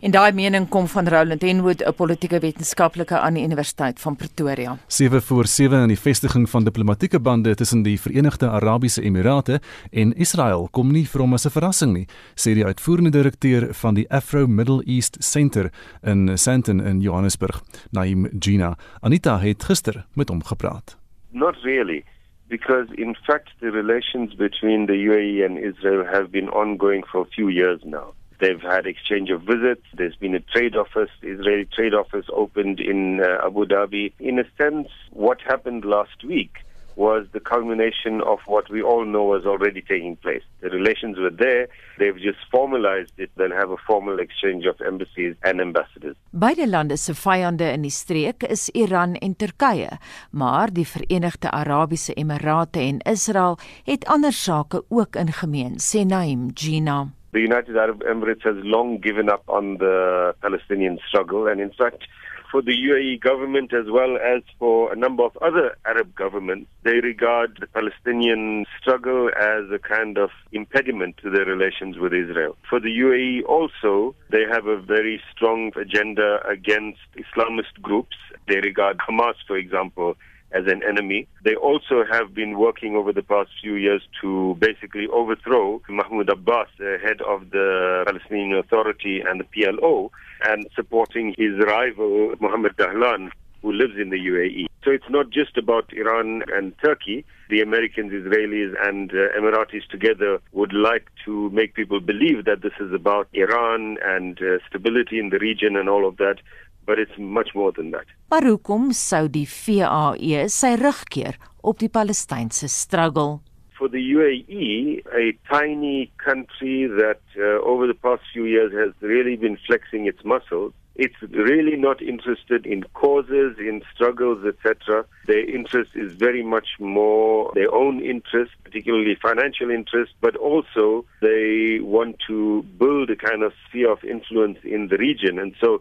En 0.00 0.10
daai 0.10 0.32
mening 0.32 0.68
kom 0.68 0.86
van 0.86 1.08
Roland 1.08 1.42
Henwood, 1.42 1.82
'n 1.84 1.94
politieke 1.94 2.38
wetenskaplike 2.38 3.18
aan 3.18 3.34
die 3.34 3.44
Universiteit 3.44 4.00
van 4.00 4.16
Pretoria. 4.16 4.78
7 4.86 5.22
voor 5.22 5.46
7 5.46 5.82
in 5.82 5.88
die 5.88 5.98
vestiging 5.98 6.50
van 6.50 6.64
diplomatieke 6.64 7.20
bande 7.20 7.54
tussen 7.54 7.82
die 7.82 8.00
Verenigde 8.00 8.48
Arabiese 8.48 9.02
Emirate 9.02 9.60
en 9.90 10.12
Israel 10.12 10.68
kom 10.70 10.92
nie 10.92 11.06
vir 11.06 11.20
hom 11.20 11.32
as 11.32 11.44
'n 11.46 11.50
verrassing 11.50 11.92
nie, 11.92 12.06
sê 12.34 12.54
die 12.54 12.64
uitvoerende 12.64 13.10
direkteur 13.10 13.74
van 13.74 13.94
die 13.94 14.10
Afro 14.10 14.46
Middle 14.46 14.82
East 14.86 15.16
Center 15.20 15.70
in 16.02 16.38
Sandton 16.38 16.80
in 16.80 17.00
Johannesburg, 17.00 17.62
Naim 17.90 18.28
Gina. 18.38 18.76
Anita 19.00 19.38
het 19.38 19.64
gister 19.64 20.06
met 20.14 20.28
hom 20.28 20.44
gepraat. 20.44 20.96
Not 21.30 21.56
really. 21.62 22.04
because 22.52 22.88
in 22.98 23.14
fact 23.26 23.48
the 23.60 23.70
relations 23.70 24.34
between 24.34 24.80
the 24.86 24.98
UAE 25.08 25.42
and 25.46 25.54
Israel 25.58 26.04
have 26.14 26.30
been 26.30 26.50
ongoing 26.50 27.02
for 27.10 27.22
a 27.22 27.30
few 27.36 27.48
years 27.48 27.80
now. 27.84 28.12
They've 28.42 28.60
had 28.60 28.86
exchange 28.86 29.30
of 29.30 29.42
visits. 29.42 29.86
There's 29.94 30.16
been 30.16 30.34
a 30.34 30.40
trade 30.40 30.74
office, 30.74 31.12
Israeli 31.22 31.66
trade 31.76 31.94
office 31.94 32.26
opened 32.42 32.80
in 32.80 33.20
uh, 33.20 33.46
Abu 33.46 33.62
Dhabi. 33.66 34.12
In 34.18 34.40
a 34.40 34.46
sense, 34.60 34.88
what 35.12 35.38
happened 35.52 35.84
last 35.84 36.24
week 36.24 36.54
was 36.96 37.24
the 37.32 37.38
culmination 37.38 38.20
of 38.32 38.40
what 38.46 38.68
we 38.68 38.82
all 38.82 39.04
know 39.04 39.22
was 39.22 39.46
already 39.46 39.80
taking 39.80 40.16
place. 40.16 40.42
The 40.60 40.70
relations 40.70 41.18
were 41.18 41.30
there, 41.30 41.68
they've 41.98 42.18
just 42.18 42.40
formalized 42.50 43.14
it, 43.16 43.30
then 43.36 43.52
have 43.52 43.70
a 43.70 43.76
formal 43.86 44.18
exchange 44.18 44.66
of 44.66 44.76
embassies 44.80 45.36
and 45.44 45.60
ambassadors. 45.60 46.16
Beide 46.32 46.66
lande 46.66 46.98
se 46.98 47.14
vyande 47.14 47.70
in 47.72 47.82
die 47.82 47.94
streek 47.94 48.42
is 48.42 48.68
Iran 48.74 49.14
en 49.14 49.36
Turkye, 49.36 49.88
maar 50.30 50.72
die 50.72 50.86
Verenigde 50.86 51.50
Arabiese 51.50 52.14
Emirate 52.14 52.80
en 52.80 52.98
Israel 53.06 53.58
het 53.84 54.04
ander 54.04 54.32
sake 54.32 54.84
ook 54.88 55.16
in 55.16 55.32
gemeen, 55.32 55.78
sê 55.78 56.04
Naim 56.04 56.50
Gina. 56.54 57.21
The 57.32 57.40
United 57.40 57.78
Arab 57.78 58.02
Emirates 58.02 58.42
has 58.44 58.56
long 58.62 58.98
given 58.98 59.30
up 59.30 59.42
on 59.48 59.78
the 59.78 60.34
Palestinian 60.42 60.98
struggle 61.08 61.46
and 61.46 61.62
in 61.62 61.70
fact 61.70 62.04
for 62.50 62.60
the 62.60 62.72
UAE 62.72 63.22
government 63.22 63.72
as 63.72 63.86
well 63.90 64.18
as 64.18 64.42
for 64.58 64.92
a 64.92 64.96
number 64.96 65.24
of 65.24 65.34
other 65.38 65.74
Arab 65.86 66.14
governments, 66.14 66.68
they 66.84 67.00
regard 67.00 67.56
the 67.58 67.66
Palestinian 67.68 68.66
struggle 68.78 69.30
as 69.30 69.64
a 69.72 69.78
kind 69.78 70.18
of 70.18 70.28
impediment 70.52 71.16
to 71.22 71.30
their 71.30 71.46
relations 71.46 71.96
with 71.96 72.12
Israel. 72.12 72.54
For 72.68 72.78
the 72.78 72.90
UAE 72.90 73.44
also, 73.48 74.14
they 74.30 74.44
have 74.52 74.66
a 74.66 74.76
very 74.76 75.22
strong 75.34 75.72
agenda 75.80 76.40
against 76.46 77.00
Islamist 77.16 77.80
groups. 77.80 78.16
They 78.46 78.56
regard 78.56 78.98
Hamas, 78.98 79.36
for 79.46 79.56
example, 79.56 80.18
as 80.54 80.66
an 80.66 80.82
enemy. 80.86 81.26
They 81.44 81.54
also 81.54 82.04
have 82.10 82.34
been 82.34 82.58
working 82.58 82.96
over 82.96 83.12
the 83.12 83.22
past 83.22 83.50
few 83.60 83.74
years 83.74 84.02
to 84.20 84.56
basically 84.58 85.06
overthrow 85.08 85.80
Mahmoud 85.88 86.28
Abbas, 86.28 86.68
the 86.78 86.98
head 87.02 87.20
of 87.22 87.50
the 87.50 88.02
Palestinian 88.06 88.58
Authority 88.58 89.20
and 89.20 89.40
the 89.40 89.44
PLO, 89.44 90.10
and 90.44 90.66
supporting 90.74 91.34
his 91.36 91.58
rival 91.66 92.34
Mohammed 92.40 92.76
Dahlan, 92.76 93.30
who 93.62 93.72
lives 93.72 93.94
in 93.96 94.10
the 94.10 94.18
UAE. 94.18 94.66
So 94.84 94.90
it's 94.90 95.08
not 95.08 95.30
just 95.30 95.56
about 95.56 95.92
Iran 95.92 96.42
and 96.52 96.74
Turkey. 96.84 97.24
The 97.48 97.60
Americans, 97.60 98.12
Israelis, 98.12 98.74
and 98.84 99.12
uh, 99.12 99.38
Emiratis 99.38 99.86
together 99.88 100.40
would 100.52 100.72
like 100.72 101.06
to 101.24 101.50
make 101.50 101.74
people 101.74 102.00
believe 102.00 102.44
that 102.46 102.62
this 102.62 102.72
is 102.80 102.92
about 102.92 103.28
Iran 103.32 103.98
and 104.04 104.40
uh, 104.42 104.58
stability 104.68 105.20
in 105.20 105.28
the 105.30 105.38
region 105.38 105.76
and 105.76 105.88
all 105.88 106.06
of 106.08 106.16
that. 106.16 106.38
But 106.86 106.98
it's 106.98 107.16
much 107.18 107.54
more 107.54 107.72
than 107.72 107.92
that. 107.92 108.06
Maar 108.28 108.42
hoekom 108.48 108.90
sou 108.96 109.28
die 109.30 109.46
VAE 109.46 110.48
sy 110.50 110.74
rug 110.80 111.04
keer 111.14 111.38
op 111.62 111.78
die 111.78 111.90
Palestynse 111.92 112.68
struggle? 112.68 113.40
For 113.78 113.88
the 113.88 114.02
UAE, 114.02 115.02
a 115.10 115.32
tiny 115.50 116.10
country 116.16 116.86
that 116.86 117.22
uh, 117.36 117.58
over 117.66 117.86
the 117.86 117.98
past 117.98 118.22
few 118.32 118.44
years 118.44 118.72
has 118.72 118.94
really 119.00 119.36
been 119.36 119.58
flexing 119.66 120.06
its 120.06 120.22
muscles, 120.24 120.72
it's 120.94 121.20
really 121.22 121.76
not 121.76 122.02
interested 122.02 122.66
in 122.66 122.82
causes, 122.94 123.56
in 123.58 123.82
struggles, 123.94 124.44
etc. 124.44 125.04
Their 125.26 125.48
interest 125.48 125.92
is 125.94 126.12
very 126.12 126.42
much 126.42 126.68
more 126.78 127.50
their 127.54 127.72
own 127.72 128.02
interest, 128.02 128.52
particularly 128.62 129.16
financial 129.20 129.70
interest, 129.70 130.12
but 130.20 130.36
also 130.36 131.04
they 131.20 131.80
want 131.80 132.16
to 132.26 132.62
build 132.78 133.08
a 133.10 133.16
kind 133.16 133.42
of 133.42 133.52
sphere 133.66 133.90
of 133.90 134.04
influence 134.04 134.58
in 134.64 134.88
the 134.88 134.98
region. 134.98 135.38
And 135.38 135.54
so 135.60 135.80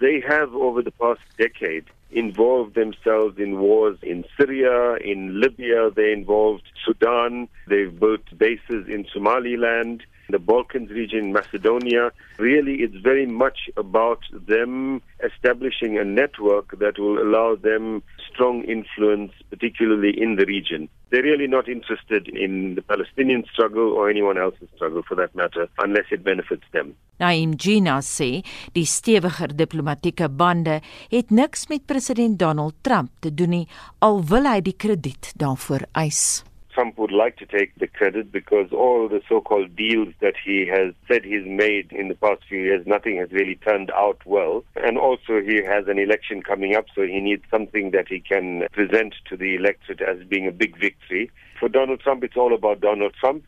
they 0.00 0.20
have, 0.26 0.54
over 0.54 0.82
the 0.82 0.90
past 0.90 1.20
decade, 1.38 1.84
involved 2.10 2.74
themselves 2.74 3.38
in 3.38 3.58
wars 3.58 3.98
in 4.02 4.24
Syria, 4.38 4.96
in 4.96 5.40
Libya, 5.40 5.90
they 5.90 6.12
involved 6.12 6.62
Sudan, 6.84 7.48
they've 7.66 7.98
built 7.98 8.22
bases 8.36 8.86
in 8.88 9.06
Somaliland, 9.12 10.04
the 10.28 10.38
Balkans 10.38 10.90
region, 10.90 11.32
Macedonia. 11.32 12.10
Really, 12.38 12.76
it's 12.82 12.96
very 12.96 13.26
much 13.26 13.70
about 13.76 14.20
them 14.32 15.02
establishing 15.22 15.98
a 15.98 16.04
network 16.04 16.78
that 16.78 16.98
will 16.98 17.18
allow 17.20 17.56
them 17.56 18.02
strong 18.30 18.64
influence, 18.64 19.32
particularly 19.50 20.10
in 20.20 20.36
the 20.36 20.44
region. 20.46 20.88
They're 21.10 21.22
really 21.22 21.46
not 21.46 21.68
interested 21.68 22.28
in 22.28 22.74
the 22.74 22.82
Palestinian 22.82 23.44
struggle 23.52 23.92
or 23.92 24.10
anyone 24.10 24.38
else's 24.38 24.68
struggle 24.74 25.02
for 25.06 25.14
that 25.14 25.34
matter, 25.34 25.68
unless 25.78 26.06
it 26.10 26.24
benefits 26.24 26.64
them. 26.72 26.96
Naim 27.18 27.54
Gina 27.56 28.00
sê 28.02 28.42
die 28.74 28.84
stewiger 28.84 29.54
diplomatieke 29.54 30.28
bande 30.28 30.80
het 31.12 31.30
niks 31.30 31.68
met 31.70 31.86
president 31.86 32.38
Donald 32.38 32.74
Trump 32.82 33.12
te 33.20 33.30
doen 33.30 33.54
nie 33.54 33.68
al 34.02 34.24
wil 34.26 34.50
hy 34.50 34.58
die 34.66 34.74
krediet 34.74 35.30
daarvoor 35.38 35.86
eis. 35.94 36.42
Like 37.14 37.36
to 37.36 37.46
take 37.46 37.72
the 37.76 37.86
credit 37.86 38.32
because 38.32 38.72
all 38.72 39.08
the 39.08 39.22
so-called 39.28 39.76
deals 39.76 40.12
that 40.20 40.34
he 40.44 40.66
has 40.66 40.94
said 41.06 41.24
he's 41.24 41.46
made 41.46 41.92
in 41.92 42.08
the 42.08 42.16
past 42.16 42.42
few 42.48 42.58
years, 42.58 42.84
nothing 42.88 43.18
has 43.18 43.30
really 43.30 43.54
turned 43.54 43.92
out 43.92 44.18
well. 44.26 44.64
And 44.74 44.98
also 44.98 45.40
he 45.40 45.62
has 45.62 45.86
an 45.86 46.00
election 46.00 46.42
coming 46.42 46.74
up, 46.74 46.86
so 46.92 47.02
he 47.02 47.20
needs 47.20 47.44
something 47.52 47.92
that 47.92 48.08
he 48.08 48.18
can 48.18 48.66
present 48.72 49.14
to 49.28 49.36
the 49.36 49.54
electorate 49.54 50.00
as 50.00 50.26
being 50.26 50.48
a 50.48 50.50
big 50.50 50.76
victory. 50.76 51.30
For 51.60 51.68
Donald 51.68 52.00
Trump, 52.00 52.24
it's 52.24 52.36
all 52.36 52.52
about 52.52 52.80
Donald 52.80 53.14
Trump 53.14 53.44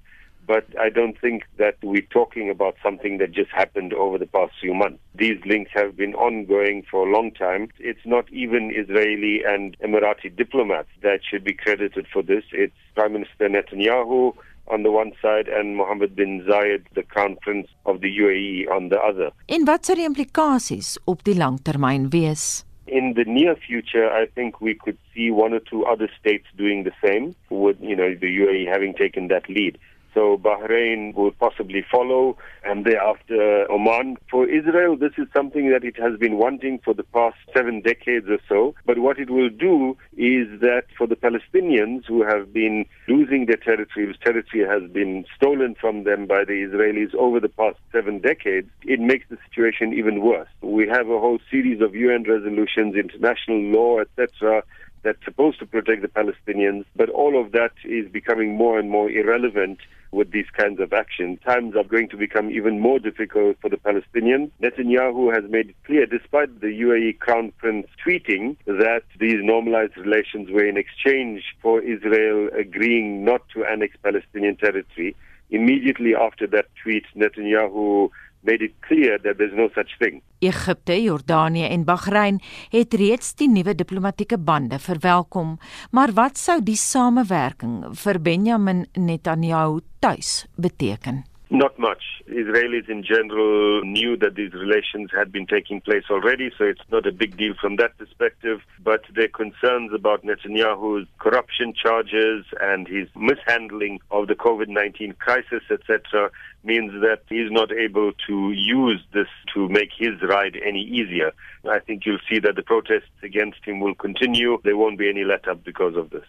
but 0.46 0.66
I 0.78 0.88
don't 0.90 1.18
think 1.20 1.44
that 1.58 1.76
we're 1.82 2.06
talking 2.10 2.50
about 2.50 2.76
something 2.82 3.18
that 3.18 3.32
just 3.32 3.50
happened 3.50 3.92
over 3.92 4.18
the 4.18 4.26
past 4.26 4.52
few 4.60 4.74
months. 4.74 5.00
These 5.14 5.40
links 5.44 5.70
have 5.74 5.96
been 5.96 6.14
ongoing 6.14 6.84
for 6.90 7.06
a 7.06 7.12
long 7.12 7.32
time. 7.32 7.68
It's 7.78 8.04
not 8.04 8.30
even 8.32 8.72
Israeli 8.74 9.42
and 9.46 9.76
Emirati 9.80 10.34
diplomats 10.34 10.88
that 11.02 11.20
should 11.28 11.44
be 11.44 11.54
credited 11.54 12.06
for 12.12 12.22
this. 12.22 12.44
It's 12.52 12.74
Prime 12.94 13.14
Minister 13.14 13.48
Netanyahu 13.48 14.34
on 14.68 14.82
the 14.82 14.90
one 14.90 15.12
side 15.22 15.48
and 15.48 15.76
Mohammed 15.76 16.16
bin 16.16 16.44
Zayed, 16.48 16.84
the 16.94 17.02
crown 17.02 17.36
prince 17.40 17.68
of 17.84 18.00
the 18.00 18.18
UAE, 18.18 18.70
on 18.70 18.88
the 18.88 18.98
other. 18.98 19.30
En 19.46 19.64
wat 19.64 19.86
sou 19.86 19.94
die 19.94 20.06
implikasies 20.06 20.96
op 21.06 21.22
die 21.24 21.36
langtermyn 21.38 22.08
wees? 22.10 22.64
In 22.86 23.14
the 23.14 23.24
near 23.24 23.56
future, 23.56 24.06
I 24.10 24.26
think 24.34 24.60
we 24.60 24.74
could 24.74 24.98
see 25.14 25.30
one 25.30 25.52
or 25.52 25.60
two 25.60 25.84
other 25.84 26.08
states 26.18 26.46
doing 26.56 26.84
the 26.84 26.94
same, 27.02 27.34
with 27.50 27.78
you 27.80 27.96
know 27.96 28.14
the 28.14 28.30
UAE 28.30 28.66
having 28.70 28.94
taken 28.94 29.28
that 29.28 29.48
lead. 29.48 29.78
So 30.16 30.38
Bahrain 30.38 31.14
will 31.14 31.32
possibly 31.32 31.84
follow, 31.92 32.38
and 32.64 32.86
thereafter 32.86 33.70
Oman. 33.70 34.16
For 34.30 34.48
Israel, 34.48 34.96
this 34.96 35.12
is 35.18 35.26
something 35.36 35.70
that 35.70 35.84
it 35.84 36.00
has 36.00 36.18
been 36.18 36.38
wanting 36.38 36.80
for 36.82 36.94
the 36.94 37.02
past 37.02 37.36
seven 37.54 37.82
decades 37.82 38.26
or 38.30 38.38
so. 38.48 38.74
But 38.86 38.98
what 38.98 39.18
it 39.18 39.28
will 39.28 39.50
do 39.50 39.94
is 40.16 40.48
that 40.60 40.84
for 40.96 41.06
the 41.06 41.16
Palestinians 41.16 42.06
who 42.06 42.22
have 42.22 42.50
been 42.50 42.86
losing 43.08 43.44
their 43.44 43.58
territory, 43.58 44.06
whose 44.06 44.18
territory 44.24 44.64
has 44.66 44.90
been 44.90 45.26
stolen 45.36 45.76
from 45.78 46.04
them 46.04 46.26
by 46.26 46.46
the 46.46 46.66
Israelis 46.66 47.14
over 47.14 47.38
the 47.38 47.50
past 47.50 47.76
seven 47.92 48.20
decades, 48.20 48.70
it 48.84 49.00
makes 49.00 49.26
the 49.28 49.36
situation 49.50 49.92
even 49.92 50.22
worse. 50.22 50.48
We 50.62 50.88
have 50.88 51.10
a 51.10 51.20
whole 51.20 51.40
series 51.50 51.82
of 51.82 51.94
UN 51.94 52.22
resolutions, 52.22 52.94
international 52.96 53.60
law, 53.60 53.98
etc 54.00 54.62
that's 55.06 55.24
supposed 55.24 55.60
to 55.60 55.66
protect 55.66 56.02
the 56.02 56.08
Palestinians, 56.08 56.84
but 56.96 57.08
all 57.10 57.40
of 57.40 57.52
that 57.52 57.70
is 57.84 58.10
becoming 58.10 58.56
more 58.56 58.76
and 58.76 58.90
more 58.90 59.08
irrelevant 59.08 59.78
with 60.10 60.32
these 60.32 60.50
kinds 60.58 60.80
of 60.80 60.92
actions. 60.92 61.38
Times 61.46 61.76
are 61.76 61.84
going 61.84 62.08
to 62.08 62.16
become 62.16 62.50
even 62.50 62.80
more 62.80 62.98
difficult 62.98 63.56
for 63.60 63.70
the 63.70 63.76
Palestinians. 63.76 64.50
Netanyahu 64.60 65.32
has 65.32 65.48
made 65.48 65.68
it 65.70 65.76
clear, 65.84 66.06
despite 66.06 66.60
the 66.60 66.80
UAE 66.80 67.20
Crown 67.20 67.52
Prince 67.56 67.86
tweeting 68.04 68.56
that 68.66 69.04
these 69.20 69.38
normalized 69.42 69.96
relations 69.96 70.50
were 70.50 70.66
in 70.66 70.76
exchange 70.76 71.44
for 71.62 71.80
Israel 71.80 72.48
agreeing 72.58 73.24
not 73.24 73.42
to 73.50 73.64
annex 73.64 73.96
Palestinian 74.02 74.56
territory. 74.56 75.14
Immediately 75.50 76.16
after 76.16 76.48
that 76.48 76.66
tweet, 76.82 77.04
Netanyahu 77.14 78.10
made 78.40 78.64
it 78.64 78.74
clear 78.80 79.18
that 79.22 79.38
there's 79.38 79.54
no 79.54 79.68
such 79.74 79.96
thing. 79.98 80.22
Egipte, 80.38 81.02
Jordanië 81.02 81.68
en 81.70 81.84
Bahrein 81.84 82.40
het 82.70 82.94
reeds 82.94 83.34
die 83.34 83.48
nuwe 83.48 83.74
diplomatieke 83.74 84.38
bande 84.38 84.78
verwelkom, 84.78 85.56
maar 85.90 86.12
wat 86.12 86.38
sou 86.38 86.60
die 86.62 86.76
samewerking 86.76 87.80
vir 88.02 88.20
Benjamin 88.20 88.86
Netanyahu 88.94 89.80
tuis 89.98 90.44
beteken? 90.56 91.24
Not 91.48 91.78
much. 91.78 92.02
Israelis 92.28 92.88
in 92.88 93.04
general 93.04 93.84
knew 93.84 94.16
that 94.16 94.34
these 94.34 94.52
relations 94.52 95.10
had 95.16 95.30
been 95.30 95.46
taking 95.46 95.80
place 95.80 96.02
already, 96.10 96.50
so 96.58 96.64
it's 96.64 96.80
not 96.90 97.06
a 97.06 97.12
big 97.12 97.36
deal 97.36 97.54
from 97.60 97.76
that 97.76 97.96
perspective. 97.98 98.62
But 98.82 99.02
their 99.14 99.28
concerns 99.28 99.92
about 99.94 100.24
Netanyahu's 100.24 101.06
corruption 101.20 101.72
charges 101.72 102.44
and 102.60 102.88
his 102.88 103.08
mishandling 103.14 104.00
of 104.10 104.26
the 104.26 104.34
COVID 104.34 104.66
19 104.66 105.12
crisis, 105.20 105.62
etc., 105.70 106.32
means 106.64 106.90
that 107.02 107.20
he's 107.28 107.52
not 107.52 107.70
able 107.70 108.10
to 108.26 108.50
use 108.50 109.00
this 109.14 109.28
to 109.54 109.68
make 109.68 109.90
his 109.96 110.20
ride 110.22 110.58
any 110.66 110.82
easier. 110.82 111.32
I 111.70 111.78
think 111.78 112.06
you'll 112.06 112.18
see 112.28 112.40
that 112.40 112.56
the 112.56 112.62
protests 112.62 113.22
against 113.22 113.64
him 113.64 113.78
will 113.78 113.94
continue. 113.94 114.58
There 114.64 114.76
won't 114.76 114.98
be 114.98 115.08
any 115.08 115.22
let 115.22 115.46
up 115.46 115.62
because 115.62 115.94
of 115.94 116.10
this. 116.10 116.24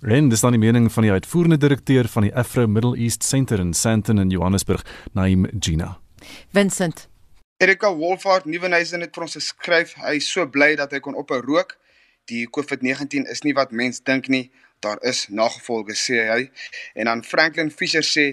En 0.00 0.28
dis 0.28 0.40
dan 0.40 0.54
die 0.56 0.60
mening 0.60 0.86
van 0.92 1.04
die 1.04 1.12
uitvoerende 1.12 1.58
direkteur 1.60 2.08
van 2.08 2.22
die 2.22 2.34
Afro 2.34 2.66
Middle 2.66 2.96
East 2.96 3.24
Center 3.24 3.58
in 3.60 3.74
Sandton 3.74 4.18
in 4.18 4.30
Johannesburg, 4.30 4.84
Naim 5.12 5.46
Gina. 5.58 5.98
Vincent 6.52 7.08
Erika 7.56 7.94
Wolfhard 7.94 8.44
Nuwenhuizen 8.44 9.04
het 9.04 9.12
vir 9.12 9.26
ons 9.26 9.36
geskryf 9.36 9.92
hy 10.00 10.14
is 10.16 10.30
so 10.32 10.46
bly 10.48 10.70
dat 10.80 10.94
hy 10.96 11.02
kon 11.04 11.18
ophou 11.20 11.42
rook. 11.44 11.76
Die 12.32 12.46
COVID-19 12.48 13.28
is 13.28 13.44
nie 13.44 13.52
wat 13.52 13.76
mens 13.76 14.00
dink 14.00 14.30
nie, 14.32 14.46
daar 14.80 14.96
is 15.04 15.26
nagevolge 15.28 15.92
sê 15.92 16.24
hy. 16.30 16.40
En 16.96 17.12
dan 17.12 17.20
Franklin 17.20 17.68
Fisher 17.68 18.06
sê 18.06 18.26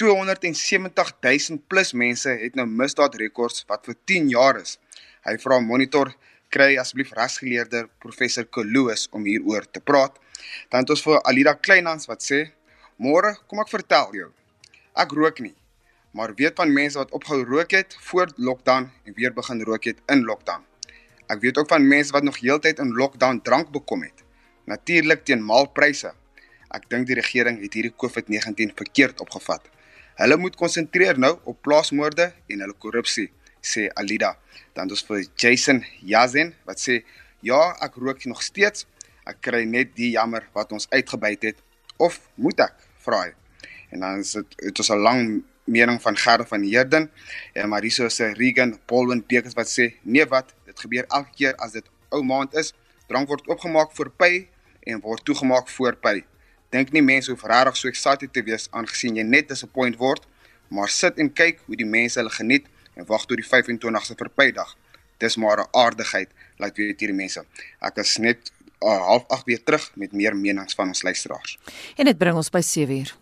270 0.00 1.12
000 1.20 1.60
plus 1.68 1.92
mense 1.92 2.38
het 2.40 2.56
nou 2.56 2.64
misdaadrekords 2.64 3.66
wat 3.68 3.84
vir 3.84 4.00
10 4.08 4.32
jaar 4.32 4.62
is. 4.64 4.78
Hy 5.28 5.36
vra 5.44 5.60
monitor 5.60 6.14
kry 6.52 6.76
asseblief 6.80 7.14
regsgeleerde 7.16 7.86
professor 8.02 8.44
Koloos 8.44 9.06
om 9.16 9.24
hieroor 9.24 9.64
te 9.70 9.80
praat. 9.80 10.18
Dan 10.68 10.84
het 10.84 10.92
ons 10.92 11.04
vir 11.06 11.20
Alida 11.28 11.54
Kleinhans 11.56 12.08
wat 12.10 12.24
sê: 12.24 12.52
"Môre, 12.96 13.36
kom 13.48 13.60
ek 13.60 13.72
vertel 13.72 14.12
jou. 14.14 14.30
Ek 14.94 15.12
rook 15.16 15.40
nie, 15.40 15.54
maar 16.12 16.34
weet 16.36 16.56
van 16.56 16.72
mense 16.72 16.98
wat 16.98 17.12
opgehou 17.16 17.44
rook 17.44 17.70
het 17.70 17.96
voor 18.08 18.28
lockdown 18.36 18.90
en 19.04 19.14
weer 19.16 19.32
begin 19.32 19.62
rook 19.62 19.84
het 19.84 19.98
in 20.08 20.24
lockdown. 20.24 20.62
Ek 21.28 21.40
weet 21.40 21.58
ook 21.58 21.68
van 21.68 21.88
mense 21.88 22.12
wat 22.12 22.22
nog 22.22 22.40
heeltyd 22.40 22.78
in 22.78 22.92
lockdown 22.92 23.40
drank 23.42 23.70
bekom 23.72 24.02
het. 24.02 24.24
Natuurlik 24.66 25.24
teen 25.24 25.44
maalpryse. 25.44 26.12
Ek 26.70 26.88
dink 26.90 27.06
die 27.06 27.14
regering 27.14 27.60
het 27.62 27.72
hierdie 27.72 27.94
COVID-19 27.96 28.74
verkeerd 28.76 29.20
opgevat. 29.20 29.68
Hulle 30.14 30.36
moet 30.36 30.56
konsentreer 30.56 31.18
nou 31.18 31.38
op 31.44 31.62
plaasmoorde 31.62 32.32
en 32.46 32.60
hulle 32.60 32.76
korrupsie." 32.78 33.30
Sê 33.62 33.88
Alida. 33.94 34.36
Dan 34.74 34.90
ons 34.90 35.04
vir 35.06 35.26
Jason 35.38 35.82
Yazen 36.02 36.54
wat 36.66 36.80
sê 36.82 37.02
ja, 37.42 37.60
ek 37.82 37.96
rook 37.96 38.24
nog 38.26 38.42
steeds, 38.42 38.86
ek 39.26 39.40
kry 39.42 39.64
net 39.64 39.94
die 39.96 40.12
jammer 40.16 40.46
wat 40.54 40.72
ons 40.72 40.88
uitgebyt 40.90 41.42
het. 41.50 41.62
Of 41.98 42.20
moet 42.34 42.60
ek? 42.60 42.76
vra 43.02 43.24
hy 43.26 43.32
en 43.92 44.04
dan 44.04 44.20
is 44.22 44.30
dit 44.36 44.54
dit 44.62 44.78
is 44.78 44.90
'n 44.90 45.02
lang 45.02 45.44
mening 45.64 45.98
van 46.00 46.16
Gerda 46.16 46.44
van 46.46 46.62
Heerden 46.62 47.10
en 47.54 47.68
Mariso 47.68 48.08
se 48.08 48.32
Regan 48.32 48.78
Paulwin 48.86 49.24
Bekes 49.26 49.54
wat 49.54 49.66
sê 49.66 49.94
nee 50.02 50.24
wat? 50.24 50.54
Dit 50.66 50.80
gebeur 50.80 51.04
elke 51.08 51.30
keer 51.36 51.54
as 51.56 51.72
dit 51.72 51.84
ou 52.10 52.22
maand 52.22 52.54
is. 52.54 52.72
Drank 53.08 53.28
word 53.28 53.48
oopgemaak 53.48 53.92
vir 53.92 54.10
py 54.10 54.48
en 54.86 55.00
word 55.00 55.24
toegemaak 55.24 55.68
voor 55.68 55.96
py 55.96 56.24
dink 56.72 56.92
nie 56.92 57.02
mense 57.04 57.30
hoef 57.30 57.44
regtig 57.44 57.76
so 57.76 57.88
excited 57.88 58.32
te 58.32 58.42
wees 58.42 58.68
aangesien 58.72 59.16
jy 59.16 59.24
net 59.28 59.50
disappoint 59.52 59.98
word 60.00 60.24
maar 60.72 60.88
sit 60.88 61.18
en 61.20 61.28
kyk 61.28 61.60
hoe 61.66 61.76
die 61.76 61.88
mense 61.88 62.16
hulle 62.20 62.32
geniet 62.32 62.64
en 62.94 63.06
wag 63.06 63.26
tot 63.26 63.36
die 63.36 63.46
25ste 63.46 64.18
vir 64.18 64.30
pydag 64.30 64.76
dis 65.18 65.36
maar 65.36 65.58
'n 65.60 65.70
aardigheid 65.72 66.30
laat 66.58 66.76
weet 66.76 67.00
hierdie 67.00 67.16
mense 67.16 67.44
ek 67.80 67.96
is 67.96 68.18
net 68.18 68.52
uh, 68.82 69.06
half 69.06 69.24
8 69.28 69.44
weer 69.44 69.62
terug 69.62 69.90
met 69.94 70.12
meer 70.12 70.36
menings 70.36 70.74
van 70.74 70.86
ons 70.86 71.02
luisteraars. 71.02 71.58
En 71.96 72.04
dit 72.04 72.18
bring 72.18 72.36
ons 72.36 72.50
by 72.50 72.60
7 72.60 72.98
uur. 72.98 73.14